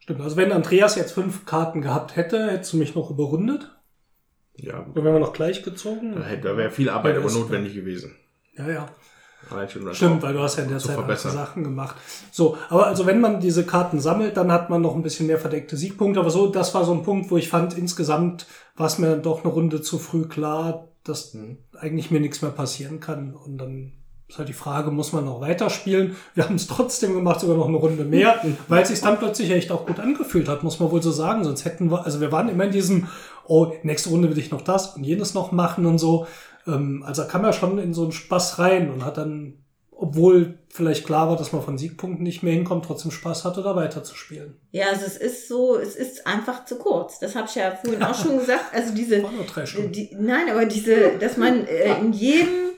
[0.00, 3.70] Stimmt, also wenn Andreas jetzt fünf Karten gehabt hätte, hättest du mich noch überrundet.
[4.56, 6.14] Ja, Oder wären wir noch gleich gezogen?
[6.16, 8.14] da, hätte- da wäre viel Arbeit Ja, aber notwendig gewesen.
[8.56, 8.88] Ja, ja.
[9.68, 11.16] Schon das Stimmt, weil du hast ja in der Zeit andere.
[11.16, 11.96] Sachen gemacht.
[12.30, 15.38] So, aber also wenn man diese Karten sammelt, dann hat man noch ein bisschen mehr
[15.38, 16.20] verdeckte Siegpunkte.
[16.20, 18.46] Aber so, das war so ein Punkt, wo ich fand, insgesamt
[18.76, 21.58] war es mir dann doch eine Runde zu früh klar, dass Mhm.
[21.78, 23.34] eigentlich mir nichts mehr passieren kann.
[23.34, 23.92] Und dann
[24.28, 26.14] ist halt die Frage, muss man noch weiterspielen?
[26.34, 29.50] Wir haben es trotzdem gemacht, sogar noch eine Runde mehr, weil es sich dann plötzlich
[29.50, 31.42] echt auch gut angefühlt hat, muss man wohl so sagen.
[31.42, 33.08] Sonst hätten wir, also wir waren immer in diesem,
[33.48, 36.28] oh, nächste Runde will ich noch das und jenes noch machen und so.
[36.66, 40.58] Ähm, also da kam er schon in so einen Spaß rein und hat dann, obwohl
[40.68, 44.56] vielleicht klar war, dass man von Siegpunkten nicht mehr hinkommt, trotzdem Spaß hatte, da weiterzuspielen.
[44.70, 47.18] Ja, also es ist so, es ist einfach zu kurz.
[47.18, 48.74] Das habe ich ja vorhin auch schon gesagt.
[48.74, 49.24] Also diese,
[49.90, 52.70] die, nein, aber diese, dass man äh, in jedem,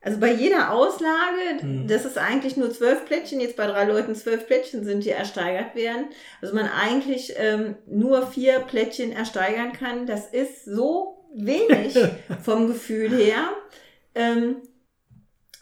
[0.00, 1.86] also bei jeder Auslage, Hm.
[1.88, 5.74] dass es eigentlich nur zwölf Plättchen, jetzt bei drei Leuten zwölf Plättchen sind, die ersteigert
[5.74, 6.06] werden.
[6.40, 10.06] Also man eigentlich ähm, nur vier Plättchen ersteigern kann.
[10.06, 11.96] Das ist so wenig
[12.44, 13.48] vom Gefühl her.
[14.14, 14.56] Ähm,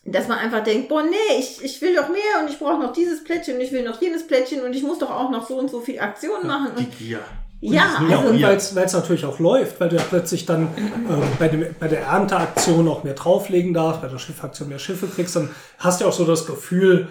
[0.07, 2.93] dass man einfach denkt, boah, nee, ich, ich will doch mehr und ich brauche noch
[2.93, 5.57] dieses Plättchen und ich will noch jenes Plättchen und ich muss doch auch noch so
[5.59, 6.73] und so viel Aktionen machen.
[6.79, 7.21] Die Und Gier.
[7.63, 8.49] ja, Ja, also und Ja.
[8.49, 12.03] weil es natürlich auch läuft, weil du ja plötzlich dann ähm, bei, dem, bei der
[12.03, 15.49] Ernteaktion auch mehr drauflegen darfst, bei der Schiffaktion mehr Schiffe kriegst, dann
[15.79, 17.09] hast du auch so das Gefühl,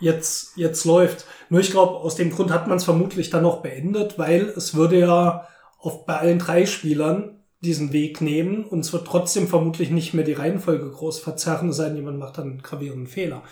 [0.00, 1.26] jetzt, jetzt läuft.
[1.50, 4.74] Nur ich glaube, aus dem Grund hat man es vermutlich dann noch beendet, weil es
[4.74, 5.46] würde ja
[5.78, 10.24] auf, bei allen drei Spielern diesen Weg nehmen und es wird trotzdem vermutlich nicht mehr
[10.24, 13.42] die Reihenfolge groß verzerren, es sei denn, jemand macht dann einen gravierenden Fehler.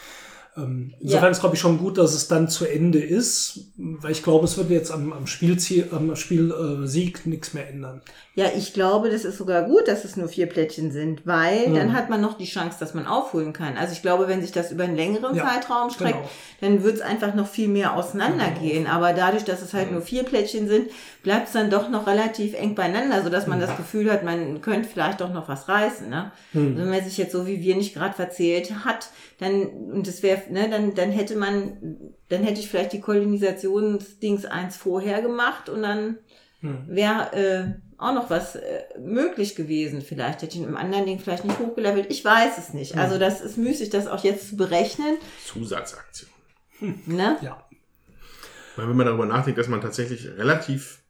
[0.57, 1.31] Ähm, insofern Ja.
[1.31, 4.57] ist, glaube ich, schon gut, dass es dann zu Ende ist, weil ich glaube, es
[4.57, 8.01] würde jetzt am, am Spielziel, am Spielsieg äh, nichts mehr ändern.
[8.39, 11.75] Ja, ich glaube, das ist sogar gut, dass es nur vier Plättchen sind, weil Mhm.
[11.75, 13.79] dann hat man noch die Chance, dass man aufholen kann.
[13.79, 16.29] Also ich glaube, wenn sich das über einen längeren Ja, Zeitraum streckt, genau.
[16.61, 18.87] dann wird es einfach noch viel mehr auseinandergehen.
[18.89, 20.91] Aber dadurch, dass es halt nur vier Plättchen sind,
[21.23, 24.87] bleibt es dann doch noch relativ eng beieinander, sodass man das Gefühl hat, man könnte
[24.87, 26.11] vielleicht doch noch was reißen.
[26.11, 26.31] Ne?
[26.53, 26.67] Mhm.
[26.67, 29.09] Also wenn man sich jetzt so wie wir nicht gerade verzählt hat,
[29.41, 34.45] dann, und das wäre, ne, dann, dann hätte man, dann hätte ich vielleicht die Kolonisationsdings
[34.45, 36.19] eins vorher gemacht und dann
[36.61, 37.65] wäre äh,
[37.99, 40.03] auch noch was äh, möglich gewesen.
[40.03, 42.07] Vielleicht hätte ich ihn im anderen Ding vielleicht nicht hochgelevelt.
[42.11, 42.97] Ich weiß es nicht.
[42.97, 45.17] Also das ist müßig, das auch jetzt zu berechnen.
[45.45, 46.31] Zusatzaktion.
[46.81, 47.39] Ne?
[47.41, 47.65] Ja.
[48.77, 51.01] Weil wenn man darüber nachdenkt, dass man tatsächlich relativ,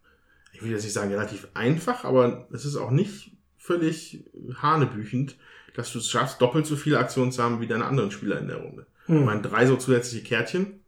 [0.53, 4.24] ich will jetzt nicht sagen relativ einfach, aber es ist auch nicht völlig
[4.62, 5.37] hanebüchend,
[5.74, 8.49] dass du es schaffst, doppelt so viele Aktionen zu haben wie deine anderen Spieler in
[8.49, 8.87] der Runde.
[9.07, 9.18] Hm.
[9.18, 10.84] Ich meine, drei so zusätzliche Kärtchen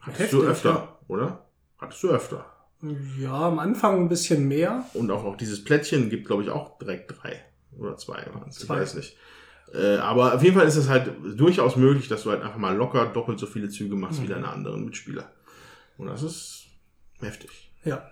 [0.00, 0.98] hattest du Heftig, öfter, ja.
[1.08, 1.46] oder?
[1.78, 2.51] Hattest du öfter.
[3.20, 4.84] Ja, am Anfang ein bisschen mehr.
[4.94, 7.40] Und auch, auch dieses Plättchen gibt, glaube ich, auch direkt drei
[7.78, 8.26] oder zwei.
[8.50, 9.16] Ich weiß nicht.
[9.72, 12.76] Äh, aber auf jeden Fall ist es halt durchaus möglich, dass du halt einfach mal
[12.76, 14.24] locker doppelt so viele Züge machst Mhm.
[14.24, 15.30] wie deine anderen Mitspieler.
[15.96, 16.64] Und das ist
[17.20, 17.70] heftig.
[17.84, 18.02] Ja.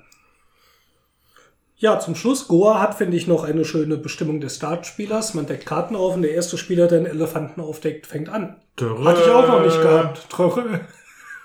[1.76, 5.34] Ja, zum Schluss, Goa hat, finde ich, noch eine schöne Bestimmung des Startspielers.
[5.34, 8.56] Man deckt Karten auf und der erste Spieler, der einen Elefanten aufdeckt, fängt an.
[8.78, 10.28] Hatte ich auch noch nicht gehabt.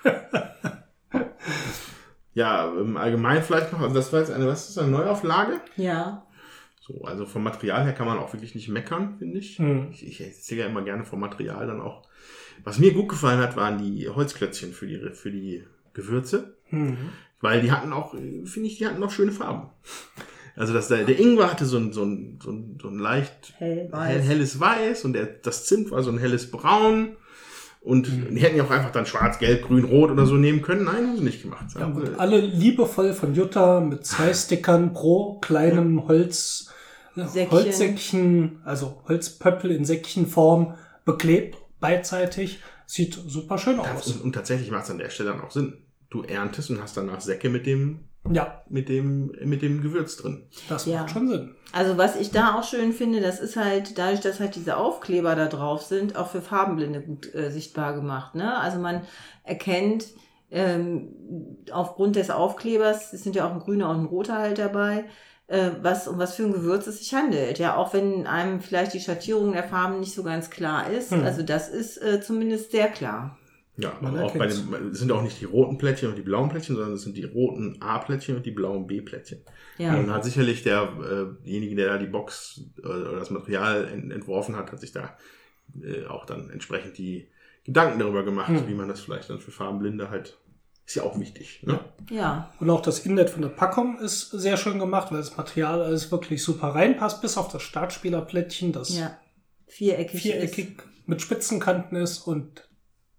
[2.36, 5.58] Ja, im Allgemeinen vielleicht noch, also das war jetzt eine, was ist das, eine Neuauflage?
[5.78, 6.26] Ja.
[6.80, 9.58] So, also vom Material her kann man auch wirklich nicht meckern, finde ich.
[9.58, 9.88] Hm.
[9.90, 12.02] Ich, ich erzähle ja immer gerne vom Material dann auch.
[12.62, 15.64] Was mir gut gefallen hat, waren die Holzklötzchen für die, für die
[15.94, 16.58] Gewürze.
[16.64, 16.98] Hm.
[17.40, 19.70] Weil die hatten auch, finde ich, die hatten auch schöne Farben.
[20.56, 23.54] Also das, der, der Ingwer hatte so ein, so ein, so ein, so ein leicht
[23.56, 24.24] Hell, hell, weiß.
[24.26, 27.16] helles Weiß und der, das Zimt war so ein helles Braun.
[27.86, 30.86] Und die hätten ja auch einfach dann schwarz, gelb, grün, rot oder so nehmen können.
[30.86, 31.66] Nein, haben sie nicht gemacht.
[31.78, 36.72] Ja, und alle liebevoll von Jutta mit zwei Stickern pro kleinem Holz,
[37.14, 37.50] Säckchen.
[37.52, 40.74] Holzsäckchen, also Holzpöppel in Säckchenform
[41.04, 42.58] beklebt, beidseitig.
[42.86, 44.08] Sieht super schön aus.
[44.08, 45.74] und, und tatsächlich macht es an der Stelle dann auch Sinn.
[46.10, 48.00] Du erntest und hast danach Säcke mit dem,
[48.34, 50.46] Ja, mit dem, mit dem Gewürz drin.
[50.68, 51.02] das Ja.
[51.02, 51.54] macht schon Sinn.
[51.72, 55.34] Also was ich da auch schön finde, das ist halt dadurch, dass halt diese Aufkleber
[55.34, 58.34] da drauf sind, auch für Farbenblinde gut äh, sichtbar gemacht.
[58.34, 58.58] Ne?
[58.58, 59.02] Also man
[59.44, 60.06] erkennt
[60.50, 61.08] ähm,
[61.72, 65.04] aufgrund des Aufklebers, es sind ja auch ein grüner und ein roter halt dabei,
[65.48, 67.58] äh, was um was für ein Gewürz es sich handelt.
[67.58, 71.10] Ja, auch wenn einem vielleicht die Schattierung der Farben nicht so ganz klar ist.
[71.12, 71.24] Hm.
[71.24, 73.36] Also das ist äh, zumindest sehr klar.
[73.78, 76.76] Ja, Man auch bei es sind auch nicht die roten Plättchen und die blauen Plättchen,
[76.76, 79.42] sondern es sind die roten A-Plättchen und die blauen B-Plättchen.
[79.76, 79.96] Ja.
[79.98, 84.10] Und hat sicherlich der, äh, derjenige, der da die Box äh, oder das Material ent
[84.12, 85.16] entworfen hat, hat sich da
[85.82, 87.28] äh, auch dann entsprechend die
[87.64, 88.66] Gedanken darüber gemacht, Hm.
[88.68, 90.38] wie man das vielleicht dann für Farbenblinde halt,
[90.86, 91.62] ist ja auch wichtig.
[91.64, 91.80] Ne?
[92.10, 92.54] Ja.
[92.60, 96.10] Und auch das Inlet von der Packung ist sehr schön gemacht, weil das Material alles
[96.12, 99.18] wirklich super reinpasst, bis auf das Startspielerplättchen, das Ja.
[99.66, 100.14] Viereckig.
[100.14, 100.22] Ist.
[100.22, 100.68] viereckig
[101.06, 102.68] mit Spitzenkanten ist und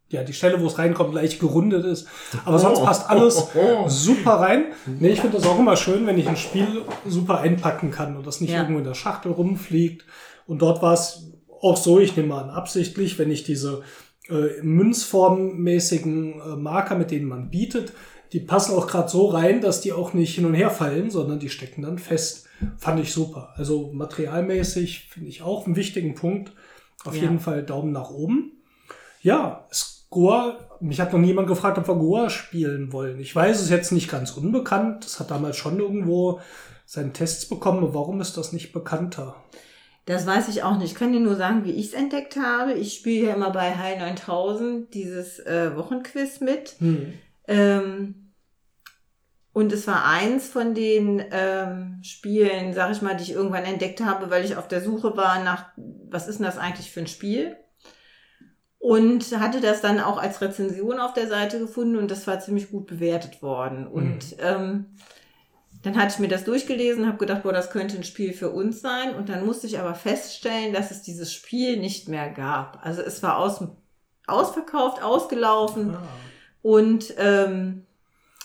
[0.10, 2.08] ja, die Stelle, wo es reinkommt, leicht gerundet ist.
[2.46, 2.86] Aber sonst Oh.
[2.86, 3.88] passt alles Oh.
[3.90, 4.66] super rein.
[5.00, 8.26] Nee, ich finde das auch immer schön, wenn ich ein Spiel super einpacken kann und
[8.26, 8.60] das nicht Ja.
[8.62, 10.06] irgendwo in der Schachtel rumfliegt.
[10.46, 11.32] Und dort war es
[11.62, 13.82] auch so, ich nehme an, absichtlich, wenn ich diese
[14.30, 17.94] äh, münzformmäßigen äh, Marker, mit denen man bietet,
[18.34, 21.40] die passen auch gerade so rein, dass die auch nicht hin und her fallen, sondern
[21.40, 22.46] die stecken dann fest.
[22.78, 23.54] Fand ich super.
[23.56, 26.52] Also materialmäßig finde ich auch einen wichtigen Punkt.
[27.06, 27.22] Auf Ja.
[27.24, 28.52] jeden Fall Daumen nach oben.
[29.22, 29.68] Ja,
[30.18, 33.20] Score, mich hat noch niemand gefragt, ob wir Goa spielen wollen.
[33.20, 35.06] Ich weiß, es ist jetzt nicht ganz unbekannt.
[35.06, 36.40] Es hat damals schon irgendwo
[36.88, 37.94] seinen Tests bekommen.
[37.94, 39.36] Warum ist das nicht bekannter?
[40.08, 40.94] Das weiß ich auch nicht.
[40.94, 42.74] Ich kann dir nur sagen, wie ich es entdeckt habe.
[42.74, 46.78] Ich spiele ja immer bei High 9000 dieses äh, Wochenquiz mit.
[46.80, 47.14] Hm.
[47.48, 48.32] Ähm,
[49.54, 54.02] und es war eins von den ähm, Spielen, sag ich mal, die ich irgendwann entdeckt
[54.02, 57.08] habe, weil ich auf der Suche war nach, was ist denn das eigentlich für ein
[57.08, 57.56] Spiel?
[58.88, 62.72] Und hatte das dann auch als Rezension auf der Seite gefunden und das war ziemlich
[62.72, 63.86] gut bewertet worden.
[63.86, 64.86] Und ähm,
[65.84, 68.80] dann hatte ich mir das durchgelesen, habe gedacht, boah, das könnte ein Spiel für uns
[68.80, 69.14] sein.
[69.16, 72.80] Und dann musste ich aber feststellen, dass es dieses Spiel nicht mehr gab.
[72.86, 73.62] Also es war aus,
[74.26, 76.02] ausverkauft, ausgelaufen Ah.
[76.62, 77.86] und ähm,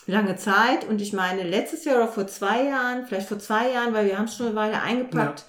[0.07, 0.89] lange Zeit.
[0.89, 4.19] Und ich meine, letztes Jahr oder vor zwei Jahren, vielleicht vor zwei Jahren, weil wir
[4.19, 5.45] haben es schon eine Weile eingepackt,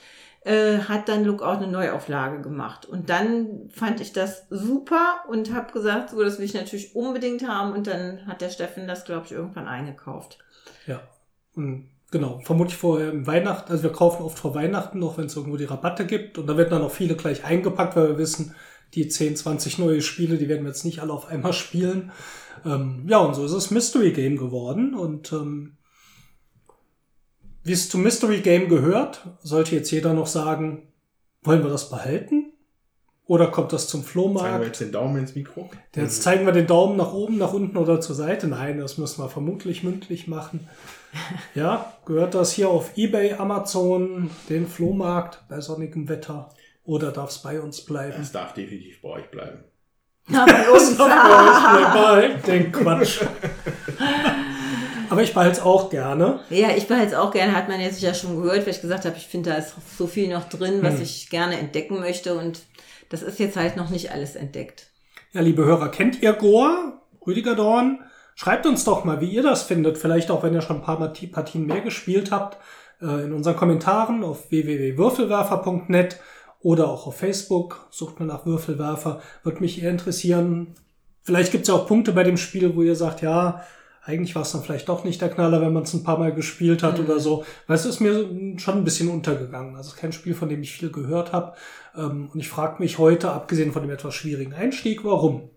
[0.46, 2.86] äh, hat dann Lookout eine Neuauflage gemacht.
[2.86, 7.48] Und dann fand ich das super und habe gesagt, so, das will ich natürlich unbedingt
[7.48, 7.74] haben.
[7.74, 10.40] Und dann hat der Steffen das, glaube ich, irgendwann eingekauft.
[10.86, 11.02] Ja.
[11.56, 15.58] Und genau, vermutlich vor Weihnachten, also wir kaufen oft vor Weihnachten noch, wenn es irgendwo
[15.58, 16.38] die Rabatte gibt.
[16.38, 18.54] Und da werden dann auch viele gleich eingepackt, weil wir wissen,
[18.96, 22.12] die 10, 20 neue Spiele, die werden wir jetzt nicht alle auf einmal spielen.
[22.66, 24.94] Ähm, ja, und so ist es Mystery Game geworden.
[24.94, 25.78] Und ähm,
[27.64, 30.88] wie es zum Mystery Game gehört, sollte jetzt jeder noch sagen,
[31.44, 32.52] wollen wir das behalten?
[33.26, 34.66] Oder kommt das zum Zeigen wir Flohmarkt?
[34.66, 35.70] jetzt den Daumen ins Mikro.
[35.96, 38.48] Jetzt zeigen wir den Daumen nach oben, nach unten oder zur Seite.
[38.48, 40.68] Nein, das müssen wir vermutlich mündlich machen.
[41.54, 46.50] Ja, gehört das hier auf Ebay, Amazon, den Flohmarkt bei sonnigem Wetter?
[46.86, 48.16] Oder darf es bei uns bleiben?
[48.18, 49.64] Das darf definitiv bei euch bleiben.
[50.28, 50.98] Ja, bei uns.
[50.98, 53.22] Behalten, den Quatsch.
[55.10, 56.40] Aber ich behalte es auch gerne.
[56.50, 59.06] Ja, ich behalte es auch gerne, hat man jetzt ja schon gehört, weil ich gesagt
[59.06, 61.02] habe, ich finde, da ist so viel noch drin, was Hm.
[61.04, 62.62] ich gerne entdecken möchte und
[63.10, 64.88] das ist jetzt halt noch nicht alles entdeckt.
[65.34, 67.02] Ja, liebe Hörer, kennt ihr Goa?
[67.26, 68.00] Rüdiger Dorn?
[68.36, 69.98] Schreibt uns doch mal, wie ihr das findet.
[69.98, 72.58] Vielleicht auch, wenn ihr schon ein paar Parti- Partien mehr gespielt habt,
[73.02, 76.20] äh, in unseren Kommentaren auf www.würfelwerfer.net
[76.62, 77.88] oder auch auf Facebook.
[77.92, 79.22] Sucht mal nach Würfelwerfer.
[79.44, 80.74] Würde mich eher interessieren.
[81.24, 83.64] Vielleicht gibt es ja auch Punkte bei dem Spiel, wo ihr sagt, ja,
[84.06, 86.34] eigentlich war es dann vielleicht doch nicht der Knaller, wenn man es ein paar Mal
[86.34, 87.46] gespielt hat oder so.
[87.68, 88.28] Weil es ist mir
[88.58, 89.76] schon ein bisschen untergegangen.
[89.76, 91.54] Also es ist kein Spiel, von dem ich viel gehört habe.
[91.96, 95.50] Ähm, und ich frage mich heute, abgesehen von dem etwas schwierigen Einstieg, warum?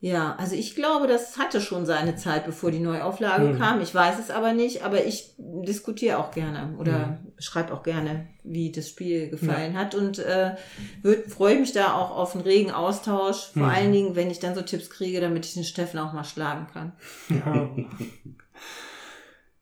[0.00, 3.58] Ja, also ich glaube, das hatte schon seine Zeit, bevor die Neuauflage Mhm.
[3.58, 3.80] kam.
[3.80, 7.32] Ich weiß es aber nicht, aber ich diskutiere auch gerne oder Mhm.
[7.40, 10.54] schreibe auch gerne, wie das Spiel gefallen hat und äh,
[11.02, 13.48] würd- freue mich da auch auf einen regen Austausch.
[13.54, 13.68] Vor Mhm.
[13.74, 16.68] allen Dingen, wenn ich dann so Tipps kriege, damit ich den Steffen auch mal schlagen
[16.72, 16.92] kann.
[17.30, 17.68] Ja.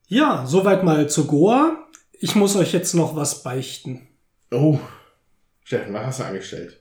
[0.09, 1.79] ja, soweit mal zu Goa.
[2.13, 4.07] Ich muss euch jetzt noch was beichten.
[4.51, 4.79] Oh,
[5.65, 6.81] Steffen, was hast du angestellt?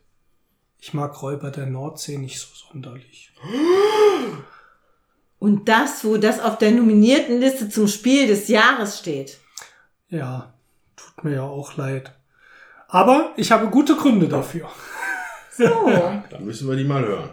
[0.85, 3.33] Ich mag Räuber der Nordsee nicht so sonderlich.
[5.39, 9.39] Und das, wo das auf der nominierten Liste zum Spiel des Jahres steht.
[10.09, 10.53] Ja,
[10.95, 12.13] tut mir ja auch leid.
[12.87, 14.69] Aber ich habe gute Gründe dafür.
[15.57, 15.63] So.
[16.29, 17.31] Dann müssen wir die mal hören.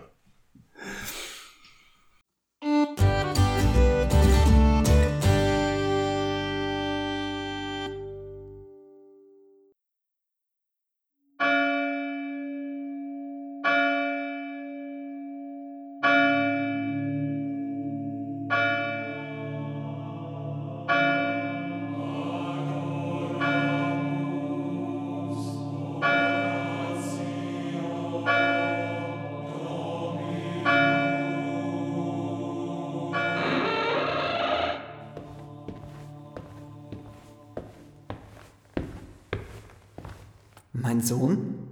[41.12, 41.68] Sohn?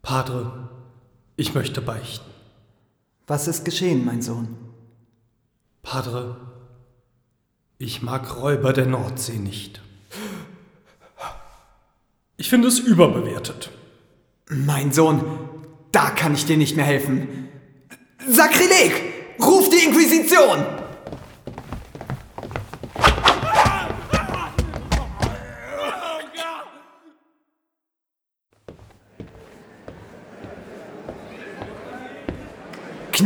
[0.00, 0.70] Padre,
[1.36, 2.24] ich möchte beichten.
[3.26, 4.56] Was ist geschehen, mein Sohn?
[5.82, 6.36] Padre,
[7.76, 9.82] ich mag Räuber der Nordsee nicht.
[12.38, 13.70] Ich finde es überbewertet.
[14.48, 15.22] Mein Sohn,
[15.92, 17.50] da kann ich dir nicht mehr helfen.
[18.26, 18.92] Sakrileg!
[19.40, 20.64] Ruf die Inquisition!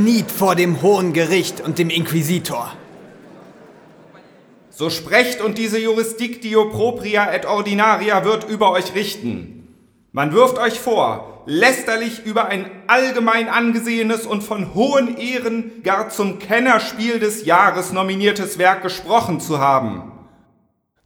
[0.02, 2.72] Kniet vor dem hohen Gericht und dem Inquisitor.
[4.68, 9.68] So sprecht und diese Jurisdictio propria et ordinaria wird über euch richten.
[10.10, 16.40] Man wirft euch vor, lästerlich über ein allgemein angesehenes und von hohen Ehren gar zum
[16.40, 20.10] Kennerspiel des Jahres nominiertes Werk gesprochen zu haben.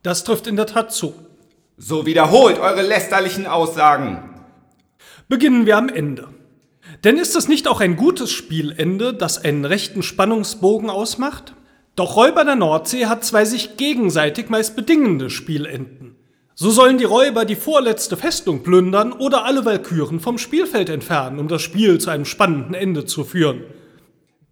[0.02, 1.12] Das trifft in der Tat zu.
[1.76, 4.22] So wiederholt eure lästerlichen Aussagen.
[5.28, 6.28] Beginnen wir am Ende.
[7.04, 11.54] Denn ist es nicht auch ein gutes Spielende, das einen rechten Spannungsbogen ausmacht?
[11.94, 16.16] Doch Räuber der Nordsee hat zwei sich gegenseitig meist bedingende Spielenden.
[16.54, 21.48] So sollen die Räuber die vorletzte Festung plündern oder alle Walküren vom Spielfeld entfernen, um
[21.48, 23.62] das Spiel zu einem spannenden Ende zu führen.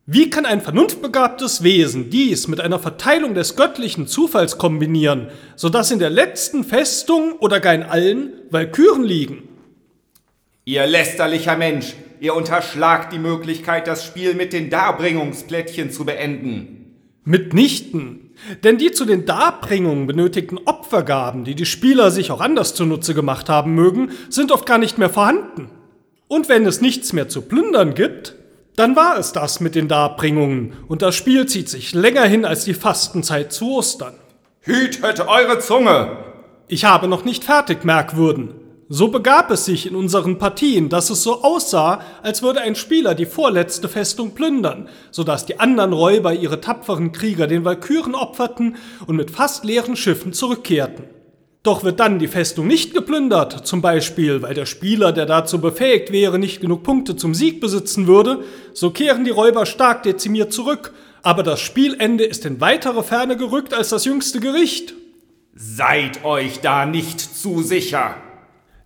[0.06, 5.98] Wie kann ein vernunftbegabtes Wesen dies mit einer Verteilung des göttlichen Zufalls kombinieren, sodass in
[5.98, 9.48] der letzten Festung oder gar in allen Walküren liegen?
[10.66, 11.94] Ihr lästerlicher Mensch,
[12.24, 16.96] ihr unterschlagt die Möglichkeit, das Spiel mit den Darbringungsplättchen zu beenden.
[17.24, 18.30] Mitnichten.
[18.64, 23.50] Denn die zu den Darbringungen benötigten Opfergaben, die die Spieler sich auch anders zunutze gemacht
[23.50, 25.68] haben mögen, sind oft gar nicht mehr vorhanden.
[26.26, 28.34] Und wenn es nichts mehr zu plündern gibt,
[28.74, 32.64] dann war es das mit den Darbringungen und das Spiel zieht sich länger hin als
[32.64, 34.14] die Fastenzeit zu Ostern.
[34.62, 36.16] Hütet eure Zunge!
[36.68, 38.63] Ich habe noch nicht fertig, Merkwürden.
[38.96, 43.16] So begab es sich in unseren Partien, dass es so aussah, als würde ein Spieler
[43.16, 48.76] die vorletzte Festung plündern, so dass die anderen Räuber ihre tapferen Krieger den Walküren opferten
[49.08, 51.06] und mit fast leeren Schiffen zurückkehrten.
[51.64, 56.12] Doch wird dann die Festung nicht geplündert, zum Beispiel weil der Spieler, der dazu befähigt
[56.12, 58.44] wäre, nicht genug Punkte zum Sieg besitzen würde,
[58.74, 60.92] so kehren die Räuber stark dezimiert zurück,
[61.24, 64.94] aber das Spielende ist in weitere Ferne gerückt als das jüngste Gericht.
[65.52, 68.14] Seid euch da nicht zu sicher!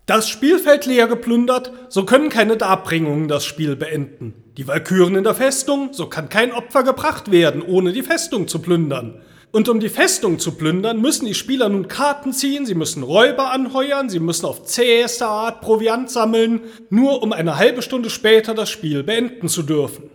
[0.09, 4.33] Das Spielfeld leer geplündert, so können keine Darbringungen das Spiel beenden.
[4.57, 8.57] Die Walküren in der Festung, so kann kein Opfer gebracht werden, ohne die Festung zu
[8.57, 9.21] plündern.
[9.51, 13.51] Und um die Festung zu plündern, müssen die Spieler nun Karten ziehen, sie müssen Räuber
[13.51, 18.71] anheuern, sie müssen auf zäheste Art Proviant sammeln, nur um eine halbe Stunde später das
[18.71, 20.09] Spiel beenden zu dürfen.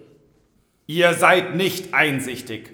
[0.88, 2.72] Ihr seid nicht einsichtig.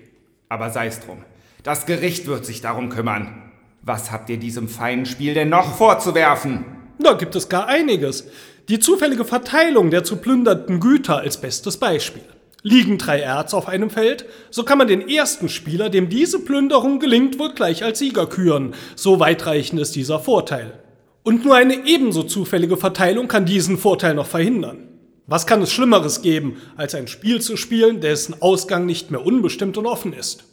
[0.49, 1.19] Aber sei's drum.
[1.65, 3.53] Das Gericht wird sich darum kümmern.
[3.83, 6.80] Was habt ihr diesem feinen Spiel denn noch vorzuwerfen?
[7.03, 8.29] Da gibt es gar einiges.
[8.69, 12.23] Die zufällige Verteilung der zu plündernden Güter als bestes Beispiel.
[12.63, 17.01] Liegen drei Erz auf einem Feld, so kann man den ersten Spieler, dem diese Plünderung
[17.01, 18.75] gelingt, wohl gleich als Sieger küren.
[18.97, 20.75] So weitreichend ist dieser Vorteil.
[21.23, 24.89] Und nur eine ebenso zufällige Verteilung kann diesen Vorteil noch verhindern.
[25.27, 29.79] Was kann es Schlimmeres geben, als ein Spiel zu spielen, dessen Ausgang nicht mehr unbestimmt
[29.79, 30.45] und offen ist?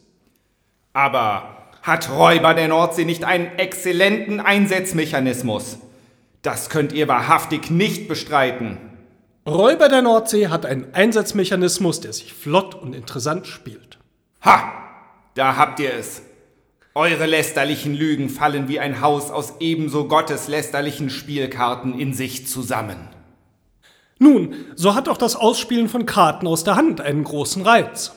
[0.94, 5.80] Aber hat Räuber der Nordsee nicht einen exzellenten Einsatzmechanismus?
[6.42, 8.78] Das könnt ihr wahrhaftig nicht bestreiten.
[9.48, 13.98] Räuber der Nordsee hat einen Einsatzmechanismus, der sich flott und interessant spielt.
[14.44, 14.74] Ha!
[15.36, 16.22] Da habt ihr es.
[16.96, 22.98] Eure lästerlichen Lügen fallen wie ein Haus aus ebenso gotteslästerlichen Spielkarten in sich zusammen.
[24.20, 28.14] Nun, so hat auch das Ausspielen von Karten aus der Hand einen großen Reiz.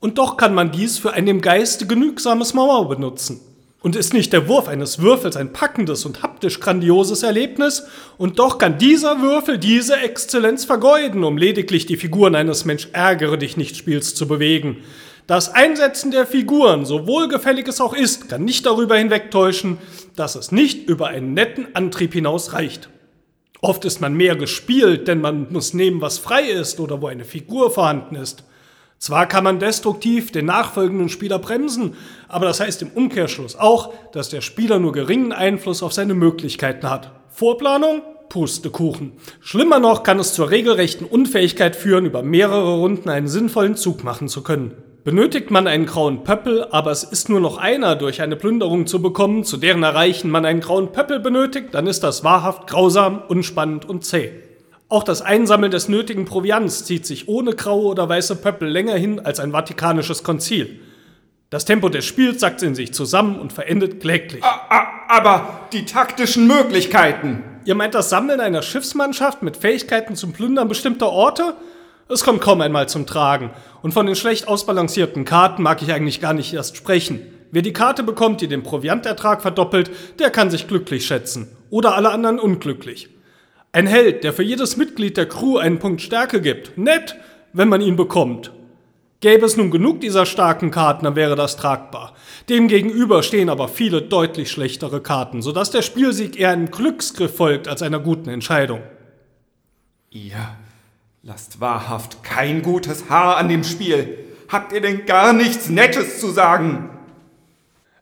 [0.00, 3.40] Und doch kann man dies für ein dem Geiste genügsames Mauer benutzen.
[3.82, 7.84] Und ist nicht der Wurf eines Würfels ein packendes und haptisch grandioses Erlebnis?
[8.16, 13.36] Und doch kann dieser Würfel diese Exzellenz vergeuden, um lediglich die Figuren eines Mensch ärgere
[13.36, 14.78] dich nicht Spiels zu bewegen.
[15.26, 19.78] Das Einsetzen der Figuren, so wohlgefällig es auch ist, kann nicht darüber hinwegtäuschen,
[20.14, 22.88] dass es nicht über einen netten Antrieb hinaus reicht.
[23.60, 27.24] Oft ist man mehr gespielt, denn man muss nehmen, was frei ist oder wo eine
[27.24, 28.44] Figur vorhanden ist.
[29.02, 31.96] Zwar kann man destruktiv den nachfolgenden Spieler bremsen,
[32.28, 36.88] aber das heißt im Umkehrschluss auch, dass der Spieler nur geringen Einfluss auf seine Möglichkeiten
[36.88, 37.10] hat.
[37.28, 38.02] Vorplanung?
[38.28, 39.14] Pustekuchen.
[39.40, 44.28] Schlimmer noch kann es zur regelrechten Unfähigkeit führen, über mehrere Runden einen sinnvollen Zug machen
[44.28, 44.76] zu können.
[45.02, 49.02] Benötigt man einen grauen Pöppel, aber es ist nur noch einer durch eine Plünderung zu
[49.02, 53.84] bekommen, zu deren Erreichen man einen grauen Pöppel benötigt, dann ist das wahrhaft grausam, unspannend
[53.84, 54.30] und zäh.
[54.92, 59.20] Auch das Einsammeln des nötigen Proviants zieht sich ohne graue oder weiße Pöppel länger hin
[59.20, 60.80] als ein vatikanisches Konzil.
[61.48, 64.44] Das Tempo des Spiels sackt in sich zusammen und verendet kläglich.
[64.44, 67.42] Aber die taktischen Möglichkeiten.
[67.64, 71.54] Ihr meint das Sammeln einer Schiffsmannschaft mit Fähigkeiten zum Plündern bestimmter Orte?
[72.10, 73.48] Es kommt kaum einmal zum Tragen.
[73.80, 77.22] Und von den schlecht ausbalancierten Karten mag ich eigentlich gar nicht erst sprechen.
[77.50, 81.56] Wer die Karte bekommt, die den Proviantertrag verdoppelt, der kann sich glücklich schätzen.
[81.70, 83.08] Oder alle anderen unglücklich.
[83.74, 86.76] Ein Held, der für jedes Mitglied der Crew einen Punkt Stärke gibt.
[86.76, 87.16] Nett,
[87.54, 88.52] wenn man ihn bekommt.
[89.20, 92.12] Gäbe es nun genug dieser starken Karten, dann wäre das tragbar.
[92.50, 97.80] Demgegenüber stehen aber viele deutlich schlechtere Karten, sodass der Spielsieg eher einem Glücksgriff folgt als
[97.80, 98.82] einer guten Entscheidung.
[100.10, 100.56] Ihr
[101.22, 104.18] lasst wahrhaft kein gutes Haar an dem Spiel.
[104.48, 106.90] Habt ihr denn gar nichts Nettes zu sagen?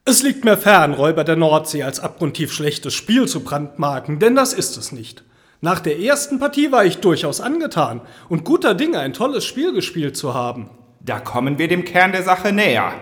[0.05, 4.53] Es liegt mir fern, Räuber der Nordsee als abgrundtief schlechtes Spiel zu brandmarken, denn das
[4.53, 5.23] ist es nicht.
[5.63, 10.17] Nach der ersten Partie war ich durchaus angetan und guter Dinge, ein tolles Spiel gespielt
[10.17, 10.71] zu haben.
[11.01, 12.95] Da kommen wir dem Kern der Sache näher.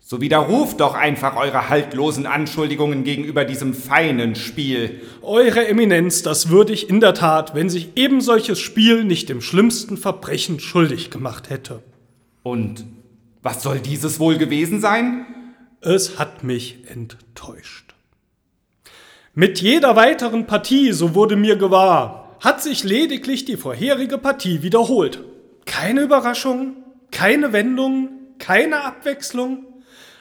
[0.00, 5.00] So widerruft doch einfach eure haltlosen Anschuldigungen gegenüber diesem feinen Spiel.
[5.22, 9.40] Eure Eminenz, das würde ich in der Tat, wenn sich eben solches Spiel nicht dem
[9.40, 11.82] schlimmsten Verbrechen schuldig gemacht hätte.
[12.42, 12.84] Und
[13.42, 15.24] Was soll dieses wohl gewesen sein?
[15.80, 17.85] Es hat mich enttäuscht.
[19.38, 25.22] Mit jeder weiteren Partie, so wurde mir gewahr, hat sich lediglich die vorherige Partie wiederholt.
[25.66, 26.78] Keine Überraschung,
[27.10, 28.08] keine Wendung,
[28.38, 29.66] keine Abwechslung.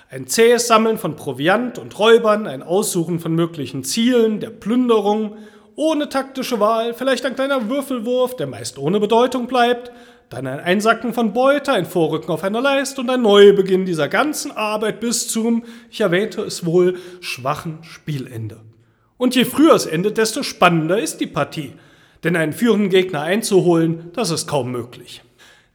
[0.09, 5.37] Ein zähes Sammeln von Proviant und Räubern, ein Aussuchen von möglichen Zielen, der Plünderung,
[5.77, 9.93] ohne taktische Wahl, vielleicht ein kleiner Würfelwurf, der meist ohne Bedeutung bleibt,
[10.27, 14.51] dann ein Einsacken von Beute, ein Vorrücken auf einer Leist und ein Neubeginn dieser ganzen
[14.51, 18.59] Arbeit bis zum, ich erwähnte es wohl, schwachen Spielende.
[19.17, 21.73] Und je früher es endet, desto spannender ist die Partie.
[22.23, 25.21] Denn einen führenden Gegner einzuholen, das ist kaum möglich.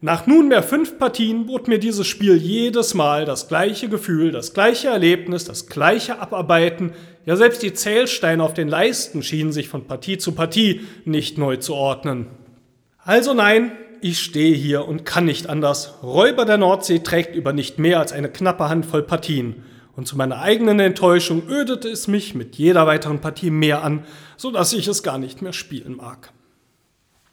[0.03, 4.89] Nach nunmehr fünf Partien bot mir dieses Spiel jedes Mal das gleiche Gefühl, das gleiche
[4.89, 6.93] Erlebnis, das gleiche Abarbeiten,
[7.27, 11.57] ja selbst die Zählsteine auf den Leisten schienen sich von Partie zu Partie nicht neu
[11.57, 12.29] zu ordnen.
[13.05, 15.99] Also nein, ich stehe hier und kann nicht anders.
[16.03, 19.65] Räuber der Nordsee trägt über nicht mehr als eine knappe Handvoll Partien.
[19.97, 24.05] Und zu meiner eigenen Enttäuschung ödete es mich mit jeder weiteren Partie mehr an,
[24.37, 26.33] so dass ich es gar nicht mehr spielen mag.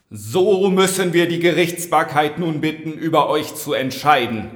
[0.09, 4.49] So müssen wir die Gerichtsbarkeit nun bitten, über euch zu entscheiden.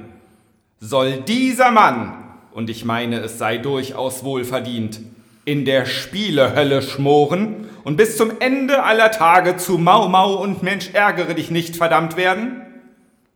[0.80, 2.14] Soll dieser Mann,
[2.52, 5.00] und ich meine, es sei durchaus wohlverdient,
[5.44, 10.90] in der Spielehölle schmoren und bis zum Ende aller Tage zu Mau Mau und Mensch
[10.92, 12.62] ärgere dich nicht verdammt werden?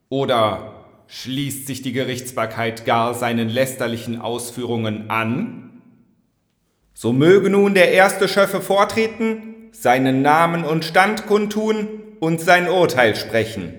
[0.09, 0.76] Oder
[1.09, 5.83] schließt sich die Gerichtsbarkeit gar seinen lästerlichen Ausführungen an?
[6.95, 11.89] So möge nun der erste Schöffe vortreten, seinen Namen und Stand kundtun
[12.21, 13.75] und sein Urteil sprechen.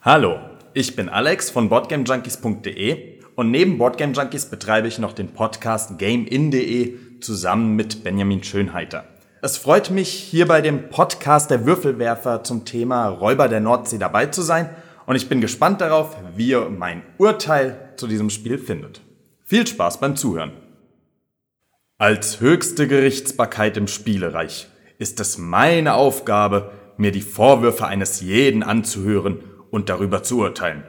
[0.00, 0.38] Hallo,
[0.74, 7.20] ich bin Alex von boardgamejunkies.de und neben Boardgame Junkies betreibe ich noch den Podcast GameIn.de
[7.20, 9.04] zusammen mit Benjamin Schönheiter.
[9.42, 14.26] Es freut mich, hier bei dem Podcast der Würfelwerfer zum Thema Räuber der Nordsee dabei
[14.26, 14.70] zu sein
[15.08, 19.00] und ich bin gespannt darauf, wie ihr mein Urteil zu diesem Spiel findet.
[19.42, 20.52] Viel Spaß beim Zuhören.
[21.96, 24.68] Als höchste Gerichtsbarkeit im Spielereich
[24.98, 29.40] ist es meine Aufgabe, mir die Vorwürfe eines jeden anzuhören
[29.70, 30.82] und darüber zu urteilen.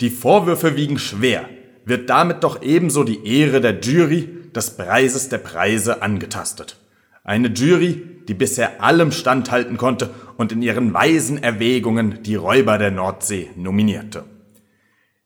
[0.00, 1.48] Die Vorwürfe wiegen schwer,
[1.84, 6.78] wird damit doch ebenso die Ehre der Jury des Preises der Preise angetastet.
[7.24, 12.90] Eine Jury, die bisher allem standhalten konnte und in ihren weisen Erwägungen die Räuber der
[12.90, 14.24] Nordsee nominierte.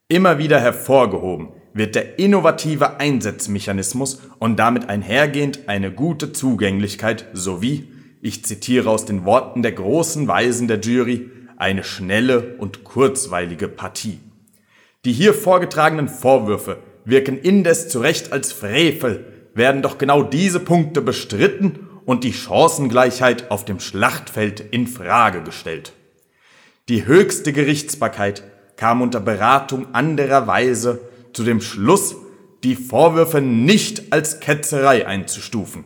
[0.08, 7.88] Immer wieder hervorgehoben wird der innovative Einsatzmechanismus und damit einhergehend eine gute Zugänglichkeit sowie,
[8.20, 14.18] ich zitiere aus den Worten der großen Weisen der Jury, eine schnelle und kurzweilige Partie.
[15.04, 21.00] Die hier vorgetragenen Vorwürfe wirken indes zu Recht als Frevel, werden doch genau diese Punkte
[21.00, 25.92] bestritten und die Chancengleichheit auf dem Schlachtfeld in Frage gestellt.
[26.88, 28.44] Die höchste Gerichtsbarkeit
[28.76, 31.00] kam unter Beratung anderer Weise
[31.32, 32.16] zu dem Schluss,
[32.64, 35.84] die Vorwürfe nicht als Ketzerei einzustufen.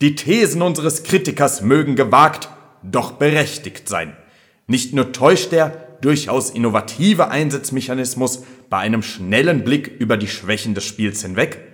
[0.00, 2.50] Die Thesen unseres Kritikers mögen gewagt,
[2.82, 4.14] doch berechtigt sein.
[4.66, 10.84] Nicht nur täuscht er, durchaus innovative Einsatzmechanismus bei einem schnellen Blick über die Schwächen des
[10.84, 11.65] Spiels hinweg.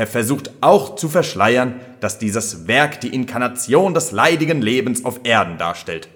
[0.00, 5.58] Er versucht auch zu verschleiern, dass dieses Werk die Inkarnation des leidigen Lebens auf Erden
[5.58, 6.08] darstellt.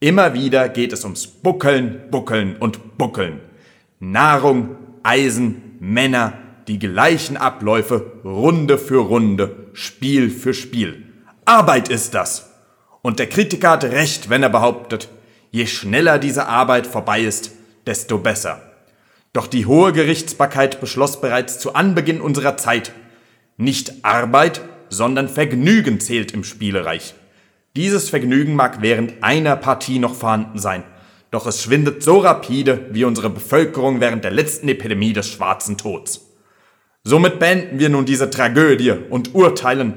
[0.00, 3.38] Immer wieder geht es ums Buckeln, Buckeln und Buckeln.
[4.00, 4.70] Nahrung,
[5.04, 6.32] Eisen, Männer,
[6.66, 11.04] die gleichen Abläufe, Runde für Runde, Spiel für Spiel.
[11.44, 12.50] Arbeit ist das.
[13.00, 15.08] Und der Kritiker hat recht, wenn er behauptet,
[15.52, 17.52] Je schneller diese Arbeit vorbei ist,
[17.86, 18.60] desto besser.
[19.32, 22.92] Doch die hohe Gerichtsbarkeit beschloss bereits zu Anbeginn unserer Zeit,
[23.56, 27.14] nicht Arbeit, sondern Vergnügen zählt im Spielereich.
[27.76, 30.84] Dieses Vergnügen mag während einer Partie noch vorhanden sein,
[31.30, 36.30] doch es schwindet so rapide wie unsere Bevölkerung während der letzten Epidemie des schwarzen Tods.
[37.02, 39.94] Somit beenden wir nun diese Tragödie und urteilen,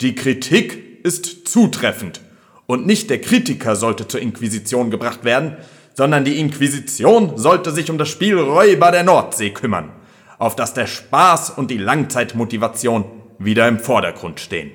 [0.00, 2.20] die Kritik ist zutreffend
[2.66, 5.56] und nicht der Kritiker sollte zur Inquisition gebracht werden,
[5.94, 9.90] sondern die Inquisition sollte sich um das Spiel Räuber der Nordsee kümmern,
[10.38, 13.04] auf das der Spaß und die Langzeitmotivation
[13.38, 14.72] wieder im Vordergrund stehen.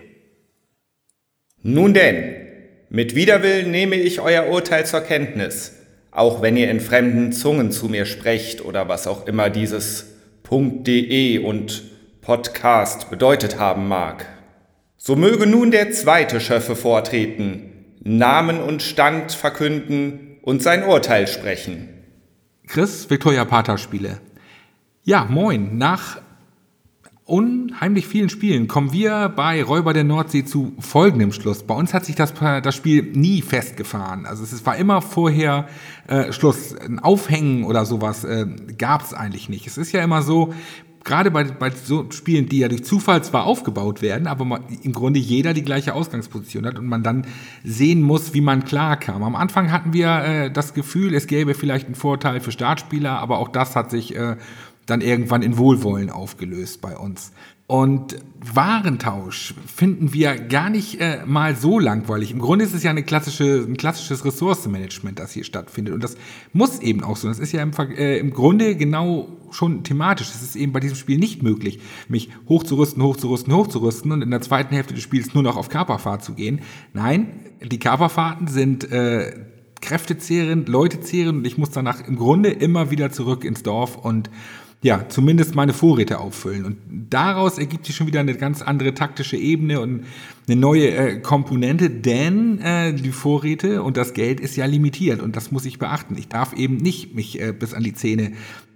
[1.62, 2.36] Nun denn,
[2.90, 5.74] mit Widerwillen nehme ich euer Urteil zur Kenntnis,
[6.12, 10.08] auch wenn ihr in fremden Zungen zu mir sprecht oder was auch immer dieses
[10.52, 11.84] .de und
[12.22, 14.28] Podcast bedeutet haben mag.
[14.98, 21.90] So möge nun der zweite Schöffe vortreten, Namen und Stand verkünden und sein Urteil sprechen.
[22.68, 24.20] Chris, Victoria Pater Spiele.
[25.06, 25.78] Ja, moin.
[25.78, 26.22] Nach
[27.26, 31.64] unheimlich vielen Spielen kommen wir bei Räuber der Nordsee zu folgendem Schluss.
[31.64, 34.26] Bei uns hat sich das, das Spiel nie festgefahren.
[34.26, 35.68] Also es war immer vorher
[36.08, 36.74] äh, Schluss.
[36.74, 38.46] Ein Aufhängen oder sowas äh,
[38.78, 39.68] gab es eigentlich nicht.
[39.68, 40.54] Es ist ja immer so,
[41.04, 44.94] gerade bei, bei so Spielen, die ja durch Zufall zwar aufgebaut werden, aber man, im
[44.94, 47.26] Grunde jeder die gleiche Ausgangsposition hat und man dann
[47.66, 49.22] sehen muss, wie man klarkam.
[49.22, 53.40] Am Anfang hatten wir äh, das Gefühl, es gäbe vielleicht einen Vorteil für Startspieler, aber
[53.40, 54.38] auch das hat sich äh,
[54.86, 57.32] dann irgendwann in Wohlwollen aufgelöst bei uns.
[57.66, 58.18] Und
[58.54, 62.32] Warentausch finden wir gar nicht äh, mal so langweilig.
[62.32, 65.94] Im Grunde ist es ja eine klassische, ein klassisches Ressourcenmanagement, das hier stattfindet.
[65.94, 66.18] Und das
[66.52, 67.30] muss eben auch so.
[67.30, 70.30] Das ist ja im, äh, im Grunde genau schon thematisch.
[70.30, 71.80] Es ist eben bei diesem Spiel nicht möglich,
[72.10, 76.24] mich hochzurüsten, hochzurüsten, hochzurüsten und in der zweiten Hälfte des Spiels nur noch auf Kaperfahrt
[76.24, 76.62] zu gehen.
[76.94, 79.32] Nein, die Kaperfahrten sind äh,
[79.82, 84.30] kräftezehrend, leutezehrend und ich muss danach im Grunde immer wieder zurück ins Dorf und
[84.84, 86.66] ja, zumindest meine Vorräte auffüllen.
[86.66, 86.78] Und
[87.10, 90.04] daraus ergibt sich schon wieder eine ganz andere taktische Ebene und
[90.48, 95.38] eine neue äh, Komponente, denn äh, die Vorräte und das Geld ist ja limitiert und
[95.38, 96.18] das muss ich beachten.
[96.18, 98.34] Ich darf eben nicht mich äh, bis an die Zähne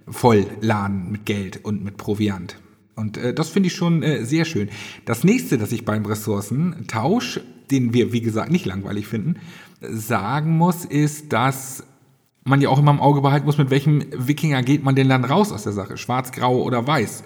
[0.08, 2.56] voll laden mit Geld und mit Proviant.
[2.96, 4.70] Und äh, das finde ich schon äh, sehr schön.
[5.04, 7.40] Das nächste, das ich beim Ressourcentausch,
[7.70, 9.36] den wir wie gesagt nicht langweilig finden,
[9.82, 11.84] sagen muss, ist, dass
[12.48, 15.24] man ja auch immer im Auge behalten muss, mit welchem Wikinger geht man denn dann
[15.24, 17.24] raus aus der Sache, schwarz, grau oder weiß.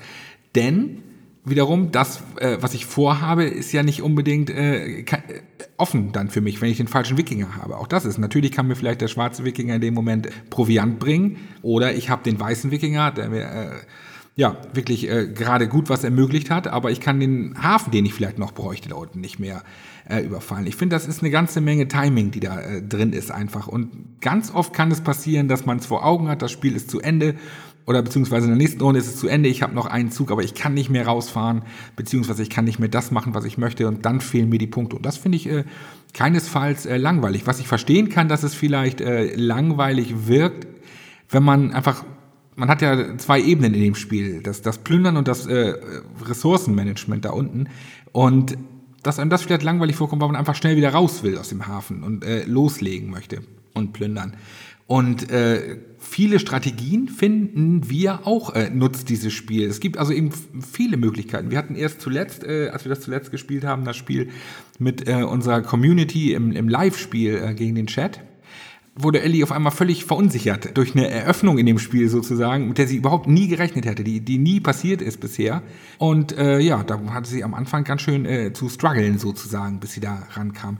[0.55, 1.03] Denn
[1.45, 5.05] wiederum, das, äh, was ich vorhabe, ist ja nicht unbedingt äh,
[5.77, 7.79] offen dann für mich, wenn ich den falschen Wikinger habe.
[7.79, 11.39] Auch das ist, natürlich kann mir vielleicht der schwarze Wikinger in dem Moment Proviant bringen
[11.63, 13.71] oder ich habe den weißen Wikinger, der mir äh,
[14.37, 18.15] ja wirklich äh, gerade gut was ermöglicht hat, aber ich kann den Hafen, den ich
[18.15, 19.63] vielleicht noch bräuchte, da unten nicht mehr
[20.09, 20.67] äh, überfallen.
[20.67, 23.69] Ich finde, das ist eine ganze Menge Timing, die da äh, drin ist einfach.
[23.69, 26.91] Und ganz oft kann es passieren, dass man es vor Augen hat, das Spiel ist
[26.91, 27.35] zu Ende
[27.87, 30.31] oder beziehungsweise in der nächsten Runde ist es zu Ende, ich habe noch einen Zug,
[30.31, 31.63] aber ich kann nicht mehr rausfahren,
[31.97, 34.67] beziehungsweise ich kann nicht mehr das machen, was ich möchte und dann fehlen mir die
[34.67, 34.97] Punkte.
[34.97, 35.65] Und das finde ich äh,
[36.15, 37.47] keinesfalls äh, langweilig.
[37.47, 40.67] Was ich verstehen kann, dass es vielleicht äh, langweilig wirkt,
[41.29, 42.05] wenn man einfach,
[42.55, 45.75] man hat ja zwei Ebenen in dem Spiel, das, das Plündern und das äh,
[46.25, 47.69] Ressourcenmanagement da unten.
[48.13, 48.57] Und
[49.03, 51.67] dass einem das vielleicht langweilig vorkommt, weil man einfach schnell wieder raus will aus dem
[51.67, 53.43] Hafen und äh, loslegen möchte
[53.75, 54.37] und plündern.
[54.87, 59.67] Und äh, viele Strategien finden wir auch äh, nutzt dieses Spiel.
[59.67, 60.31] Es gibt also eben
[60.61, 61.51] viele Möglichkeiten.
[61.51, 64.29] Wir hatten erst zuletzt, äh, als wir das zuletzt gespielt haben, das Spiel
[64.79, 68.21] mit äh, unserer Community im, im Live-Spiel äh, gegen den Chat
[68.95, 72.87] wurde Ellie auf einmal völlig verunsichert durch eine Eröffnung in dem Spiel sozusagen, mit der
[72.87, 75.63] sie überhaupt nie gerechnet hätte, die, die nie passiert ist bisher.
[75.99, 79.93] Und äh, ja, da hatte sie am Anfang ganz schön äh, zu strugglen sozusagen, bis
[79.93, 80.79] sie da rankam.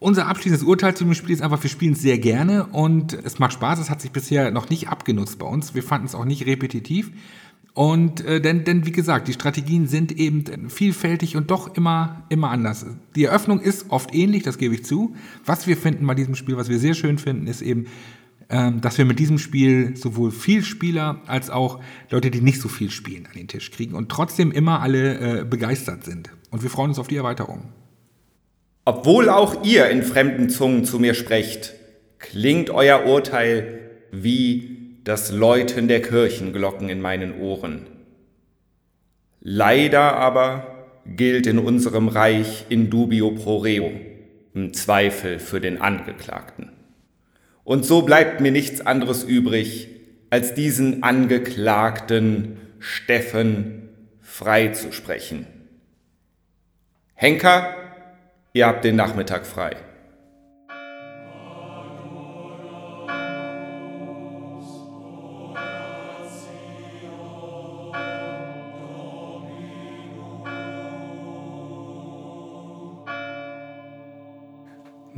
[0.00, 3.40] Unser abschließendes Urteil zu dem Spiel ist einfach, wir spielen es sehr gerne und es
[3.40, 3.80] macht Spaß.
[3.80, 5.74] Es hat sich bisher noch nicht abgenutzt bei uns.
[5.74, 7.10] Wir fanden es auch nicht repetitiv.
[7.78, 12.50] Und äh, denn, denn wie gesagt, die Strategien sind eben vielfältig und doch immer, immer
[12.50, 12.84] anders.
[13.14, 15.14] Die Eröffnung ist oft ähnlich, das gebe ich zu.
[15.44, 17.86] Was wir finden bei diesem Spiel, was wir sehr schön finden, ist eben,
[18.50, 21.78] ähm, dass wir mit diesem Spiel sowohl viel Spieler als auch
[22.10, 25.44] Leute, die nicht so viel spielen, an den Tisch kriegen und trotzdem immer alle äh,
[25.44, 26.30] begeistert sind.
[26.50, 27.68] Und wir freuen uns auf die Erweiterung.
[28.86, 31.74] Obwohl auch ihr in fremden Zungen zu mir sprecht,
[32.18, 33.78] klingt euer Urteil
[34.10, 34.77] wie
[35.08, 37.86] das Läuten der Kirchenglocken in meinen Ohren.
[39.40, 43.90] Leider aber gilt in unserem Reich in dubio pro reo,
[44.52, 46.72] im Zweifel für den Angeklagten.
[47.64, 49.88] Und so bleibt mir nichts anderes übrig,
[50.28, 53.88] als diesen Angeklagten Steffen
[54.20, 55.46] freizusprechen.
[57.14, 57.74] Henker,
[58.52, 59.74] ihr habt den Nachmittag frei.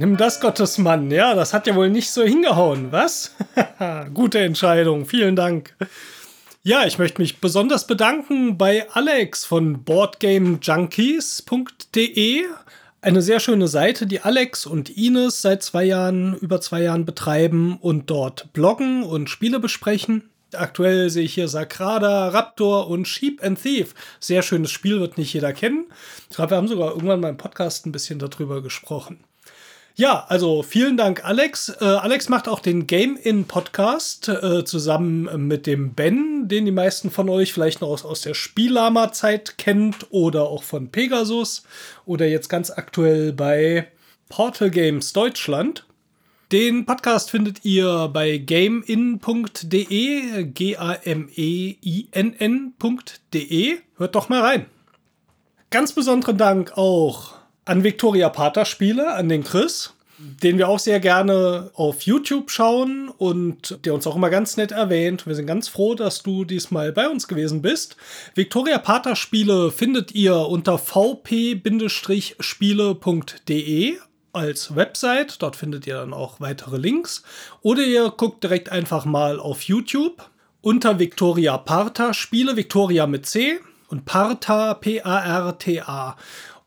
[0.01, 1.11] Nimm das, Gottesmann.
[1.11, 3.35] Ja, das hat ja wohl nicht so hingehauen, was?
[4.15, 5.05] Gute Entscheidung.
[5.05, 5.77] Vielen Dank.
[6.63, 12.45] Ja, ich möchte mich besonders bedanken bei Alex von boardgamejunkies.de.
[13.03, 17.77] Eine sehr schöne Seite, die Alex und Ines seit zwei Jahren, über zwei Jahren betreiben
[17.79, 20.31] und dort bloggen und Spiele besprechen.
[20.55, 23.95] Aktuell sehe ich hier Sakrada, Raptor und Sheep and Thief.
[24.19, 25.89] Sehr schönes Spiel, wird nicht jeder kennen.
[26.31, 29.23] Ich glaube, wir haben sogar irgendwann mal im Podcast ein bisschen darüber gesprochen.
[30.01, 31.77] Ja, also vielen Dank, Alex.
[31.79, 36.71] Äh, Alex macht auch den Game In Podcast äh, zusammen mit dem Ben, den die
[36.71, 41.65] meisten von euch vielleicht noch aus, aus der Spiellama-Zeit kennt oder auch von Pegasus
[42.07, 43.89] oder jetzt ganz aktuell bei
[44.31, 45.85] Portal Games Deutschland.
[46.51, 51.09] Den Podcast findet ihr bei gamein.de, G-A-M-E-I-N-N.de.
[53.99, 54.65] Hört doch mal rein.
[55.69, 61.01] Ganz besonderen Dank auch an Victoria Pater Spiele, an den Chris, den wir auch sehr
[61.01, 65.27] gerne auf YouTube schauen und der uns auch immer ganz nett erwähnt.
[65.27, 67.97] Wir sind ganz froh, dass du diesmal bei uns gewesen bist.
[68.35, 71.59] Victoria Pater Spiele findet ihr unter vp-spiele.de
[74.33, 75.43] als Website.
[75.43, 77.23] Dort findet ihr dann auch weitere Links.
[77.63, 80.29] Oder ihr guckt direkt einfach mal auf YouTube
[80.61, 86.17] unter Victoria Parta Spiele, Victoria mit C und Parta, P-A-R-T-A.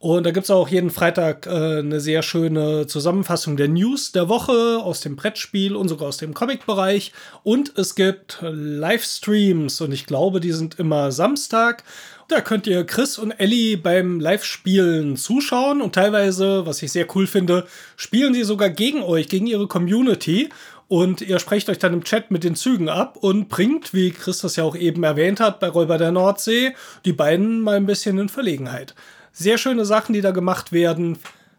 [0.03, 4.27] Und da gibt es auch jeden Freitag äh, eine sehr schöne Zusammenfassung der News der
[4.27, 7.13] Woche aus dem Brettspiel und sogar aus dem Comic-Bereich.
[7.43, 11.85] Und es gibt Livestreams und ich glaube, die sind immer Samstag.
[12.27, 17.25] Da könnt ihr Chris und Ellie beim Live-Spielen zuschauen und teilweise, was ich sehr cool
[17.25, 17.65] finde,
[17.95, 20.49] spielen sie sogar gegen euch, gegen ihre Community.
[20.89, 24.39] Und ihr sprecht euch dann im Chat mit den Zügen ab und bringt, wie Chris
[24.39, 26.73] das ja auch eben erwähnt hat, bei Räuber der Nordsee,
[27.05, 28.95] die beiden mal ein bisschen in Verlegenheit.
[29.35, 31.17] Sehr schöne Sachen, die da gemacht werden.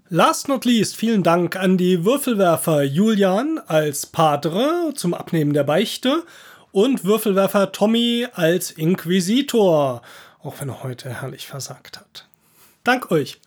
[0.09, 6.23] Last not least, vielen Dank an die Würfelwerfer Julian als Padre zum Abnehmen der Beichte
[6.71, 10.03] und Würfelwerfer Tommy als Inquisitor,
[10.41, 12.29] auch wenn er heute herrlich versagt hat.
[12.85, 13.41] Dank euch.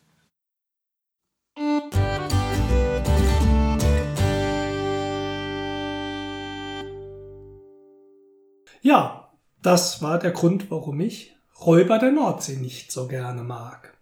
[8.81, 9.31] Ja,
[9.61, 11.33] das war der Grund, warum ich
[11.65, 13.96] Räuber der Nordsee nicht so gerne mag.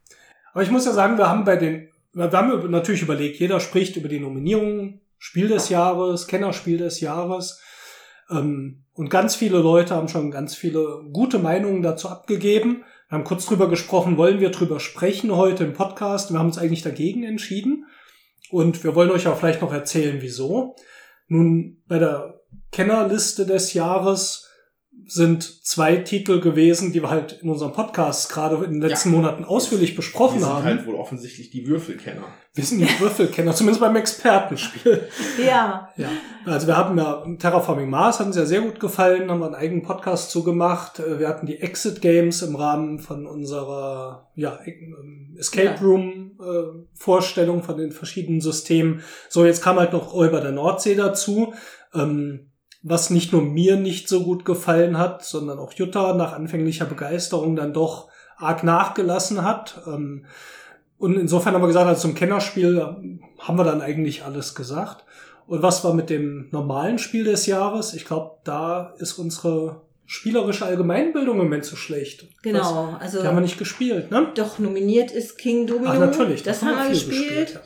[0.55, 3.97] Aber ich muss ja sagen, wir haben bei den, wir haben natürlich überlegt, jeder spricht
[3.97, 7.61] über die Nominierungen, Spiel des Jahres, Kennerspiel des Jahres.
[8.29, 12.85] Ähm, und ganz viele Leute haben schon ganz viele gute Meinungen dazu abgegeben.
[13.09, 16.31] Wir haben kurz drüber gesprochen, wollen wir drüber sprechen heute im Podcast.
[16.31, 17.87] Wir haben uns eigentlich dagegen entschieden.
[18.49, 20.77] Und wir wollen euch auch vielleicht noch erzählen, wieso.
[21.27, 22.39] Nun, bei der
[22.71, 24.44] Kennerliste des Jahres
[25.07, 29.17] sind zwei Titel gewesen, die wir halt in unserem Podcast gerade in den letzten Ja.
[29.17, 30.63] Monaten ausführlich besprochen Die sind haben.
[30.63, 32.23] halt wohl offensichtlich die Würfelkenner.
[32.55, 35.07] wir sind die Würfelkenner, zumindest beim Expertenspiel.
[35.45, 35.89] Ja.
[35.95, 36.09] Ja,
[36.45, 39.53] also wir haben ja Terraforming Mars, hat uns ja sehr gut gefallen, haben wir einen
[39.55, 40.99] eigenen Podcast zugemacht.
[40.99, 45.79] Äh, Wir hatten die Exit Games im Rahmen von unserer ja, ähm, Escape.
[45.83, 49.01] Room äh, Vorstellung von den verschiedenen Systemen.
[49.29, 51.53] So, jetzt kam halt noch Räuber der Nordsee dazu.
[51.93, 52.47] Ähm,
[52.87, 57.55] was nicht nur mir nicht so gut gefallen hat, sondern auch Jutta nach anfänglicher Begeisterung
[57.55, 59.81] dann doch arg nachgelassen hat.
[59.87, 60.25] Ähm,
[60.99, 65.03] und insofern haben wir gesagt, also zum Kennerspiel haben wir dann eigentlich alles gesagt.
[65.47, 67.95] Und was war mit dem normalen Spiel des Jahres?
[67.95, 72.27] Ich glaube, da ist unsere spielerische Allgemeinbildung im Moment zu schlecht.
[72.43, 74.31] Genau, Was, also die haben wir nicht gespielt, ne?
[74.35, 75.89] doch nominiert ist King Domino.
[75.89, 76.43] Ach, natürlich.
[76.43, 77.53] Das haben haben wir viel gespielt.
[77.55, 77.61] ja.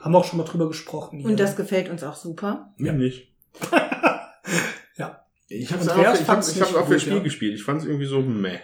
[0.00, 1.18] Haben wir auch schon mal drüber gesprochen.
[1.18, 1.28] hier.
[1.28, 2.72] Und das gefällt uns auch super.
[2.78, 3.33] Mir nicht.
[5.48, 7.22] Ich habe es ich hab's, ich auch für gut, Spiel ja.
[7.22, 7.54] gespielt.
[7.54, 8.58] Ich fand es irgendwie so meh.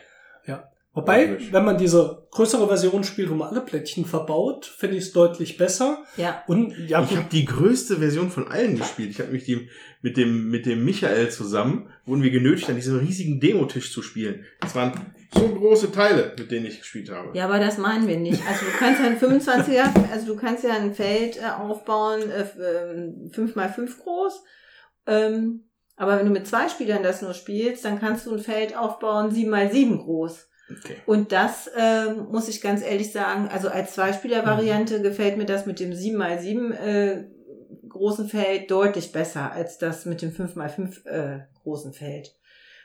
[0.47, 0.71] Ja.
[0.93, 5.13] Wobei, wenn man diese größere Version spielt, wo man alle Plättchen verbaut, finde ich es
[5.13, 6.03] deutlich besser.
[6.17, 6.43] Ja.
[6.49, 9.11] Und ja, Ich habe die größte Version von allen gespielt.
[9.11, 9.69] Ich habe mich die,
[10.03, 14.45] mit dem mit dem Michael zusammen wurden wir genötigt, an diesem riesigen Demotisch zu spielen.
[14.61, 17.39] Das waren so große Teile, mit denen ich gespielt habe.
[17.39, 18.43] Ja, aber das meinen wir nicht.
[18.49, 23.33] Also du kannst ja ein 25er, also du kannst ja ein Feld äh, aufbauen, äh,
[23.33, 24.43] 5 mal 5 groß.
[25.07, 25.70] Ähm,
[26.01, 29.31] aber wenn du mit zwei Spielern das nur spielst, dann kannst du ein Feld aufbauen,
[29.31, 30.49] 7 mal 7 groß.
[30.71, 30.97] Okay.
[31.05, 35.79] Und das ähm, muss ich ganz ehrlich sagen, also als Zweispieler-Variante gefällt mir das mit
[35.79, 37.25] dem 7x7 äh,
[37.87, 42.35] großen Feld deutlich besser als das mit dem 5x5 äh, großen Feld.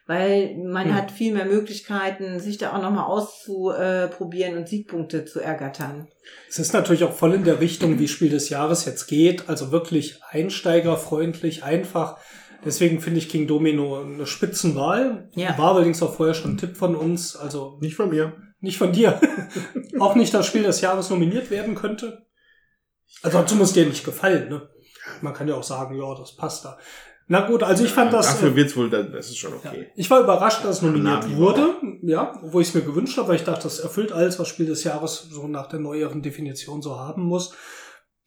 [0.08, 0.96] Weil man Hm.
[0.96, 6.10] hat viel mehr Möglichkeiten, sich da auch nochmal auszuprobieren und Siegpunkte zu ergattern.
[6.50, 9.48] es ist natürlich auch voll in der Richtung, wie Spiel des Jahres jetzt geht.
[9.48, 12.18] Also wirklich einsteigerfreundlich, einfach.
[12.66, 15.30] Deswegen finde ich King Domino eine Spitzenwahl.
[15.36, 15.58] Ja.
[15.58, 17.36] War allerdings auch vorher schon ein Tipp von uns.
[17.36, 18.34] Also Nicht von mir.
[18.60, 19.22] nicht von dir.
[20.00, 22.26] auch nicht das Spiel des Jahres nominiert werden könnte.
[23.22, 24.50] Also dazu muss dir nicht gefallen.
[24.50, 24.70] Ne?
[25.22, 26.78] Man kann ja auch sagen, ja, das passt da.
[27.28, 28.28] Na gut, also ich fand das.
[28.28, 29.72] Dafür äh, wird's wohl, das ist schon ja.
[29.72, 29.92] okay.
[29.96, 33.30] Ich war überrascht, dass es nominiert Navi wurde, ja, wo ich es mir gewünscht habe,
[33.30, 36.84] weil ich dachte, das erfüllt alles, was Spiel des Jahres so nach der neueren Definition
[36.84, 37.56] so haben muss.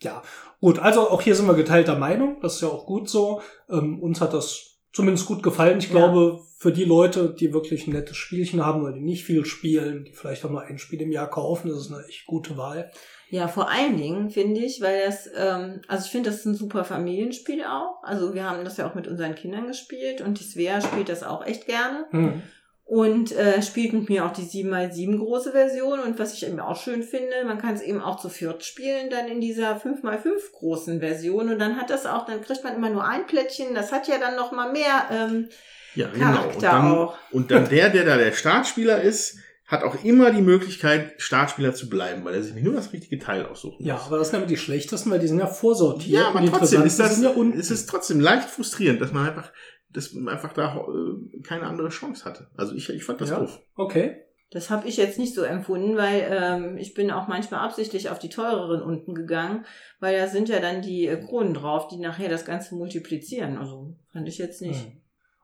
[0.02, 0.23] Ja,
[0.61, 3.41] gut, also auch hier sind wir geteilter Meinung, das ist ja auch gut so.
[3.71, 5.79] Ähm, uns hat das zumindest gut gefallen.
[5.79, 5.91] Ich Ja.
[5.93, 10.05] glaube, für die Leute, die wirklich ein nettes Spielchen haben oder die nicht viel spielen,
[10.05, 12.91] die vielleicht auch nur ein Spiel im Jahr kaufen, das ist eine echt gute Wahl.
[13.31, 16.55] Ja, vor allen Dingen finde ich, weil das, ähm, also ich finde, das ist ein
[16.55, 18.03] super Familienspiel auch.
[18.03, 21.23] Also wir haben das ja auch mit unseren Kindern gespielt und die Svea spielt das
[21.23, 22.07] auch echt gerne.
[22.11, 22.43] Hm.
[22.90, 26.01] Und äh, spielt mit mir auch die 7x7 große Version.
[26.01, 29.10] Und was ich eben auch schön finde, man kann es eben auch zu viert spielen,
[29.10, 31.51] dann in dieser 5x5 großen Version.
[31.51, 33.74] Und dann hat das auch, dann kriegt man immer nur ein Plättchen.
[33.74, 35.48] Das hat ja dann noch mal mehr ähm,
[35.94, 36.28] Ja, genau.
[36.28, 37.19] Und Charakter dann, auch.
[37.31, 39.36] und dann der, der da der Startspieler ist,
[39.66, 43.44] hat auch immer die Möglichkeit, Startspieler zu bleiben, weil er sich nur das richtige Teil
[43.44, 44.06] aussuchen Ja, muss.
[44.06, 46.09] aber das sind aber die schlechtesten, weil die sind ja vorsortiert.
[46.23, 47.59] Ja, aber und die trotzdem ist das, sind ja unten.
[47.59, 49.52] ist es trotzdem leicht frustrierend, dass man einfach,
[49.99, 52.47] dass man einfach da äh, keine andere Chance hatte.
[52.57, 53.41] Also ich, ich fand das Ja.
[53.41, 53.61] doof.
[53.77, 54.16] Okay.
[54.51, 58.19] Das habe ich jetzt nicht so empfunden, weil ähm, ich bin auch manchmal absichtlich auf
[58.19, 59.66] die teureren unten gegangen,
[60.01, 63.59] weil da sind ja dann die äh, Kronen drauf, die nachher das Ganze multiplizieren.
[63.59, 64.85] Also fand ich jetzt nicht.
[64.87, 64.93] Hm.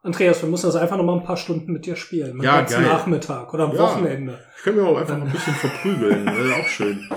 [0.03, 2.33] Andreas, wir müssen das einfach noch mal ein paar Stunden mit dir spielen.
[2.33, 2.93] Am Ja, ganzen geil.
[2.93, 3.79] Nachmittag oder am Ja.
[3.81, 4.39] Wochenende.
[4.57, 6.25] Ich könnte mir auch einfach ein bisschen verprügeln.
[6.27, 7.11] Das ist auch schön.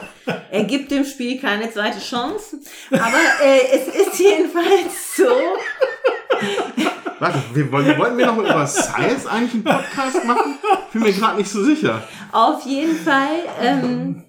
[0.51, 2.57] Er gibt dem Spiel keine zweite Chance,
[2.91, 5.23] aber äh, es ist jedenfalls so.
[7.19, 10.55] Warte, wir wollen, wollten wir noch über Science eigentlich einen Podcast machen?
[10.93, 12.03] Bin mir gerade nicht so sicher.
[12.31, 14.23] Auf jeden Fall ähm,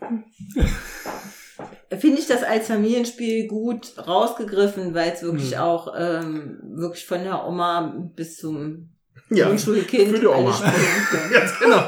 [1.98, 5.60] finde ich das als Familienspiel gut rausgegriffen, weil es wirklich Hm.
[5.60, 8.88] auch ähm, wirklich von der Oma bis zum
[9.28, 10.50] Ja, Grundschulkind für die Oma.
[11.32, 11.82] Ganz genau.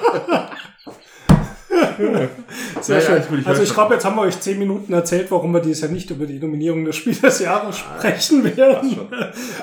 [2.81, 3.35] Sehr Ja, ja, schön.
[3.35, 5.83] ich ich also ich glaube, jetzt haben wir euch zehn Minuten erzählt, warum wir dieses
[5.83, 8.97] Jahr nicht über die Nominierung des Spiels des Jahres sprechen werden.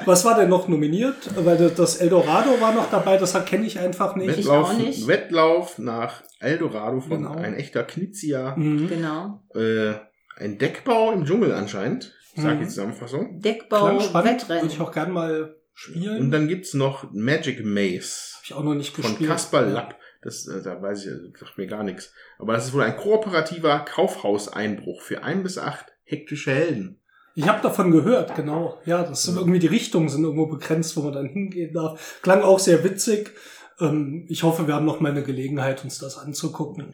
[0.05, 1.15] Was war denn noch nominiert?
[1.35, 4.37] Weil das- Eldorado war noch dabei, das kenne ich einfach nicht.
[4.37, 5.07] Wettlauf, auch nicht.
[5.07, 7.35] Wettlauf nach Eldorado von Genau.
[7.35, 8.55] ein echter Knizia.
[8.55, 8.87] Mhm.
[8.87, 9.41] Genau.
[9.55, 9.93] Äh,
[10.39, 12.13] ein Deckbau im Dschungel anscheinend.
[12.35, 12.59] Ich sage Mhm.
[12.61, 13.39] die Zusammenfassung.
[13.41, 14.67] Deckbau, spannend, würde Wettrennen.
[14.67, 16.19] ich auch gern mal spielen.
[16.21, 19.29] Und dann gibt's noch Magic Maze Hab ich auch noch nicht von gespielt.
[19.29, 19.95] Kaspar Lapp.
[20.21, 22.13] Das, äh, da weiß ich, das sagt mir gar nichts.
[22.39, 26.99] Aber das ist wohl ein kooperativer Kaufhauseinbruch für ein bis acht hektische Helden.
[27.35, 28.81] Ich habe davon gehört, genau.
[28.85, 32.19] Ja, das sind irgendwie die Richtungen sind irgendwo begrenzt, wo man dann hingehen darf.
[32.23, 33.31] Klang auch sehr witzig.
[33.79, 36.93] Ähm, ich hoffe, wir haben noch mal eine Gelegenheit, uns das anzugucken.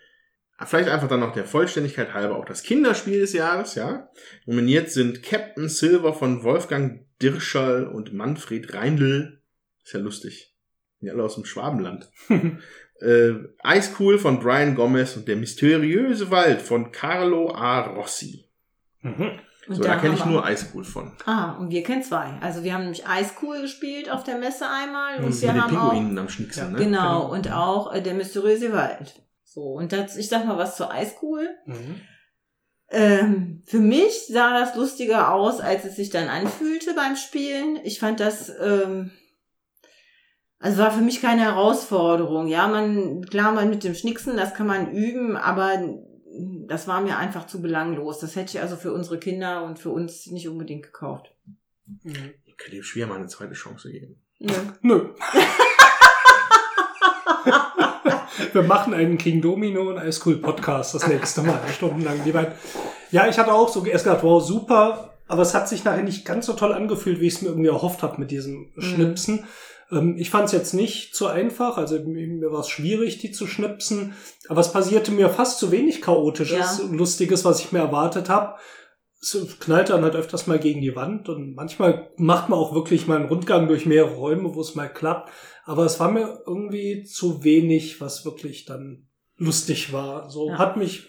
[0.66, 4.10] Vielleicht einfach dann noch der Vollständigkeit halber auch das Kinderspiel des Jahres, ja.
[4.45, 9.41] Nominiert sind Captain Silver von Wolfgang Dirscherl und Manfred Reindl.
[9.84, 10.54] Ist ja lustig.
[11.02, 12.10] Die alle aus dem Schwabenland.
[13.03, 17.81] äh, Ice Cool von Brian Gomez und der mysteriöse Wald von Carlo A.
[17.81, 18.45] Rossi.
[19.01, 19.31] Mhm.
[19.67, 21.13] Und So, da kenne ich nur Ice Cool von.
[21.25, 22.38] Ah, und wir kennen zwei.
[22.41, 25.55] Also wir haben nämlich Ice Cool gespielt auf der Messe einmal und Mhm, wir Mit
[25.55, 26.77] den haben auch Pinguinen am Schnicksen, Ja, ne?
[26.84, 29.21] genau und auch äh, der mysteriöse Wald.
[29.45, 31.47] So und das, ich sag mal was zu Ice Cool.
[31.65, 32.01] Mhm.
[32.89, 37.80] Ähm, für mich sah das lustiger aus, als es sich dann anfühlte beim Spielen.
[37.84, 39.11] Ich fand das, ähm,
[40.64, 42.48] also war für mich keine Herausforderung.
[42.48, 45.77] Ja, man, klar, man mit dem Schnicksen, das kann man üben, aber
[46.69, 48.19] das war mir einfach zu belanglos.
[48.19, 51.34] Das hätte ich also für unsere Kinder und für uns nicht unbedingt gekauft.
[51.85, 52.34] Mhm.
[52.45, 54.15] Ich könnte dem Schwer mal eine zweite Chance geben.
[54.40, 54.53] Nö.
[54.81, 55.10] Nö.
[58.53, 62.23] Wir machen einen King Domino und Ice Cool Podcast das nächste Mal, stundenlang.
[62.23, 62.53] Die beiden.
[63.11, 66.23] Ja, ich hatte auch so erst gedacht, wow, super, aber es hat sich nachher nicht
[66.23, 69.45] ganz so toll angefühlt, wie ich es mir irgendwie erhofft habe mit diesem Schnipsen.
[69.94, 73.32] Ähm, ich fand es jetzt nicht so einfach, also mir, mir war es schwierig, die
[73.32, 74.14] zu schnipsen,
[74.49, 76.86] aber es passierte mir fast zu wenig Chaotisches, Ja.
[76.91, 78.60] Lustiges, was ich mir erwartet habe.
[79.22, 83.07] Es knallt dann halt öfters mal gegen die Wand und manchmal macht man auch wirklich
[83.07, 85.32] mal einen Rundgang durch mehrere Räume, wo es mal klappt.
[85.64, 89.07] Aber es war mir irgendwie zu wenig, was wirklich dann
[89.38, 90.30] lustig war.
[90.30, 90.57] So Ja.
[90.57, 91.07] hat mich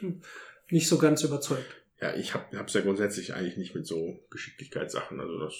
[0.70, 1.66] nicht so ganz überzeugt.
[2.00, 5.18] Ja, ich hab, hab's ja grundsätzlich eigentlich nicht mit so Geschicklichkeitssachen.
[5.18, 5.54] Also das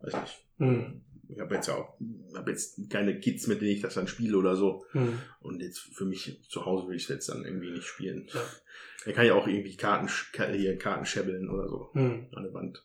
[0.00, 0.38] weiß nicht.
[0.58, 1.00] Hm.
[1.34, 1.94] Ich habe jetzt ja auch
[2.34, 4.84] hab jetzt keine Kids, mit denen ich das dann spiele oder so.
[4.92, 5.18] Hm.
[5.40, 8.28] Und jetzt für mich zu Hause will ich es jetzt dann irgendwie nicht spielen.
[8.32, 8.40] Ja.
[9.06, 10.08] Da kann ja auch irgendwie Karten,
[10.52, 12.26] hier Karten schäbeln oder so Hm.
[12.34, 12.84] an der Wand.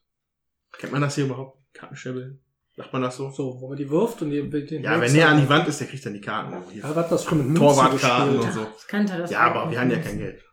[0.77, 1.57] Kennt man das hier überhaupt?
[1.73, 2.39] Karten schäbeln?
[2.75, 3.31] Sagt man das so?
[3.31, 5.79] So, wo man die wirft und die, den Ja, wenn der an die Wand ist,
[5.79, 6.53] der kriegt dann die Karten.
[6.77, 8.67] Ja, was das schon mit Torwartkarten und so.
[8.79, 10.43] Ich kannte das Ja, aber wir haben ja kein Geld.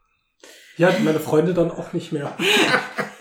[0.79, 2.37] Ja, meine Freunde dann auch nicht mehr.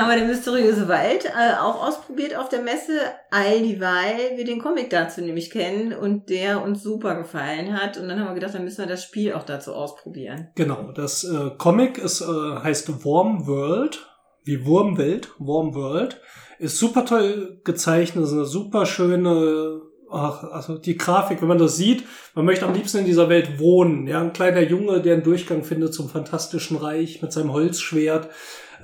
[0.00, 2.92] Haben wir den mysteriöse Wald äh, auch ausprobiert auf der Messe,
[3.30, 7.98] all dieweil wir den Comic dazu nämlich kennen und der uns super gefallen hat.
[7.98, 10.48] Und dann haben wir gedacht, dann müssen wir das Spiel auch dazu ausprobieren.
[10.54, 14.06] Genau, das äh, Comic ist, äh, heißt Warm World,
[14.42, 16.18] wie Wurmwelt, Warm World.
[16.58, 21.76] Ist super toll gezeichnet, ist eine super schöne, ach, also die Grafik, wenn man das
[21.76, 22.04] sieht,
[22.34, 24.06] man möchte am liebsten in dieser Welt wohnen.
[24.06, 28.30] Ja, ein kleiner Junge, der einen Durchgang findet zum Fantastischen Reich mit seinem Holzschwert.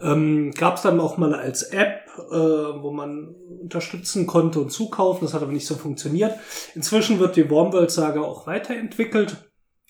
[0.02, 5.26] Ähm, Gab es dann auch mal als App, äh, wo man unterstützen konnte und zukaufen.
[5.26, 6.34] Das hat aber nicht so funktioniert.
[6.74, 9.36] Inzwischen wird die Warmworld-Saga auch weiterentwickelt.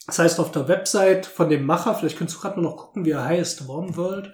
[0.07, 3.11] Das heißt, auf der Website von dem Macher, vielleicht könntest du gerade noch gucken, wie
[3.11, 4.33] er heißt, Warmworld,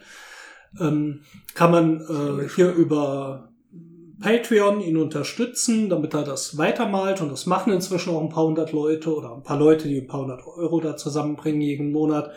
[0.79, 1.23] ähm,
[1.55, 3.52] kann man äh, hier über
[4.23, 7.21] Patreon ihn unterstützen, damit er das weitermalt.
[7.21, 10.07] Und das machen inzwischen auch ein paar hundert Leute oder ein paar Leute, die ein
[10.07, 12.31] paar hundert Euro da zusammenbringen jeden Monat.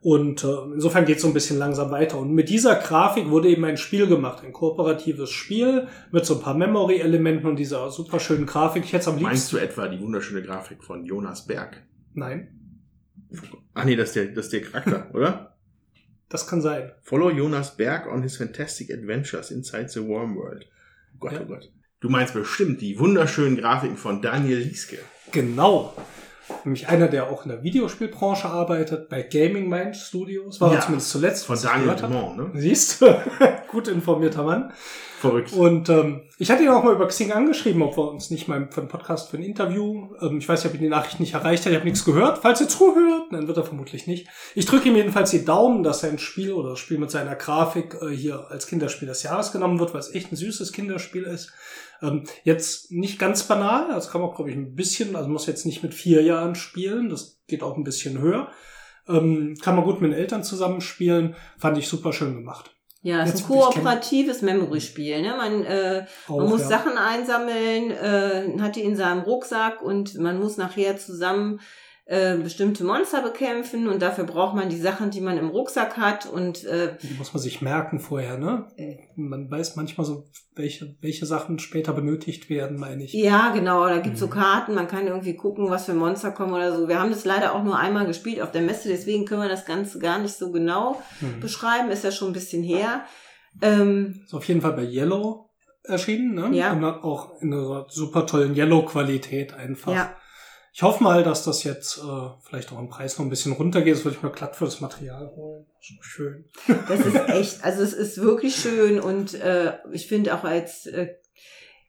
[0.00, 2.18] Und äh, insofern geht es so ein bisschen langsam weiter.
[2.18, 6.40] Und mit dieser Grafik wurde eben ein Spiel gemacht, ein kooperatives Spiel mit so ein
[6.40, 8.84] paar Memory-Elementen und dieser super schönen Grafik.
[8.84, 9.28] Ich hätte am liebsten.
[9.30, 11.82] Meinst du etwa die wunderschöne Grafik von Jonas Berg?
[12.14, 12.58] Nein,
[13.74, 15.48] Ach nee, das ist der, das ist der Charakter, oder?
[16.28, 16.92] das kann sein.
[17.02, 20.66] Follow Jonas Berg on his fantastic adventures inside the Worm World.
[21.22, 21.40] Oh Gott, Ja.
[21.42, 21.70] oh Gott.
[22.00, 24.98] Du meinst bestimmt die wunderschönen Grafiken von Daniel Lieske.
[25.30, 25.94] Genau.
[26.64, 30.80] Nämlich einer, der auch in der Videospielbranche arbeitet, bei Gaming Mind Studios, war Ja, er
[30.82, 31.46] zumindest zuletzt.
[31.46, 31.94] Von was ich Daniel.
[31.94, 32.50] Dumont, ne?
[32.54, 33.06] Siehst du?
[33.68, 34.72] Gut informierter Mann.
[35.22, 35.52] Verrückt.
[35.52, 38.66] Und ähm, ich hatte ihn auch mal über Xing angeschrieben, ob wir uns nicht mal
[38.72, 41.34] für einen Podcast, für ein Interview, ähm, ich weiß nicht, ob ihn die Nachricht nicht
[41.34, 42.38] erreicht hat, ich habe nichts gehört.
[42.38, 44.26] Falls ihr zuhört, dann wird er vermutlich nicht.
[44.56, 47.96] Ich drücke ihm jedenfalls die Daumen, dass sein Spiel oder das Spiel mit seiner Grafik
[48.02, 51.52] äh, hier als Kinderspiel des Jahres genommen wird, weil es echt ein süßes Kinderspiel ist.
[52.02, 55.64] Ähm, jetzt nicht ganz banal, das kann man, glaube ich, ein bisschen, also muss jetzt
[55.64, 58.50] nicht mit vier Jahren spielen, das geht auch ein bisschen höher.
[59.08, 62.74] Ähm, kann man gut mit den Eltern zusammenspielen, fand ich super schön gemacht.
[63.04, 65.22] Ja, es ist ein kooperatives Memory-Spiel.
[65.22, 65.34] Ne?
[65.36, 66.68] Man, äh, man muss ja.
[66.68, 71.60] Sachen einsammeln, äh, hat die in seinem Rucksack und man muss nachher zusammen
[72.04, 76.26] äh, bestimmte Monster bekämpfen und dafür braucht man die Sachen, die man im Rucksack hat
[76.26, 78.66] und äh, Die muss man sich merken vorher, ne?
[78.76, 78.96] Äh.
[79.14, 80.24] Man weiß manchmal so,
[80.56, 83.12] welche, welche Sachen später benötigt werden, meine ich.
[83.14, 84.30] ja, genau, da gibt's so Mhm.
[84.30, 86.88] Karten, man kann irgendwie gucken, was für Monster kommen oder so.
[86.88, 89.64] Wir haben das leider auch nur einmal gespielt auf der Messe, deswegen können wir das
[89.64, 91.38] Ganze gar nicht so genau Hm.
[91.40, 93.04] beschreiben, ist ja schon ein bisschen her.
[93.60, 95.50] Ähm, Ist auf jeden Fall bei Yellow
[95.84, 96.50] erschienen, ne?
[96.56, 96.72] Ja.
[96.72, 99.92] Und auch in einer super tollen Yellow-Qualität einfach.
[99.92, 100.16] ja.
[100.74, 103.94] Ich hoffe mal, dass das jetzt äh, vielleicht auch im Preis noch ein bisschen runtergeht.
[103.94, 105.66] Das würde ich mir glatt für das Material holen.
[105.80, 106.44] So schön.
[106.88, 111.08] Das ist echt, also es ist wirklich schön und äh, ich finde auch als, äh,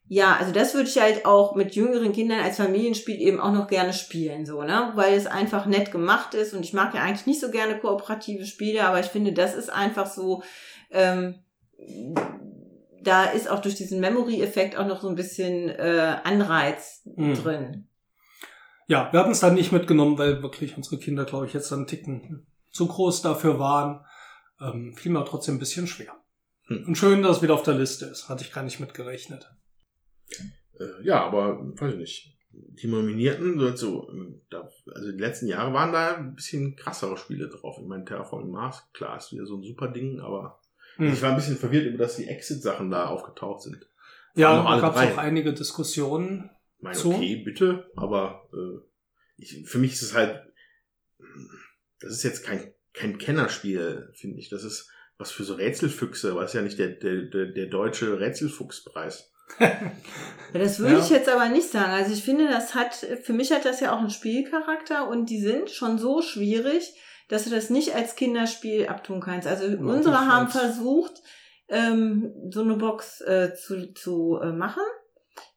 [0.10, 3.68] ja, also das würde ich halt auch mit jüngeren Kindern als Familienspiel eben auch noch
[3.68, 4.92] gerne spielen, so, ne?
[4.96, 8.46] Weil es einfach nett gemacht ist und ich mag ja eigentlich nicht so gerne kooperative
[8.46, 10.44] Spiele, aber ich finde, das ist einfach so,
[10.92, 11.36] ähm,
[13.02, 17.34] da ist auch durch diesen Memory-Effekt auch noch so ein bisschen äh, Anreiz Mhm.
[17.36, 17.88] drin.
[18.88, 21.88] Ja, wir hatten es dann nicht mitgenommen, weil wirklich unsere Kinder, glaube ich, jetzt dann
[21.88, 24.06] Ticken zu groß dafür waren.
[24.60, 26.14] Ähm, fiel mir trotzdem ein bisschen schwer.
[26.68, 26.86] Hm.
[26.88, 28.30] Und schön, dass es wieder auf der Liste ist.
[28.30, 29.50] Hatte ich gar nicht mitgerechnet.
[30.80, 32.38] Äh, ja, aber weiß ich nicht.
[32.52, 34.42] Die Nominierten, so, so, ähm,
[34.94, 37.78] also die letzten Jahre waren da ein bisschen krassere Spiele drauf.
[37.82, 40.60] Ich meine, Terraforming Mars, klar, ist wieder so ein super Ding, aber
[40.98, 41.12] Hm.
[41.12, 43.88] ich war ein bisschen verwirrt über, dass die Exit-Sachen da aufgetaucht sind.
[44.36, 46.50] Ja, da gab es auch einige Diskussionen.
[46.84, 47.14] Ich meine, So?
[47.14, 48.80] okay, bitte, aber äh,
[49.38, 50.42] ich, für mich ist es halt,
[52.02, 54.50] das ist jetzt kein, kein Kennerspiel, finde ich.
[54.50, 59.32] Das ist was für so Rätselfüchse, was ja nicht der, der, der, der deutsche Rätselfuchspreis.
[59.60, 59.80] Ja,
[60.54, 61.00] das würde Ja.
[61.00, 61.92] ich jetzt aber nicht sagen.
[61.94, 65.40] Also ich finde, das hat, für mich hat das ja auch einen Spielcharakter und die
[65.40, 66.94] sind schon so schwierig,
[67.30, 69.48] dass du das nicht als Kinderspiel abtun kannst.
[69.48, 71.14] Also unsere das haben versucht,
[71.70, 74.84] ähm, so eine Box äh, zu, zu äh, machen.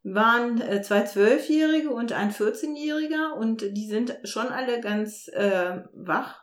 [0.09, 6.43] Waren äh, zwei Zwölfjährige und ein 14-Jähriger und die sind schon alle ganz äh, wach.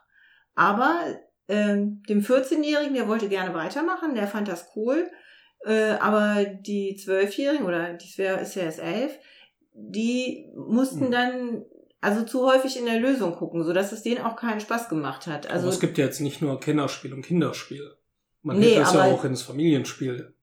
[0.54, 1.00] Aber
[1.48, 5.10] ähm, dem 14-Jährigen, der wollte gerne weitermachen, der fand das cool.
[5.64, 9.12] Äh, aber die Zwölfjährigen, oder die wär, ist ja erst elf,
[9.72, 11.10] die mussten Mhm.
[11.10, 11.64] dann
[12.02, 15.46] also zu häufig in der Lösung gucken, sodass es denen auch keinen Spaß gemacht hat.
[15.46, 17.94] Also Also es gibt ja jetzt nicht nur Kennerspiel und Kinderspiel.
[18.42, 20.33] Man Nee, nee, das ja aber- auch ins Familienspiel.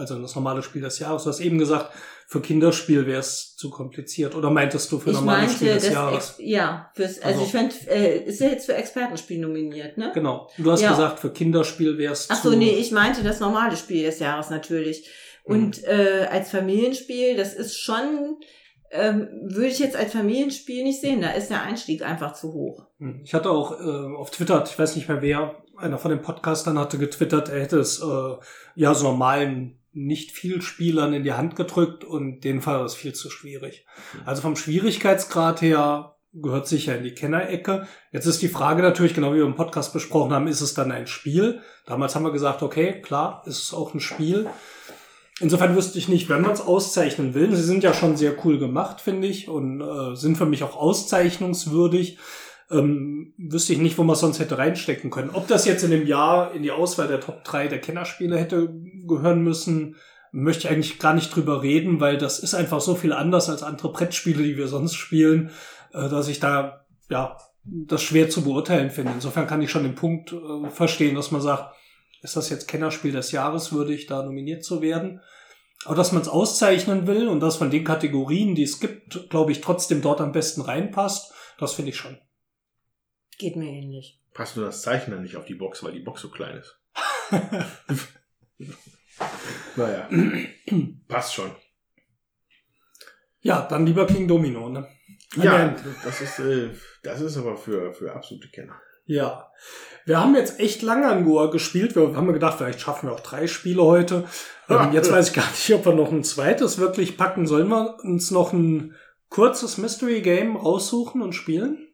[0.00, 1.24] Also das normale Spiel des Jahres.
[1.24, 1.90] Du hast eben gesagt,
[2.26, 4.34] für Kinderspiel wäre es zu kompliziert.
[4.34, 6.30] Oder meintest du für ich normales meinte, Spiel des Jahres?
[6.30, 10.10] Ex ja, fürs, also, Also- ich fand, äh, ist ja jetzt für Expertenspiel nominiert, ne?
[10.14, 10.48] Genau.
[10.56, 10.90] Du hast Ja.
[10.90, 14.50] gesagt, für Kinderspiel wäre es Ach so, nee, ich meinte das normale Spiel des Jahres
[14.50, 15.08] natürlich.
[15.44, 18.36] Und äh, als Familienspiel, das ist schon,
[18.92, 21.20] ähm, würde ich jetzt als Familienspiel nicht sehen.
[21.20, 22.86] Da ist der Einstieg einfach zu hoch.
[22.98, 23.20] Hm.
[23.24, 26.78] Ich hatte auch äh, auf Twitter, ich weiß nicht mehr wer, einer von den Podcastern
[26.78, 28.36] hatte getwittert, er hätte es äh,
[28.76, 33.12] ja so normalen nicht viel Spielern in die Hand gedrückt und denen war das viel
[33.12, 33.86] zu schwierig.
[34.24, 37.86] Also vom Schwierigkeitsgrad her gehört sicher in die Kennerecke.
[38.12, 40.92] Jetzt ist die Frage natürlich, genau wie wir im Podcast besprochen haben, ist es dann
[40.92, 41.60] ein Spiel?
[41.86, 44.48] Damals haben wir gesagt, okay, klar, ist es auch ein Spiel.
[45.40, 47.54] Insofern wüsste ich nicht, wenn man es auszeichnen will.
[47.56, 50.76] Sie sind ja schon sehr cool gemacht, finde ich, und äh, sind für mich auch
[50.76, 52.18] auszeichnungswürdig.
[52.70, 55.30] Ähm, wüsste ich nicht, wo man sonst hätte reinstecken können.
[55.32, 58.72] Ob das jetzt in dem Jahr in die Auswahl der Top 3 der Kennerspiele hätte
[59.06, 59.96] gehören müssen,
[60.32, 63.62] möchte ich eigentlich gar nicht drüber reden, weil das ist einfach so viel anders als
[63.62, 65.50] andere Brettspiele, die wir sonst spielen,
[65.92, 69.12] äh, dass ich da, ja, das schwer zu beurteilen finde.
[69.14, 71.74] Insofern kann ich schon den Punkt äh, verstehen, dass man sagt,
[72.22, 75.20] ist das jetzt Kennerspiel des Jahres würdig, da nominiert zu werden?
[75.84, 79.52] Aber dass man es auszeichnen will und das von den Kategorien, die es gibt, glaube
[79.52, 82.18] ich, trotzdem dort am besten reinpasst, das finde ich schon.
[83.40, 84.20] Geht mir ähnlich.
[84.34, 86.78] Passt nur das Zeichen dann nicht auf die Box, weil die Box so klein ist.
[89.76, 90.10] naja.
[91.08, 91.50] Passt schon.
[93.40, 94.86] Ja, dann lieber King Domino, ne?
[95.36, 96.68] Ja, das ist, äh,
[97.02, 98.78] das ist aber für, für absolute Kenner.
[99.06, 99.50] Ja.
[100.04, 101.96] Wir haben jetzt echt lange an Goa gespielt.
[101.96, 104.24] Wir haben gedacht, vielleicht schaffen wir auch drei Spiele heute.
[104.68, 107.44] Ähm, jetzt weiß ich gar nicht, ob wir noch ein zweites wirklich packen.
[107.44, 108.94] Sollen wir uns noch ein
[109.28, 111.89] kurzes Mystery Game raussuchen und spielen?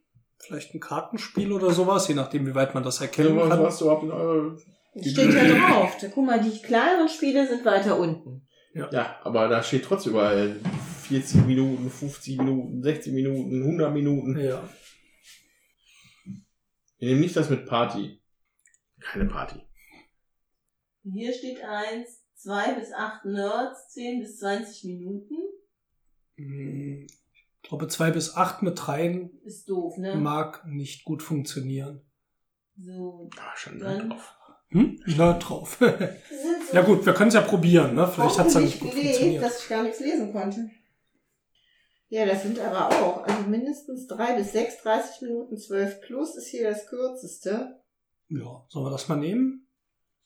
[0.47, 3.61] Vielleicht ein Kartenspiel oder sowas, je nachdem, wie weit man das erkennen was kann.
[3.61, 4.57] hast du überhaupt in eurer
[5.01, 5.97] Steht ja drauf.
[6.15, 8.47] Guck mal, die kleineren Spiele sind weiter unten.
[8.73, 10.57] Ja, aber da steht trotzdem überall
[11.03, 14.39] 40 Minuten, 50 Minuten, 60 Minuten, 100 Minuten.
[14.39, 14.69] Ja.
[16.99, 18.21] Wir nehmen nicht das mit Party.
[19.01, 19.61] Keine Party.
[21.05, 25.37] Hier steht eins, zwei bis acht Nerds, 10 bis 20 Minuten.
[27.67, 30.15] Hm, Ich glaube, zwei bis acht mit dreien Ist doof, ne?
[30.15, 32.01] mag nicht gut funktionieren.
[32.79, 34.33] So, Ah, schon Dann- drauf.
[34.71, 35.01] Hm?
[35.17, 35.77] Na, drauf.
[35.81, 35.87] so
[36.77, 38.07] ja gut, wir können es ja probieren, ne?
[38.09, 39.43] Vielleicht hat es dann nicht gut gelegt, funktioniert.
[39.45, 40.71] dass ich gar nichts lesen konnte.
[42.09, 46.49] Ja, das sind aber auch, also mindestens drei bis sechs, 30 Minuten, 12 plus ist
[46.49, 47.81] hier das kürzeste.
[48.29, 49.69] Ja, sollen wir das mal nehmen?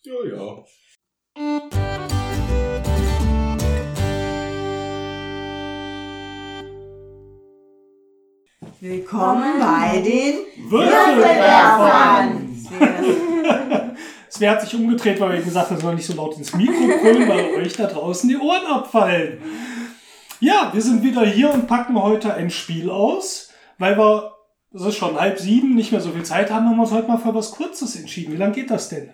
[0.03, 1.90] Ja, ja.
[8.83, 10.39] Willkommen bei den
[10.71, 12.49] Würfelwerfern!
[14.31, 16.87] Svea hat sich umgedreht, weil wir gesagt haben, wir sollen nicht so laut ins Mikro
[16.87, 19.43] brüllen, weil euch da draußen die Ohren abfallen.
[20.41, 24.35] Ja, wir sind wieder hier und packen heute ein Spiel aus, weil wir,
[24.71, 27.09] das ist schon halb sieben, nicht mehr so viel Zeit haben, haben wir uns heute
[27.09, 28.33] mal für was Kurzes entschieden.
[28.33, 29.11] Wie lange geht das denn?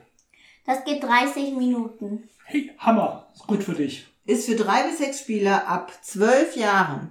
[0.64, 2.28] Das geht 30 Minuten.
[2.44, 4.06] Hey, Hammer, ist gut für dich.
[4.26, 7.10] Ist für drei bis sechs Spieler ab zwölf Jahren.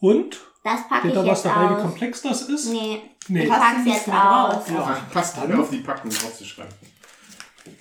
[0.00, 0.40] Und?
[0.64, 1.82] Das packe Steht ich da was jetzt dabei, wie aus.
[1.82, 2.66] komplex das ist?
[2.70, 3.42] Nee, Nee.
[3.44, 4.68] ich Passt pack's jetzt aus.
[4.68, 5.06] Ja.
[5.12, 6.74] Passt alle auf die Packung draufzuschreiben.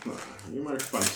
[0.06, 0.12] Na,
[0.52, 1.10] bin mal gespannt.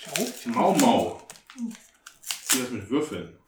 [0.00, 0.50] Schau.
[0.50, 1.22] Mau Mau.
[1.56, 3.38] Was ist das mit Würfeln?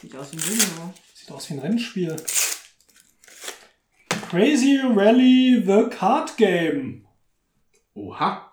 [0.00, 0.94] Sieht aus wie ein Dynamo.
[1.14, 2.16] Sieht aus wie ein Rennspiel.
[4.30, 7.06] Crazy Rally The Card Game.
[7.94, 8.52] Oha.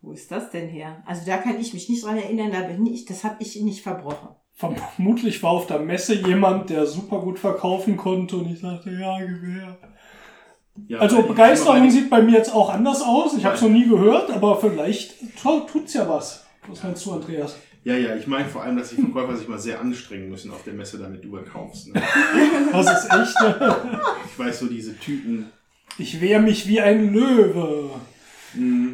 [0.00, 1.02] Wo ist das denn her?
[1.06, 3.82] Also da kann ich mich nicht dran erinnern, da bin ich, das habe ich nicht
[3.82, 4.28] verbrochen.
[4.54, 9.18] Vermutlich war auf der Messe jemand, der super gut verkaufen konnte und ich sagte, ja,
[9.18, 9.76] Gewehr.
[10.88, 13.36] Ja, Also Begeisterung sieht bei mir jetzt auch anders aus.
[13.36, 16.46] Ich habe es noch nie gehört, aber vielleicht tu- tut's ja was.
[16.68, 17.56] Was meinst du, Andreas?
[17.84, 20.62] Ja, ja, ich meine vor allem, dass die Verkäufer sich mal sehr anstrengen müssen auf
[20.62, 21.92] der Messe, damit du kaufst.
[21.92, 22.00] Ne?
[22.72, 23.40] Das ist echt.
[23.60, 23.70] äh,
[24.32, 25.50] Ich weiß so diese Typen.
[25.98, 27.90] Ich wehre mich wie ein Löwe.
[28.54, 28.92] Mh,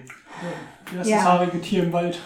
[0.90, 1.16] Wie heißt Ja.
[1.18, 2.18] das haarige Tier im Wald?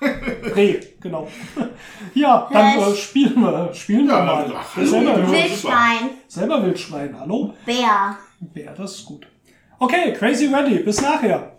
[0.00, 1.28] Reh, genau.
[2.14, 3.72] Ja, dann äh, spielen wir.
[3.74, 4.52] Spielen wir Ja, mal.
[4.56, 5.30] ach, selber.
[5.30, 7.18] Wildschwein, selber Wildschwein.
[7.18, 7.54] Hallo?
[7.64, 8.16] Bär.
[8.54, 9.26] Ja, das ist gut.
[9.78, 10.78] Okay, Crazy Ready.
[10.80, 11.56] Bis nachher.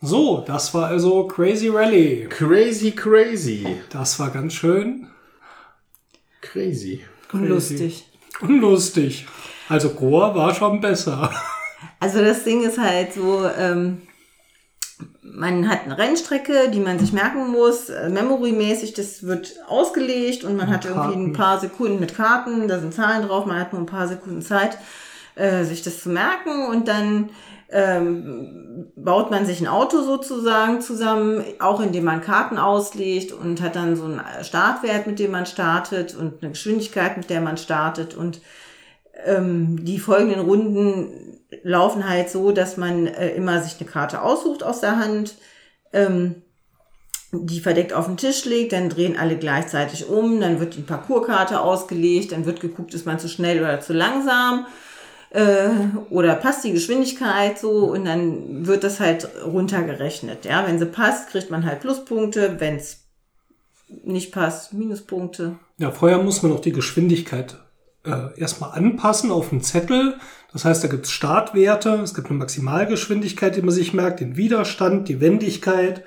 [0.00, 2.26] So, das war also Crazy Rally.
[2.28, 3.66] crazy, crazy.
[3.90, 5.08] Das war ganz schön
[6.42, 7.04] Crazy.
[7.32, 8.04] Lustig.
[8.40, 9.26] unlustig.
[9.68, 11.30] Also Goa war schon besser.
[12.00, 14.02] Also das Ding ist halt so, ähm,
[15.22, 20.56] man hat eine Rennstrecke, die man sich merken muss, äh, memorymäßig, das wird ausgelegt und
[20.56, 21.26] man hat irgendwie Karten.
[21.26, 24.42] ein paar Sekunden mit Karten, da sind Zahlen drauf, man hat nur ein paar Sekunden
[24.42, 24.78] Zeit,
[25.34, 27.30] äh, sich das zu merken und dann
[27.68, 33.74] ähm, baut man sich ein Auto sozusagen zusammen, auch indem man Karten auslegt und hat
[33.74, 38.14] dann so einen Startwert, mit dem man startet und eine Geschwindigkeit, mit der man startet
[38.14, 38.40] und
[39.24, 44.62] ähm, die folgenden Runden laufen halt so, dass man äh, immer sich eine Karte aussucht
[44.62, 45.36] aus der Hand,
[45.92, 46.42] ähm,
[47.32, 51.60] die verdeckt auf den Tisch legt, dann drehen alle gleichzeitig um, dann wird die Parcourskarte
[51.60, 54.66] ausgelegt, dann wird geguckt, ist man zu schnell oder zu langsam
[55.30, 55.68] äh,
[56.10, 60.44] oder passt die Geschwindigkeit so und dann wird das halt runtergerechnet.
[60.44, 63.04] Ja, wenn sie passt, kriegt man halt Pluspunkte, wenn es
[64.04, 65.56] nicht passt, Minuspunkte.
[65.78, 67.58] Ja, vorher muss man noch die Geschwindigkeit
[68.06, 70.16] äh, erstmal anpassen auf den Zettel.
[70.52, 74.36] Das heißt, da gibt es Startwerte, es gibt eine Maximalgeschwindigkeit, die man sich merkt, den
[74.36, 76.04] Widerstand, die Wendigkeit,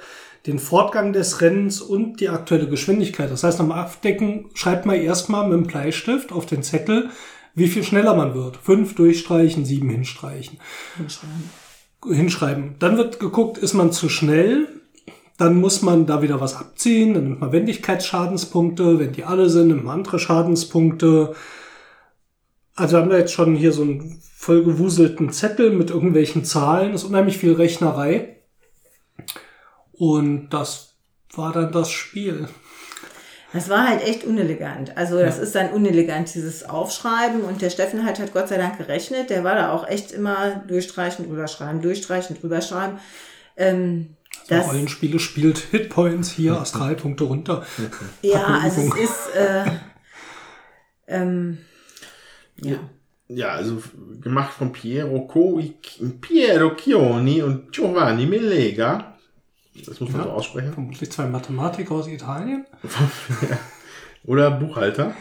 [0.47, 3.29] den Fortgang des Rennens und die aktuelle Geschwindigkeit.
[3.29, 7.09] Das heißt, am Abdecken schreibt man erstmal mit dem Bleistift auf den Zettel,
[7.55, 8.57] wie viel schneller man wird.
[8.57, 10.59] Fünf durchstreichen, sieben hinstreichen.
[12.05, 12.75] Hinschreiben.
[12.79, 14.67] Dann wird geguckt, ist man zu schnell,
[15.37, 19.69] dann muss man da wieder was abziehen, dann nimmt man Wendigkeitsschadenspunkte, wenn die alle sind,
[19.69, 21.33] nimmt man andere Schadenspunkte.
[22.79, 26.93] Also haben wir jetzt schon hier so einen vollgewuselten Zettel mit irgendwelchen Zahlen.
[26.93, 28.37] Das ist unheimlich viel Rechnerei.
[29.91, 30.95] Und das
[31.33, 32.47] war dann das Spiel.
[33.51, 34.95] Das war halt echt unelegant.
[34.95, 35.43] Also das Ja.
[35.43, 37.41] ist dann unelegant, dieses Aufschreiben.
[37.41, 39.29] Und der Steffen halt hat Gott sei Dank gerechnet.
[39.29, 42.99] Der war da auch echt immer durchstreichen, drüber schreiben, durchstreichen, drüber schreiben.
[43.57, 44.15] Ähm,
[44.47, 47.65] das, Rollenspiele spielt Hitpoints hier, Astralpunkte runter.
[48.21, 49.65] ja, also es ist, äh,
[51.07, 51.57] ähm,
[52.63, 52.77] ja.
[53.31, 53.79] Ja, also
[54.21, 55.61] gemacht von Piero, Co
[56.19, 59.13] Piero Chioni und Giovanni Melega.
[59.85, 60.27] Das muss man Ja.
[60.27, 60.73] so aussprechen.
[60.73, 62.65] Vermutlich zwei Mathematiker aus Italien.
[64.23, 65.13] Oder Buchhalter.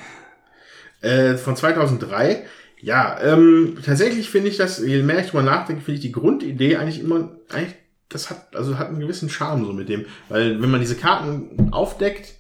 [1.01, 2.45] Äh, von 2003.
[2.81, 6.77] Ja, ähm, tatsächlich finde ich das, je mehr ich drüber nachdenke, finde ich die Grundidee
[6.77, 7.75] eigentlich immer, eigentlich,
[8.09, 10.07] das hat, also hat einen gewissen Charme so mit dem.
[10.29, 12.35] Weil wenn man diese Karten aufdeckt,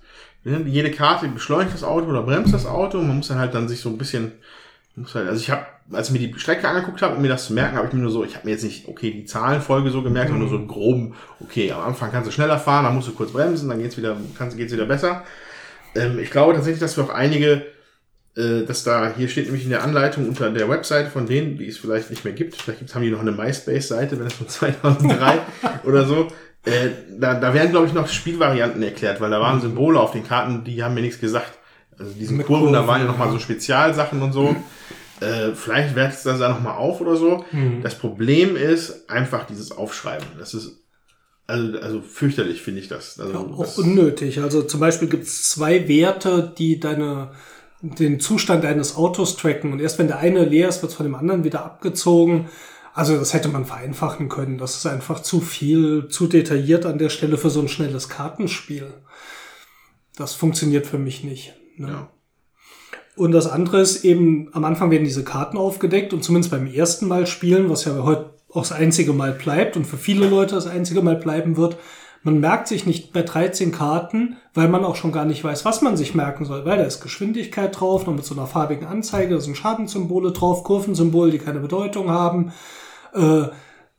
[0.44, 3.68] ne, jede Karte beschleunigt das Auto oder bremst das Auto, man muss dann halt dann
[3.68, 4.32] sich so ein bisschen,
[4.98, 7.46] muss halt, also ich habe, als ich mir die Strecke angeguckt habe, um mir das
[7.46, 9.90] zu merken, habe ich mir nur so, ich habe mir jetzt nicht, okay, die Zahlenfolge
[9.90, 13.08] so gemerkt, sondern nur so groben, okay, am Anfang kannst du schneller fahren, dann musst
[13.08, 15.24] du kurz bremsen, dann geht's wieder, kannst, geht's wieder besser.
[15.94, 17.66] Ähm, ich glaube tatsächlich, dass wir auch einige,
[18.36, 21.68] äh, dass da, hier steht nämlich in der Anleitung unter der Webseite von denen, die
[21.68, 24.48] es vielleicht nicht mehr gibt, vielleicht gibt's, haben die noch eine MySpace-Seite, wenn es von
[24.48, 25.38] 2003
[25.84, 26.28] oder so,
[26.64, 30.26] äh, da, da werden, glaube ich, noch Spielvarianten erklärt, weil da waren Symbole auf den
[30.26, 31.58] Karten, die haben mir nichts gesagt.
[31.98, 33.32] Also diesen Mit Kurven, da Kurven, waren ja noch mal ja.
[33.32, 34.54] so Spezialsachen und so.
[35.20, 37.44] Äh, vielleicht wertet es das da noch mal auf oder so.
[37.52, 37.82] Mhm.
[37.82, 40.26] Das Problem ist einfach dieses Aufschreiben.
[40.38, 40.78] Das ist
[41.48, 43.18] also, also fürchterlich, finde ich das.
[43.18, 44.40] Also, Ja, auch das unnötig.
[44.40, 47.32] Also zum Beispiel gibt es zwei Werte, die deine,
[47.80, 49.72] den Zustand deines Autos tracken.
[49.72, 52.48] Und erst wenn der eine leer ist, wird von dem anderen wieder abgezogen.
[52.92, 54.58] Also das hätte man vereinfachen können.
[54.58, 58.92] Das ist einfach zu viel, zu detailliert an der Stelle für so ein schnelles Kartenspiel.
[60.16, 61.54] Das funktioniert für mich nicht.
[61.76, 61.88] Ne?
[61.88, 62.10] Ja.
[63.18, 67.08] Und das andere ist eben, am Anfang werden diese Karten aufgedeckt und zumindest beim ersten
[67.08, 70.66] Mal spielen, was ja heute auch das einzige Mal bleibt und für viele Leute das
[70.66, 71.76] einzige Mal bleiben wird,
[72.22, 75.82] man merkt sich nicht bei 13 Karten, weil man auch schon gar nicht weiß, was
[75.82, 79.34] man sich merken soll, weil da ist Geschwindigkeit drauf, noch mit so einer farbigen Anzeige,
[79.34, 82.52] da sind Schadenssymbole drauf, Kurvensymbole, die keine Bedeutung haben,
[83.14, 83.44] äh,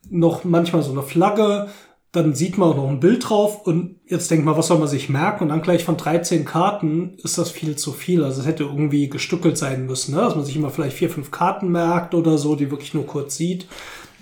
[0.09, 1.67] noch manchmal so eine Flagge,
[2.11, 4.87] dann sieht man auch noch ein Bild drauf und jetzt denkt man, was soll man
[4.87, 5.43] sich merken?
[5.43, 8.23] Und dann gleich von 13 Karten ist das viel zu viel.
[8.23, 10.21] Also es hätte irgendwie gestückelt sein müssen, ne?
[10.21, 13.35] dass man sich immer vielleicht vier, fünf Karten merkt oder so, die wirklich nur kurz
[13.35, 13.67] sieht.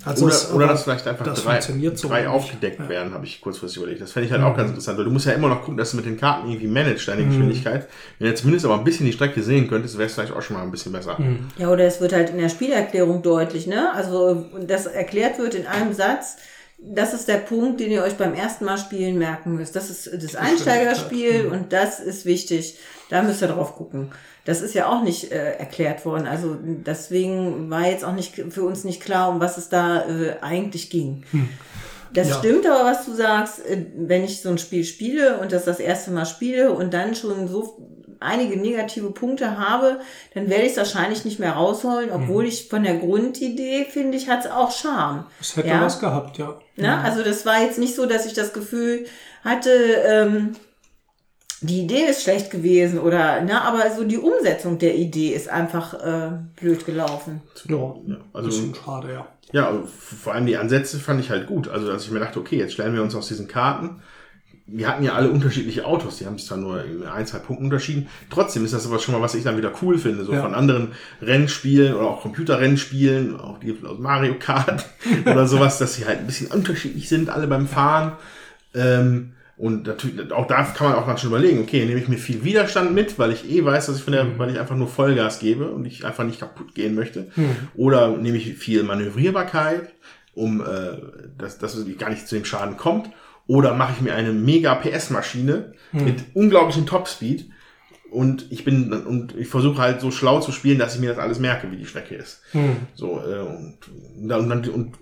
[0.04, 2.28] Also oder, es- oder dass vielleicht einfach das drei, funktioniert so drei nicht.
[2.30, 2.84] aufgedeckt Ja.
[2.84, 2.88] Mhm.
[2.90, 4.00] werden, habe ich kurzfristig überlegt.
[4.02, 5.90] Das fände ich halt auch ganz interessant, weil du musst ja immer noch gucken, dass
[5.90, 7.88] du mit den Karten irgendwie managst, deine Geschwindigkeit.
[8.18, 10.56] Wenn du zumindest aber ein bisschen die Strecke sehen könntest, wäre es vielleicht auch schon
[10.56, 11.18] mal ein bisschen besser.
[11.18, 11.48] Mhm.
[11.56, 13.92] Ja, oder es wird halt in der Spielerklärung deutlich, ne?
[13.94, 16.36] Also, das erklärt wird in einem Satz.
[16.80, 19.74] Das ist der Punkt, den ihr euch beim ersten Mal spielen merken müsst.
[19.74, 22.78] Das ist das Einsteigerspiel und das ist wichtig.
[23.10, 24.10] Da müsst ihr drauf gucken.
[24.44, 26.26] Das ist ja auch nicht äh, erklärt worden.
[26.26, 30.36] Also deswegen war jetzt auch nicht für uns nicht klar, um was es da äh,
[30.40, 31.24] eigentlich ging.
[32.14, 32.38] Das Ja.
[32.38, 35.80] stimmt aber, was du sagst, äh, wenn ich so ein Spiel spiele und das das
[35.80, 37.76] erste Mal spiele und dann schon so
[38.20, 40.00] einige negative Punkte habe,
[40.34, 44.28] dann werde ich es wahrscheinlich nicht mehr rausholen, obwohl ich von der Grundidee finde ich,
[44.28, 45.26] hat es auch Charme.
[45.40, 45.80] Es hätte Ja.
[45.82, 46.58] was gehabt, ja.
[46.76, 46.98] Ne?
[46.98, 49.06] Also das war jetzt nicht so, dass ich das Gefühl
[49.44, 50.56] hatte, ähm,
[51.60, 55.94] die Idee ist schlecht gewesen oder, ne, aber so die Umsetzung der Idee ist einfach
[55.94, 56.30] äh,
[56.60, 57.42] blöd gelaufen.
[57.68, 57.94] Ja,
[58.32, 59.26] also- bisschen schade, ja.
[59.50, 61.68] Ja, vor allem die Ansätze fand ich halt gut.
[61.68, 64.02] Also, dass ich mir dachte, okay, jetzt stellen wir uns aus diesen Karten.
[64.70, 67.64] Wir hatten ja alle unterschiedliche Autos, die haben sich zwar nur in ein, zwei Punkten
[67.64, 68.06] unterschieden.
[68.28, 70.42] Trotzdem ist das aber schon mal, was ich dann wieder cool finde, so Ja.
[70.42, 70.88] von anderen
[71.22, 74.84] Rennspielen oder auch Computerrennspielen, auch die aus Mario Kart
[75.24, 78.12] oder sowas, dass sie halt ein bisschen unterschiedlich sind, alle beim Fahren.
[78.74, 82.18] Ähm, und natürlich, auch da kann man auch dann schon überlegen, okay, nehme ich mir
[82.18, 84.86] viel Widerstand mit, weil ich eh weiß, dass ich von der, weil ich einfach nur
[84.86, 87.26] Vollgas gebe und ich einfach nicht kaputt gehen möchte.
[87.74, 89.88] Oder nehme ich viel Manövrierbarkeit,
[90.34, 90.64] um äh,
[91.38, 93.08] dass, dass es gar nicht zu dem Schaden kommt.
[93.48, 97.48] Oder mache ich mir eine mega PS-Maschine mit unglaublichem Topspeed
[98.10, 101.18] und ich bin und ich versuche halt so schlau zu spielen, dass ich mir das
[101.18, 102.40] alles merke, wie die Strecke ist.
[102.94, 103.78] So äh, und,
[104.20, 104.94] und, dann- und,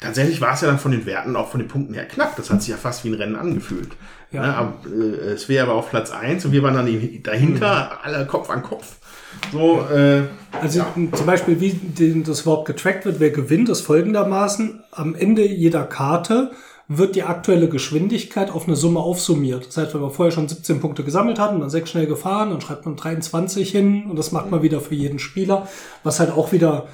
[0.00, 2.36] tatsächlich war es ja dann von den Werten, auch von den Punkten her knapp.
[2.36, 3.88] Das hat sich ja fast wie ein Rennen angefühlt.
[4.30, 4.42] Ja.
[4.42, 8.24] Ne, aber, äh, es wäre aber auf Platz eins und wir waren dann dahinter, alle
[8.26, 8.96] Kopf an Kopf.
[9.52, 10.22] So, äh,
[10.62, 14.82] Also zum Beispiel, wie das überhaupt getrackt wird, wer gewinnt, ist folgendermaßen.
[14.92, 16.52] Am Ende jeder Karte
[16.88, 19.66] wird die aktuelle Geschwindigkeit auf eine Summe aufsummiert.
[19.66, 22.50] Das heißt, wenn man vorher schon 17 Punkte gesammelt hat und dann sechs schnell gefahren,
[22.50, 25.68] dann schreibt man 23 hin und das macht man wieder für jeden Spieler,
[26.02, 26.86] was halt auch wieder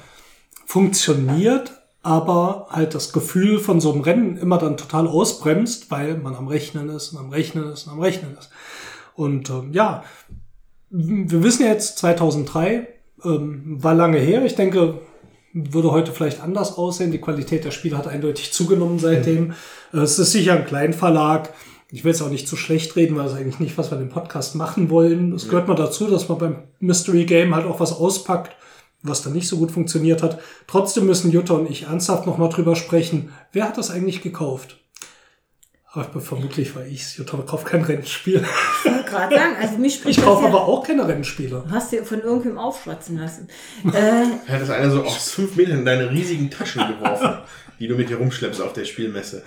[0.65, 1.73] funktioniert,
[2.03, 6.47] aber halt das Gefühl von so einem Rennen immer dann total ausbremst, weil man am
[6.47, 8.49] Rechnen ist und am Rechnen ist und am Rechnen ist.
[9.15, 10.03] Und ähm, ja,
[10.89, 12.87] wir wissen jetzt 2003,
[13.23, 14.43] Ähm, war lange her.
[14.45, 14.99] Ich denke,
[15.53, 17.11] würde heute vielleicht anders aussehen.
[17.11, 19.51] Die Qualität der Spiele hat eindeutig zugenommen seitdem.
[19.93, 21.53] Äh, Es ist sicher ein Kleinverlag.
[21.91, 24.05] Ich will es auch nicht zu schlecht reden, weil es eigentlich nicht, was wir in
[24.07, 25.33] dem Podcast machen wollen.
[25.33, 28.55] Es gehört mal dazu, dass man beim Mystery Game halt auch was auspackt,
[29.03, 30.39] was dann nicht so gut funktioniert hat.
[30.67, 33.33] Trotzdem müssen Jutta und ich ernsthaft nochmal drüber sprechen.
[33.51, 34.80] Wer hat das eigentlich gekauft?
[35.93, 37.17] Aber vermutlich war ich's.
[37.17, 38.45] Jutta kauft kein Rennspiel.
[38.85, 41.65] Ich wollte gerade sagen, also mich spricht Ich kaufe ja, aber auch keine Rennspiele.
[41.67, 43.49] Du hast dir von irgendwem aufschwatzen lassen.
[43.93, 47.39] äh, Er hat das einer so aus fünf Metern in deine riesigen Taschen geworfen,
[47.81, 49.41] die du mit dir rumschleppst auf der Spielmesse.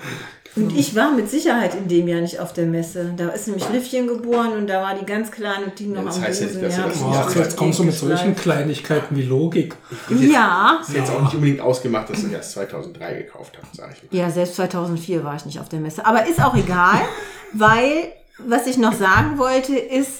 [0.57, 3.15] und ich war mit Sicherheit in dem Jahr nicht auf der Messe.
[3.17, 6.17] Da ist nämlich Livchen geboren und da war die ganz kleine und die noch das
[6.17, 6.63] am heißt ja Busen.
[6.63, 8.35] nicht, dass du das ja, jetzt kommst du mit solchen.
[8.35, 9.77] Kleinigkeiten wie Logik.
[10.11, 14.11] Ja, Ist jetzt auch nicht unbedingt ausgemacht, dass du erst 2003 gekauft hast, sag ich
[14.11, 14.19] mal.
[14.19, 16.05] Ja, selbst 2004 war ich nicht auf der Messe.
[16.05, 17.03] Aber ist auch egal,
[17.53, 20.11] weil was ich noch sagen wollte ist,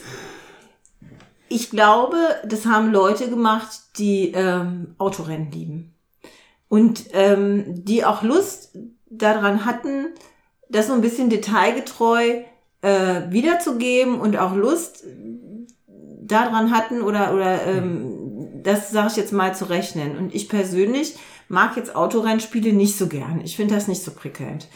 [1.49, 2.17] ich glaube,
[2.47, 3.69] das haben Leute gemacht,
[3.99, 5.94] die ähm, Autorennen lieben.
[6.75, 8.77] Und ähm, die auch Lust
[9.09, 10.07] daran hatten,
[10.69, 12.43] das so ein bisschen detailgetreu
[12.83, 15.05] äh, wiederzugeben und auch Lust
[16.21, 20.19] daran hatten oder, oder ähm, das sage ich jetzt mal zu rechnen.
[20.19, 21.15] Und ich persönlich
[21.47, 23.41] mag jetzt Autorennspiele nicht so gern.
[23.45, 24.67] Ich finde das nicht so prickelnd.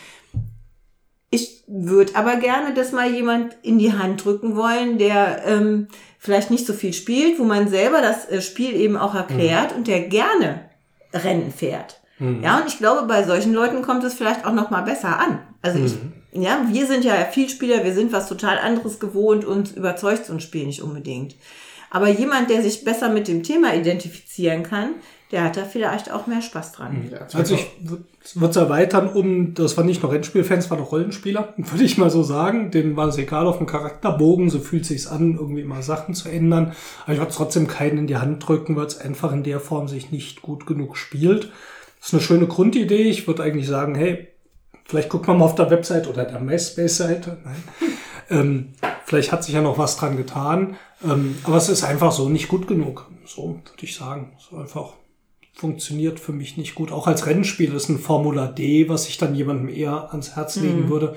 [1.31, 5.89] Ich würde aber gerne das mal jemand in die Hand drücken wollen, der ähm,
[6.21, 9.89] vielleicht nicht so viel spielt, wo man selber das äh, Spiel eben auch erklärt und
[9.89, 10.68] der gerne
[11.13, 12.01] Rennen fährt.
[12.43, 15.39] Ja, und ich glaube, bei solchen Leuten kommt es vielleicht auch noch mal besser an.
[15.63, 15.95] Also ich,
[16.33, 20.41] ja, wir sind ja Vielspieler, wir sind was total anderes gewohnt und überzeugt so ein
[20.41, 21.37] Spiel nicht unbedingt.
[21.91, 24.97] Aber jemand, der sich besser mit dem Thema identifizieren kann,
[25.31, 27.09] der hat da vielleicht auch mehr Spaß dran.
[27.11, 28.05] Ja, Also ich würde
[28.37, 32.23] es erweitern um, das waren nicht nur Rennspielfans, waren auch Rollenspieler, würde ich mal so
[32.23, 32.71] sagen.
[32.71, 36.29] Denen war es egal auf dem Charakterbogen, so fühlt sich's an, irgendwie mal Sachen zu
[36.29, 36.73] ändern.
[37.05, 39.89] Aber ich würde trotzdem keinen in die Hand drücken, weil es einfach in der Form
[39.89, 41.51] sich nicht gut genug spielt.
[41.99, 43.03] Das ist eine schöne Grundidee.
[43.03, 44.29] Ich würde eigentlich sagen, hey,
[44.85, 47.39] vielleicht guckt man mal auf der Website oder der MySpace-Seite.
[47.45, 47.65] Nein.
[48.31, 48.69] ähm,
[49.05, 50.77] vielleicht hat sich ja noch was dran getan.
[51.05, 53.11] Ähm, aber es ist einfach so nicht gut genug.
[53.25, 54.33] So würde ich sagen.
[54.39, 54.95] So einfach
[55.59, 56.93] funktioniert für mich nicht gut.
[56.93, 60.89] Auch als Rennspiel ist ein Formula D, was ich dann jemandem eher ans Herz legen
[60.89, 61.17] würde.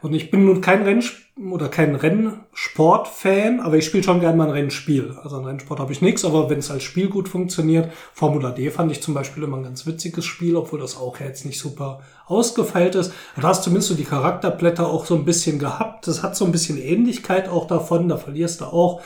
[0.00, 1.14] Und ich bin nun kein Rennsp
[1.50, 5.16] oder kein Rennsport-Fan, aber ich spiele schon gerne mal ein Rennspiel.
[5.22, 8.70] Also ein Rennsport habe ich nichts, aber wenn es als Spiel gut funktioniert, Formula D
[8.70, 12.00] fand ich zum Beispiel immer ein ganz witziges Spiel, obwohl das auch jetzt nicht super
[12.26, 13.12] ausgefeilt ist.
[13.36, 16.06] Da hast zumindest so die Charakterblätter auch so ein bisschen gehabt.
[16.06, 18.08] Das hat so ein bisschen Ähnlichkeit auch davon.
[18.08, 19.02] Da verlierst du auch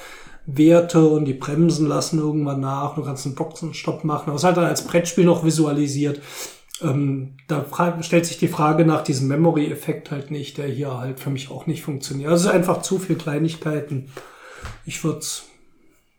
[0.51, 2.95] Werte und die Bremsen lassen irgendwann nach.
[2.95, 4.29] Du kannst einen Boxenstopp machen.
[4.29, 6.23] Aber es halt dann als Brettspiel noch visualisiert.
[6.81, 7.67] Ähm, da
[8.01, 11.67] stellt sich die Frage nach diesem Memory-Effekt halt nicht, der hier halt für mich auch
[11.67, 12.31] nicht funktioniert.
[12.31, 14.11] Also es ist einfach zu viel Kleinigkeiten.
[14.87, 15.45] Ich würde es,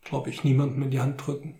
[0.03, 1.59] glaube ich, niemandem in die Hand drücken.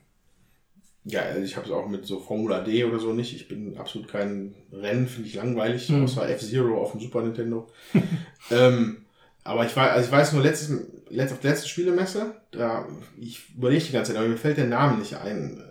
[1.05, 3.33] Ja, also ich habe es auch mit so Formula D oder so nicht.
[3.33, 6.03] Ich bin absolut kein Rennen, finde ich langweilig, Mhm.
[6.03, 7.67] außer F-Zero auf dem Super Nintendo.
[8.51, 9.05] ähm,
[9.43, 12.85] aber ich weiß, also ich weiß nur, letztes, letzt, auf der letzten Spielemesse, da,
[13.19, 15.63] ich überlege die ganze Zeit, aber mir fällt der Name nicht ein,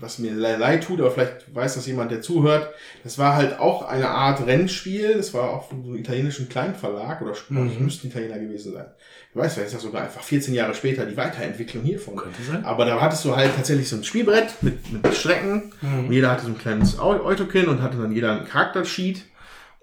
[0.00, 2.70] was mir le- leid tut, aber vielleicht weiß das jemand, der zuhört.
[3.04, 7.20] Das war halt auch eine Art Rennspiel, das war auch von so einem italienischen Kleinverlag,
[7.20, 7.68] oder Mhm.
[7.70, 8.86] das müssten Italiener gewesen sein.
[9.30, 12.16] Ich weiß, vielleicht ist das sogar einfach 14 Jahre später die Weiterentwicklung hiervon.
[12.16, 12.64] Könnte sein.
[12.64, 15.72] Aber da hattest du halt tatsächlich so ein Spielbrett mit, mit Strecken.
[15.82, 16.06] Mhm.
[16.06, 19.24] Und jeder hatte so ein kleines Au- Autokin und hatte dann jeder einen Charaktersheet.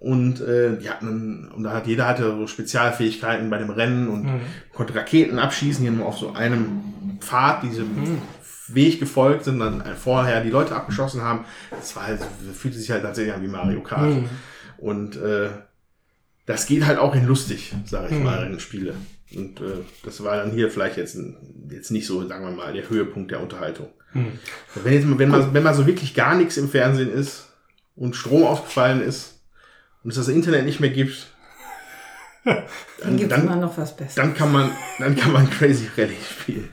[0.04, 4.24] Und äh, die hatten und da hat jeder hatte so Spezialfähigkeiten bei dem Rennen und
[4.26, 4.42] Mhm.
[4.74, 6.82] konnte Raketen abschießen, die nur auf so einem
[7.22, 8.20] Pfad, diesem
[8.68, 11.46] Weg gefolgt sind, dann vorher die Leute abgeschossen haben.
[11.72, 12.20] Das war halt,
[12.54, 14.10] fühlte sich halt tatsächlich an wie Mario Kart.
[14.14, 14.30] Mhm.
[14.78, 15.52] Und äh,
[16.46, 18.96] das geht halt auch in lustig, sage ich mal, in Spiele.
[19.34, 21.38] Und äh, das war dann hier vielleicht jetzt, ein,
[21.72, 23.88] jetzt nicht so, sagen wir mal, der Höhepunkt der Unterhaltung.
[24.84, 27.48] Wenn, jetzt, wenn, man, wenn man so wirklich gar nichts im Fernsehen ist
[27.96, 29.33] und Strom ausgefallen ist
[30.04, 31.28] und es das Internet nicht mehr gibt,
[32.44, 32.64] Dann
[33.02, 34.16] dann, gibt es immer noch was Besseres.
[34.16, 36.70] dann, kann man, dann kann man Crazy Rally spielen.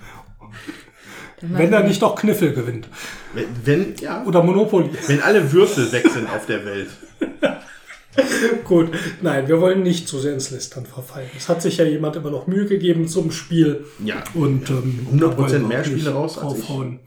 [1.43, 2.87] Wenn er nicht doch Kniffel gewinnt.
[3.33, 4.91] Wenn, wenn, ja, Oder Monopoly.
[5.07, 6.91] wenn alle Würfel weg sind auf der Welt.
[8.65, 8.91] Gut,
[9.23, 11.31] nein, wir wollen nicht zu sehr ins Lästern verfallen.
[11.37, 13.85] Es hat sich ja jemand immer noch Mühe gegeben zum Spiel.
[14.05, 16.65] Ja, Und ähm, 100% da wollen wir mehr Spiele raus als ich.
[16.65, 16.99] aufhauen.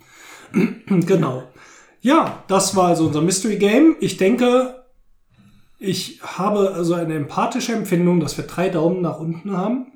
[0.88, 1.44] genau.
[2.02, 3.98] Ja, das war also unser Mystery Game.
[4.00, 4.83] Ich denke,
[5.84, 9.92] ich habe also eine empathische Empfindung, dass wir drei Daumen nach unten haben.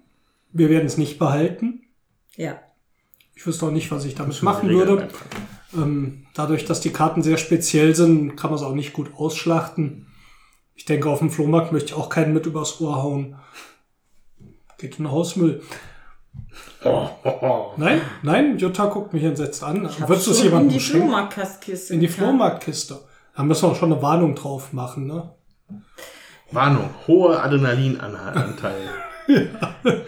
[0.52, 1.84] Wir werden es nicht behalten.
[2.36, 2.60] Ja.
[3.36, 5.08] Ich wüsste auch nicht, was ich damit machen würde.
[5.74, 10.08] Ähm, dadurch, dass die Karten sehr speziell sind, kann man es auch nicht gut ausschlachten.
[10.76, 13.38] Ich denke, auf dem Flohmarkt möchte ich auch keinen mit übers Ohr hauen.
[14.78, 15.62] Geht in den Hausmüll.
[17.78, 19.90] Nein, nein, Jutta guckt mich entsetzt an.
[20.06, 21.08] Würdest du es schon in jemandem die schenken?
[21.08, 21.94] Flohmarktkastkiste.
[21.94, 22.08] In die.
[22.10, 23.00] Flohmarktkiste.
[23.36, 25.34] Da müssen wir auch schon eine Warnung drauf machen, ne?
[26.52, 28.90] Warnung, hoher Adrenalinanteil.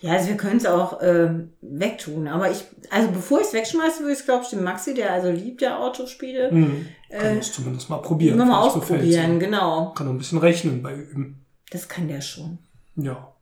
[0.00, 2.28] Ja, also wir können es auch ähm, wegtun.
[2.28, 5.10] Aber ich, also bevor ich es wegschmeiße, würde ich es, glaube ich, dem Maxi, der
[5.12, 6.86] also liebt ja Autospiele, Mhm.
[7.08, 8.36] äh, Kann das zumindest mal probieren.
[8.38, 9.40] mal ausprobieren.
[9.40, 9.92] Genau.
[9.94, 11.46] Kann auch ein bisschen rechnen bei üben.
[11.70, 12.58] Das kann der schon.
[12.94, 13.32] Ja,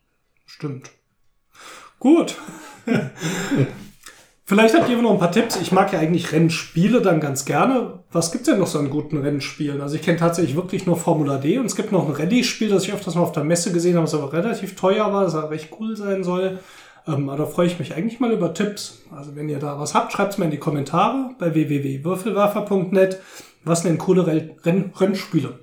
[0.47, 0.91] stimmt.
[1.99, 2.37] Gut.
[4.47, 5.57] Vielleicht habt ihr noch ein paar Tipps.
[5.57, 8.01] Ich mag ja eigentlich Rennspiele dann ganz gerne.
[8.13, 9.81] Was gibt's denn noch so an guten Rennspielen?
[9.81, 12.85] Also ich kenne tatsächlich wirklich nur Formula D und es gibt noch ein Rallye-Spiel, das
[12.85, 15.51] ich öfters mal auf der Messe gesehen habe, das aber relativ teuer war, das aber
[15.51, 16.59] recht cool sein soll.
[17.07, 19.03] Ähm, aber da freue ich mich eigentlich mal über Tipps.
[19.11, 23.21] Also wenn ihr da was habt, schreibt's mir in die Kommentare bei www.würfelwerfer.net.
[23.65, 25.59] Was sind denn coole Renn Rennspiele?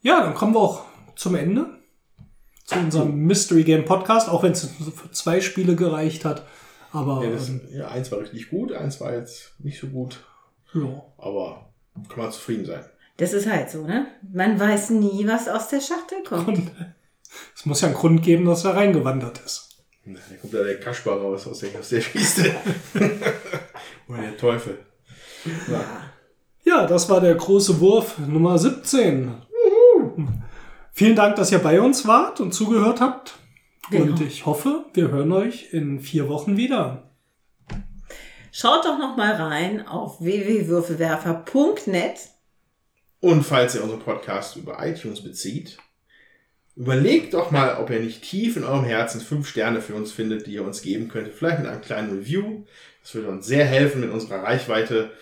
[0.00, 0.84] Ja, dann kommen wir auch
[1.16, 1.66] zum Ende
[2.64, 6.44] zu unserem Mystery Game Podcast, auch wenn es für zwei Spiele gereicht hat.
[6.92, 10.20] Aber Ja, das, ähm, ja, eins war richtig gut, eins war jetzt nicht so gut.
[10.74, 11.02] ja.
[11.18, 11.72] Aber
[12.08, 12.84] kann man zufrieden sein.
[13.16, 14.06] Das ist halt so, ne?
[14.32, 16.70] Man weiß nie, was aus der Schachtel kommt.
[17.56, 19.70] Es muss ja einen Grund geben, dass er reingewandert ist.
[20.04, 22.52] Da kommt da der Kaspar raus aus der, aus der Kiste.
[24.08, 24.78] Oder der Teufel.
[25.66, 25.84] Ja.
[26.64, 29.32] Ja, das war der große Wurf Nummer 17.
[30.92, 33.38] Vielen Dank, dass ihr bei uns wart und zugehört habt.
[34.00, 37.10] Und ich hoffe, wir hören euch in vier Wochen wieder.
[38.50, 42.20] Schaut doch noch mal rein auf www.würfelwerfer.net.
[43.20, 45.78] Und falls ihr unseren Podcast über iTunes bezieht,
[46.76, 50.46] überlegt doch mal, ob ihr nicht tief in eurem Herzen fünf Sterne für uns findet,
[50.46, 51.28] die ihr uns geben könnt.
[51.28, 52.64] Vielleicht mit einem kleinen Review.
[53.02, 55.12] Das würde uns sehr helfen mit unserer Reichweite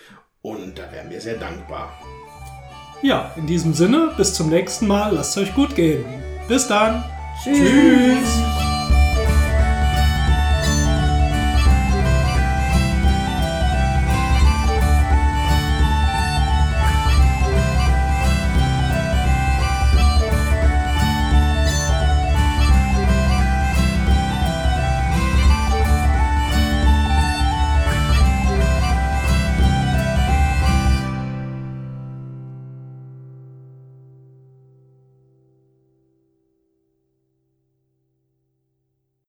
[0.41, 1.93] und da wären wir sehr dankbar.
[3.01, 5.13] Ja, in diesem Sinne, bis zum nächsten Mal.
[5.13, 6.05] Lasst es euch gut gehen.
[6.47, 7.03] Bis dann.
[7.43, 7.57] Tschüss.
[7.57, 8.70] Tschüss.